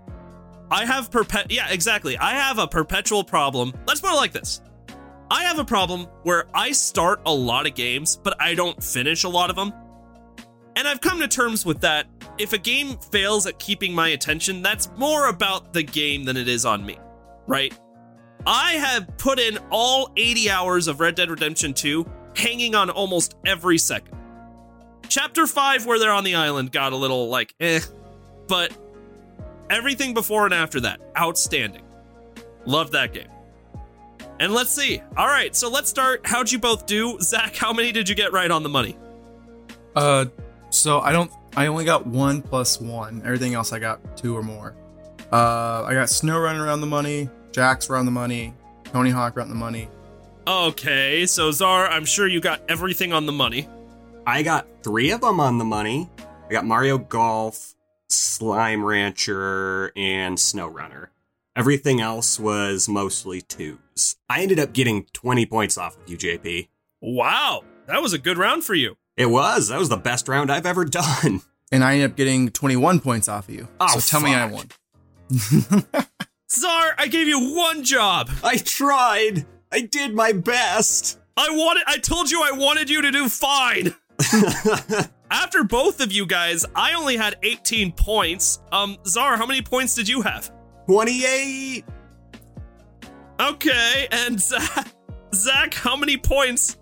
I 0.70 0.86
have 0.86 1.10
perpet 1.12 1.50
yeah, 1.50 1.70
exactly. 1.70 2.18
I 2.18 2.32
have 2.32 2.60
a 2.60 2.68
perpetual 2.68 3.24
problem. 3.24 3.74
Let's 3.88 4.02
put 4.02 4.12
it 4.12 4.16
like 4.16 4.34
this. 4.34 4.62
I 5.30 5.44
have 5.44 5.60
a 5.60 5.66
problem 5.66 6.08
where 6.24 6.46
I 6.54 6.72
start 6.72 7.22
a 7.26 7.34
lot 7.34 7.68
of 7.68 7.76
games, 7.76 8.16
but 8.16 8.40
I 8.42 8.56
don't 8.56 8.82
finish 8.82 9.24
a 9.24 9.30
lot 9.30 9.50
of 9.50 9.56
them. 9.56 9.74
And 10.76 10.88
I've 10.88 11.02
come 11.02 11.20
to 11.20 11.28
terms 11.28 11.66
with 11.66 11.82
that. 11.82 12.08
If 12.38 12.54
a 12.54 12.58
game 12.58 12.98
fails 13.12 13.48
at 13.48 13.60
keeping 13.60 13.94
my 13.94 14.10
attention, 14.10 14.62
that's 14.62 14.90
more 14.96 15.28
about 15.28 15.74
the 15.74 15.84
game 15.84 16.24
than 16.24 16.38
it 16.38 16.48
is 16.48 16.66
on 16.66 16.86
me, 16.86 16.98
right? 17.48 17.78
I 18.46 18.74
have 18.74 19.18
put 19.18 19.40
in 19.40 19.58
all 19.72 20.12
80 20.16 20.50
hours 20.50 20.88
of 20.88 21.00
Red 21.00 21.16
Dead 21.16 21.30
Redemption 21.30 21.74
2, 21.74 22.06
hanging 22.36 22.76
on 22.76 22.90
almost 22.90 23.36
every 23.46 23.78
second. 23.78 24.16
Chapter 25.10 25.48
5, 25.48 25.86
where 25.86 26.00
they're 26.00 26.12
on 26.12 26.24
the 26.24 26.36
island, 26.36 26.72
got 26.72 26.94
a 26.94 26.96
little 26.96 27.28
like 27.30 27.54
eh, 27.60 27.80
but 28.48 28.72
everything 29.70 30.14
before 30.14 30.46
and 30.46 30.54
after 30.54 30.80
that, 30.82 31.02
outstanding. 31.18 31.84
Love 32.66 32.92
that 32.92 33.14
game. 33.14 33.30
And 34.40 34.54
let's 34.54 34.72
see. 34.72 35.02
All 35.16 35.28
right, 35.28 35.56
so 35.56 35.70
let's 35.70 35.90
start. 35.90 36.22
How'd 36.24 36.52
you 36.52 36.60
both 36.60 36.86
do? 36.86 37.20
Zach, 37.22 37.56
how 37.56 37.74
many 37.74 37.92
did 37.92 38.08
you 38.08 38.16
get 38.16 38.32
right 38.32 38.52
on 38.52 38.64
the 38.64 38.70
money? 38.70 38.98
Uh, 39.96 40.26
so 40.70 41.00
I 41.00 41.12
don't. 41.12 41.32
I 41.56 41.68
only 41.68 41.86
got 41.86 42.06
one 42.06 42.44
plus 42.44 42.80
one. 42.80 43.22
Everything 43.26 43.56
else 43.56 43.74
I 43.74 43.80
got 43.80 44.16
two 44.16 44.38
or 44.38 44.44
more. 44.44 44.76
Uh, 45.32 45.84
I 45.84 45.94
got 45.94 46.10
Snow 46.10 46.40
Runner 46.40 46.64
around 46.64 46.82
the 46.82 46.88
money. 46.88 47.30
Jax 47.52 47.90
around 47.90 48.06
the 48.06 48.12
money. 48.12 48.54
Tony 48.86 49.10
Hawk 49.10 49.36
around 49.36 49.50
the 49.50 49.56
money. 49.56 49.90
Okay, 50.48 51.26
so 51.26 51.52
Czar, 51.52 51.88
I'm 51.88 52.06
sure 52.06 52.28
you 52.28 52.40
got 52.40 52.62
everything 52.70 53.12
on 53.12 53.26
the 53.26 53.32
money. 53.32 53.68
I 54.26 54.44
got 54.44 54.68
three 54.84 55.12
of 55.12 55.22
them 55.22 55.40
on 55.40 55.58
the 55.58 55.66
money. 55.66 56.10
I 56.48 56.52
got 56.52 56.66
Mario 56.66 56.98
Golf, 56.98 57.76
Slime 58.08 58.86
Rancher, 58.86 59.92
and 59.98 60.40
Snow 60.40 60.68
Runner. 60.68 61.12
Everything 61.58 62.00
else 62.00 62.40
was 62.40 62.88
mostly 62.88 63.42
twos. 63.42 64.16
I 64.30 64.44
ended 64.44 64.60
up 64.60 64.74
getting 64.74 65.06
20 65.14 65.48
points 65.48 65.76
off 65.76 65.98
of 65.98 66.08
you, 66.08 66.16
JP. 66.16 66.68
Wow, 67.02 67.64
that 67.88 68.00
was 68.00 68.14
a 68.14 68.20
good 68.20 68.38
round 68.38 68.64
for 68.64 68.76
you. 68.76 68.96
It 69.16 69.32
was. 69.32 69.70
That 69.70 69.80
was 69.80 69.90
the 69.90 69.98
best 69.98 70.28
round 70.28 70.52
I've 70.52 70.68
ever 70.68 70.86
done. 70.86 71.42
And 71.70 71.84
I 71.84 71.96
ended 71.96 72.12
up 72.12 72.16
getting 72.16 72.48
21 72.48 73.02
points 73.02 73.28
off 73.28 73.50
of 73.50 73.54
you. 73.54 73.68
Oh, 73.82 74.00
so 74.00 74.00
tell 74.00 74.22
me 74.22 74.34
I 74.34 74.46
won. 74.46 74.70
Czar, 76.50 76.96
I 76.98 77.08
gave 77.10 77.28
you 77.28 77.54
one 77.58 77.84
job. 77.84 78.30
I 78.42 78.56
tried. 78.56 79.46
I 79.70 79.82
did 79.82 80.16
my 80.16 80.32
best. 80.32 81.20
I 81.36 81.50
wanted 81.50 81.84
I 81.86 81.98
told 81.98 82.32
you 82.32 82.42
I 82.42 82.52
wanted 82.56 82.90
you 82.90 83.02
to 83.02 83.12
do 83.12 83.28
fine. 83.28 83.94
After 85.30 85.66
both 85.66 86.00
of 86.00 86.14
you 86.14 86.26
guys, 86.26 86.66
I 86.74 86.94
only 86.94 87.18
had 87.18 87.36
18 87.44 87.92
points. 87.92 88.60
Um, 88.72 88.96
Czar, 89.06 89.36
how 89.36 89.46
many 89.46 89.62
points 89.62 89.94
did 89.94 90.08
you 90.08 90.22
have? 90.22 90.50
28. 90.88 91.84
Okay, 93.42 94.08
and 94.10 94.40
Zach, 94.40 94.88
Zach, 95.36 95.74
how 95.74 95.98
many 95.98 96.16
points 96.16 96.78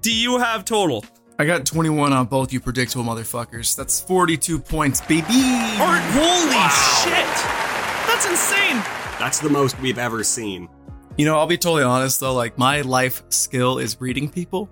do 0.00 0.12
you 0.12 0.38
have 0.38 0.64
total? 0.64 1.04
I 1.38 1.44
got 1.44 1.64
21 1.64 2.12
on 2.12 2.26
both 2.26 2.52
you 2.52 2.58
predictable 2.58 3.04
motherfuckers. 3.04 3.76
That's 3.76 4.00
42 4.00 4.58
points, 4.58 5.00
baby. 5.02 5.22
Or 5.22 5.94
holy 6.18 6.68
shit! 6.98 7.36
That's 8.08 8.26
insane. 8.28 8.82
That's 9.20 9.38
the 9.38 9.48
most 9.48 9.80
we've 9.80 9.98
ever 9.98 10.24
seen. 10.24 10.68
You 11.16 11.24
know, 11.24 11.38
I'll 11.38 11.46
be 11.46 11.56
totally 11.56 11.84
honest 11.84 12.18
though. 12.18 12.34
Like 12.34 12.58
my 12.58 12.80
life 12.80 13.22
skill 13.28 13.78
is 13.78 14.00
reading 14.00 14.28
people, 14.28 14.68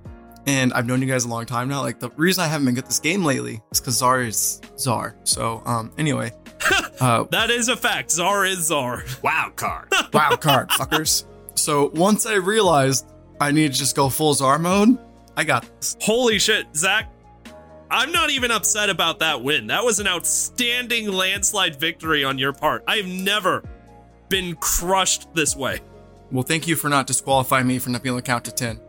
and 0.48 0.72
I've 0.72 0.86
known 0.86 1.00
you 1.02 1.06
guys 1.06 1.24
a 1.24 1.28
long 1.28 1.46
time 1.46 1.68
now. 1.68 1.82
Like 1.82 2.00
the 2.00 2.10
reason 2.16 2.42
I 2.42 2.48
haven't 2.48 2.64
been 2.64 2.74
good 2.74 2.82
at 2.84 2.90
this 2.90 2.98
game 2.98 3.24
lately 3.24 3.60
is 3.70 3.78
because 3.78 3.98
Czar 3.98 4.22
is 4.22 4.60
Czar. 4.76 5.16
So, 5.22 5.62
um, 5.66 5.92
anyway, 5.98 6.32
uh, 7.00 7.24
That 7.30 7.50
is 7.50 7.68
a 7.68 7.76
fact. 7.76 8.10
Czar 8.10 8.44
is 8.44 8.66
Czar. 8.66 9.04
Wild 9.22 9.56
card. 9.56 9.92
wild 10.12 10.40
card, 10.40 10.70
fuckers. 10.70 11.24
So 11.54 11.90
once 11.94 12.26
I 12.26 12.34
realized 12.34 13.06
I 13.40 13.50
need 13.50 13.72
to 13.72 13.78
just 13.78 13.96
go 13.96 14.08
full 14.08 14.34
Czar 14.34 14.58
mode, 14.58 14.98
I 15.36 15.44
got 15.44 15.66
this. 15.80 15.96
Holy 16.00 16.38
shit, 16.38 16.66
Zach. 16.74 17.12
I'm 17.90 18.10
not 18.10 18.30
even 18.30 18.50
upset 18.50 18.90
about 18.90 19.20
that 19.20 19.42
win. 19.42 19.68
That 19.68 19.84
was 19.84 20.00
an 20.00 20.08
outstanding 20.08 21.08
landslide 21.12 21.76
victory 21.76 22.24
on 22.24 22.36
your 22.38 22.52
part. 22.52 22.82
I've 22.86 23.06
never 23.06 23.62
been 24.28 24.56
crushed 24.56 25.32
this 25.34 25.54
way. 25.54 25.80
Well, 26.32 26.42
thank 26.42 26.66
you 26.66 26.74
for 26.74 26.88
not 26.88 27.06
disqualifying 27.06 27.66
me 27.68 27.78
for 27.78 27.90
not 27.90 28.02
being 28.02 28.14
able 28.14 28.22
to 28.22 28.26
count 28.26 28.44
to 28.46 28.50
10. 28.52 28.80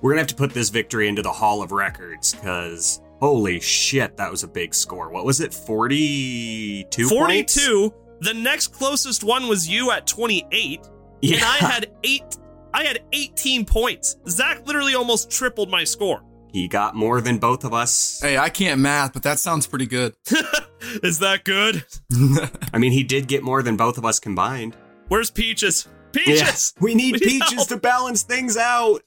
We're 0.00 0.12
gonna 0.12 0.20
have 0.20 0.28
to 0.28 0.34
put 0.34 0.54
this 0.54 0.70
victory 0.70 1.08
into 1.08 1.20
the 1.22 1.32
Hall 1.32 1.60
of 1.60 1.70
Records 1.72 2.34
because 2.34 3.02
holy 3.20 3.60
shit, 3.60 4.16
that 4.16 4.30
was 4.30 4.42
a 4.42 4.48
big 4.48 4.74
score. 4.74 5.10
What 5.10 5.24
was 5.24 5.40
it? 5.40 5.52
42? 5.54 7.08
42. 7.08 7.94
The 8.20 8.34
next 8.34 8.68
closest 8.68 9.22
one 9.24 9.48
was 9.48 9.68
you 9.68 9.90
at 9.90 10.06
28. 10.06 10.88
Yeah. 11.20 11.36
And 11.36 11.44
I 11.44 11.56
had 11.56 11.90
eight. 12.04 12.36
I 12.74 12.84
had 12.84 13.00
18 13.12 13.64
points. 13.64 14.16
Zach 14.28 14.66
literally 14.66 14.94
almost 14.94 15.30
tripled 15.30 15.70
my 15.70 15.84
score. 15.84 16.22
He 16.52 16.66
got 16.68 16.94
more 16.94 17.20
than 17.20 17.38
both 17.38 17.64
of 17.64 17.74
us. 17.74 18.20
Hey, 18.22 18.38
I 18.38 18.48
can't 18.48 18.80
math, 18.80 19.12
but 19.12 19.22
that 19.24 19.38
sounds 19.38 19.66
pretty 19.66 19.86
good. 19.86 20.14
Is 21.02 21.18
that 21.18 21.44
good? 21.44 21.84
I 22.72 22.78
mean, 22.78 22.92
he 22.92 23.02
did 23.04 23.28
get 23.28 23.42
more 23.42 23.62
than 23.62 23.76
both 23.76 23.98
of 23.98 24.04
us 24.04 24.18
combined. 24.18 24.76
Where's 25.08 25.30
Peaches? 25.30 25.86
Peaches! 26.12 26.74
We 26.80 26.94
need 26.94 27.12
We 27.20 27.20
Peaches 27.20 27.52
help. 27.52 27.68
to 27.68 27.76
balance 27.76 28.22
things 28.22 28.56
out. 28.56 29.02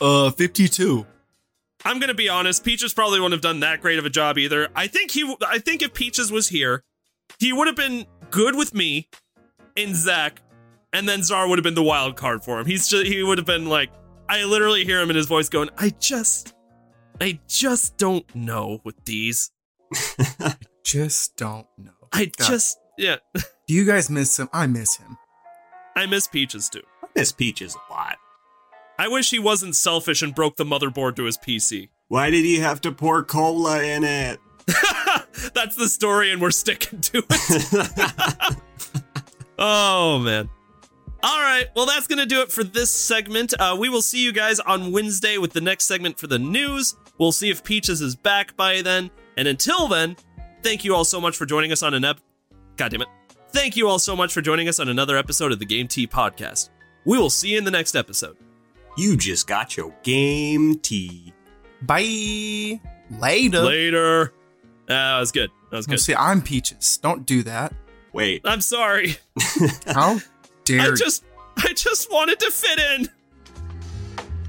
Uh, 0.00 0.30
52. 0.30 1.04
I'm 1.84 2.00
gonna 2.00 2.14
be 2.14 2.28
honest. 2.28 2.64
Peaches 2.64 2.94
probably 2.94 3.20
wouldn't 3.20 3.32
have 3.34 3.42
done 3.42 3.60
that 3.60 3.80
great 3.80 3.98
of 3.98 4.04
a 4.06 4.10
job 4.10 4.38
either. 4.38 4.68
I 4.74 4.86
think 4.86 5.10
he. 5.10 5.34
I 5.46 5.58
think 5.58 5.82
if 5.82 5.92
Peaches 5.94 6.30
was 6.32 6.48
here, 6.48 6.82
he 7.38 7.52
would 7.52 7.66
have 7.66 7.76
been 7.76 8.06
good 8.30 8.54
with 8.56 8.74
me 8.74 9.08
and 9.76 9.94
Zach, 9.94 10.40
and 10.92 11.08
then 11.08 11.22
Czar 11.22 11.48
would 11.48 11.58
have 11.58 11.64
been 11.64 11.74
the 11.74 11.82
wild 11.82 12.16
card 12.16 12.44
for 12.44 12.58
him. 12.60 12.66
He's 12.66 12.88
just, 12.88 13.06
he 13.06 13.22
would 13.22 13.38
have 13.38 13.46
been 13.46 13.66
like, 13.66 13.90
I 14.28 14.44
literally 14.44 14.84
hear 14.84 15.00
him 15.00 15.10
in 15.10 15.16
his 15.16 15.26
voice 15.26 15.48
going, 15.48 15.68
I 15.76 15.90
just, 15.98 16.54
I 17.20 17.40
just 17.48 17.96
don't 17.98 18.32
know 18.34 18.80
with 18.84 19.04
these. 19.04 19.50
I 20.40 20.56
Just 20.84 21.36
don't 21.36 21.66
know. 21.78 21.92
I 22.12 22.26
God. 22.26 22.48
just, 22.48 22.78
yeah, 22.98 23.16
Do 23.34 23.74
you 23.74 23.84
guys 23.84 24.08
miss 24.10 24.38
him? 24.38 24.48
I 24.52 24.66
miss 24.66 24.96
him. 24.96 25.16
I 25.96 26.06
miss 26.06 26.26
Peaches 26.28 26.68
too. 26.68 26.82
I 27.02 27.06
miss 27.16 27.32
Peaches 27.32 27.74
a 27.74 27.92
lot. 27.92 28.16
I 28.98 29.08
wish 29.08 29.30
he 29.30 29.38
wasn't 29.38 29.76
selfish 29.76 30.22
and 30.22 30.34
broke 30.34 30.56
the 30.56 30.64
motherboard 30.64 31.16
to 31.16 31.24
his 31.24 31.36
PC. 31.36 31.88
Why 32.08 32.30
did 32.30 32.44
he 32.44 32.58
have 32.58 32.80
to 32.82 32.92
pour 32.92 33.24
cola 33.24 33.82
in 33.82 34.04
it? 34.04 34.38
That's 35.54 35.76
the 35.76 35.88
story, 35.88 36.32
and 36.32 36.40
we're 36.40 36.50
sticking 36.50 37.00
to 37.00 37.22
it. 37.28 38.56
oh 39.58 40.18
man. 40.20 40.48
All 41.22 41.40
right, 41.40 41.68
well, 41.74 41.86
that's 41.86 42.06
going 42.06 42.18
to 42.18 42.26
do 42.26 42.42
it 42.42 42.52
for 42.52 42.62
this 42.62 42.90
segment. 42.90 43.54
Uh, 43.58 43.74
we 43.80 43.88
will 43.88 44.02
see 44.02 44.22
you 44.22 44.30
guys 44.30 44.60
on 44.60 44.92
Wednesday 44.92 45.38
with 45.38 45.54
the 45.54 45.60
next 45.60 45.86
segment 45.86 46.18
for 46.18 46.26
the 46.26 46.38
news. 46.38 46.96
We'll 47.16 47.32
see 47.32 47.48
if 47.48 47.64
Peaches 47.64 48.02
is 48.02 48.14
back 48.14 48.54
by 48.58 48.82
then. 48.82 49.10
And 49.38 49.48
until 49.48 49.88
then, 49.88 50.16
thank 50.62 50.84
you 50.84 50.94
all 50.94 51.04
so 51.04 51.22
much 51.22 51.34
for 51.34 51.46
joining 51.46 51.72
us 51.72 51.82
on 51.82 51.94
an 51.94 52.04
ep. 52.04 52.20
God 52.76 52.90
damn 52.90 53.00
it. 53.00 53.08
Thank 53.52 53.74
you 53.74 53.88
all 53.88 53.98
so 53.98 54.14
much 54.14 54.34
for 54.34 54.42
joining 54.42 54.68
us 54.68 54.78
on 54.78 54.90
another 54.90 55.16
episode 55.16 55.50
of 55.50 55.58
the 55.58 55.64
Game 55.64 55.88
Tea 55.88 56.06
podcast. 56.06 56.68
We 57.06 57.16
will 57.16 57.30
see 57.30 57.52
you 57.52 57.58
in 57.58 57.64
the 57.64 57.70
next 57.70 57.96
episode. 57.96 58.36
You 58.96 59.16
just 59.16 59.46
got 59.46 59.76
your 59.76 59.94
game 60.02 60.78
tea. 60.78 61.32
Bye. 61.82 62.80
Later. 63.20 63.60
Later. 63.62 64.32
Uh, 64.88 64.88
that 64.88 65.20
was 65.20 65.32
good. 65.32 65.50
That 65.70 65.76
was 65.78 65.86
good. 65.86 66.00
See, 66.00 66.14
I'm 66.14 66.42
Peaches. 66.42 66.98
Don't 66.98 67.26
do 67.26 67.42
that. 67.42 67.74
Wait, 68.12 68.42
I'm 68.44 68.60
sorry. 68.60 69.16
How 69.86 70.18
dare 70.64 70.80
I 70.80 70.86
you? 70.86 70.96
just 70.96 71.24
I 71.56 71.72
just 71.72 72.10
wanted 72.12 72.38
to 72.40 72.50
fit 72.50 72.78
in. 72.78 73.08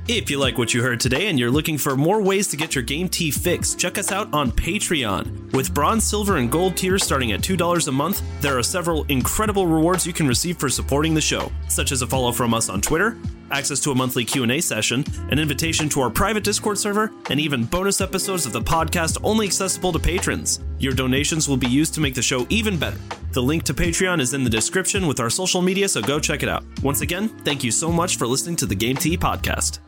If 0.08 0.30
you 0.30 0.38
like 0.38 0.60
what 0.60 0.72
you 0.72 0.84
heard 0.84 1.00
today 1.00 1.30
and 1.30 1.40
you're 1.40 1.50
looking 1.50 1.80
for 1.80 1.96
more 1.98 2.22
ways 2.22 2.48
to 2.50 2.58
get 2.58 2.76
your 2.76 2.84
game 2.84 3.10
tea 3.10 3.32
fix, 3.32 3.74
check 3.74 3.98
us 3.98 4.12
out 4.12 4.32
on 4.36 4.52
Patreon. 4.52 5.52
With 5.52 5.74
bronze, 5.74 6.04
silver, 6.04 6.38
and 6.38 6.52
gold 6.52 6.78
tiers 6.78 7.04
starting 7.04 7.32
at 7.32 7.42
$2 7.42 7.88
a 7.88 7.92
month, 7.92 8.22
there 8.40 8.56
are 8.56 8.62
several 8.62 9.04
incredible 9.06 9.66
rewards 9.66 10.06
you 10.06 10.14
can 10.14 10.28
receive 10.28 10.58
for 10.60 10.70
supporting 10.70 11.16
the 11.16 11.22
show, 11.22 11.52
such 11.70 11.92
as 11.92 12.04
a 12.04 12.08
follow 12.08 12.32
from 12.32 12.54
us 12.54 12.70
on 12.70 12.82
Twitter, 12.82 13.18
access 13.52 13.80
to 13.82 13.92
a 13.92 13.96
monthly 13.96 14.26
Q&A 14.26 14.62
session, 14.62 15.04
an 15.32 15.40
invitation 15.40 15.90
to 15.90 16.02
our 16.02 16.10
private 16.10 16.44
Discord 16.44 16.78
server, 16.78 17.12
and 17.30 17.40
even 17.40 17.66
bonus 17.66 18.02
episodes 18.02 18.46
of 18.46 18.54
the 18.54 18.62
podcast 18.62 19.18
only 19.24 19.46
accessible 19.48 19.92
to 19.92 20.00
patrons. 20.00 20.62
Your 20.80 20.94
donations 20.94 21.48
will 21.48 21.58
be 21.58 21.68
used 21.68 21.94
to 21.96 22.02
make 22.02 22.16
the 22.16 22.22
show 22.22 22.46
even 22.50 22.78
better. 22.78 23.00
The 23.32 23.44
link 23.44 23.64
to 23.64 23.74
Patreon 23.74 24.20
is 24.20 24.34
in 24.34 24.44
the 24.44 24.50
description 24.50 25.08
with 25.08 25.20
our 25.20 25.30
social 25.30 25.62
media, 25.62 25.88
so 25.90 26.02
go 26.02 26.20
check 26.20 26.44
it 26.44 26.50
out. 26.50 26.64
Once 26.84 27.02
again, 27.02 27.30
thank 27.44 27.64
you 27.64 27.72
so 27.72 27.92
much 27.92 28.18
for 28.18 28.28
listening 28.28 28.56
to 28.58 28.66
the 28.66 28.76
Game 28.76 28.96
Tea 28.96 29.18
podcast. 29.18 29.80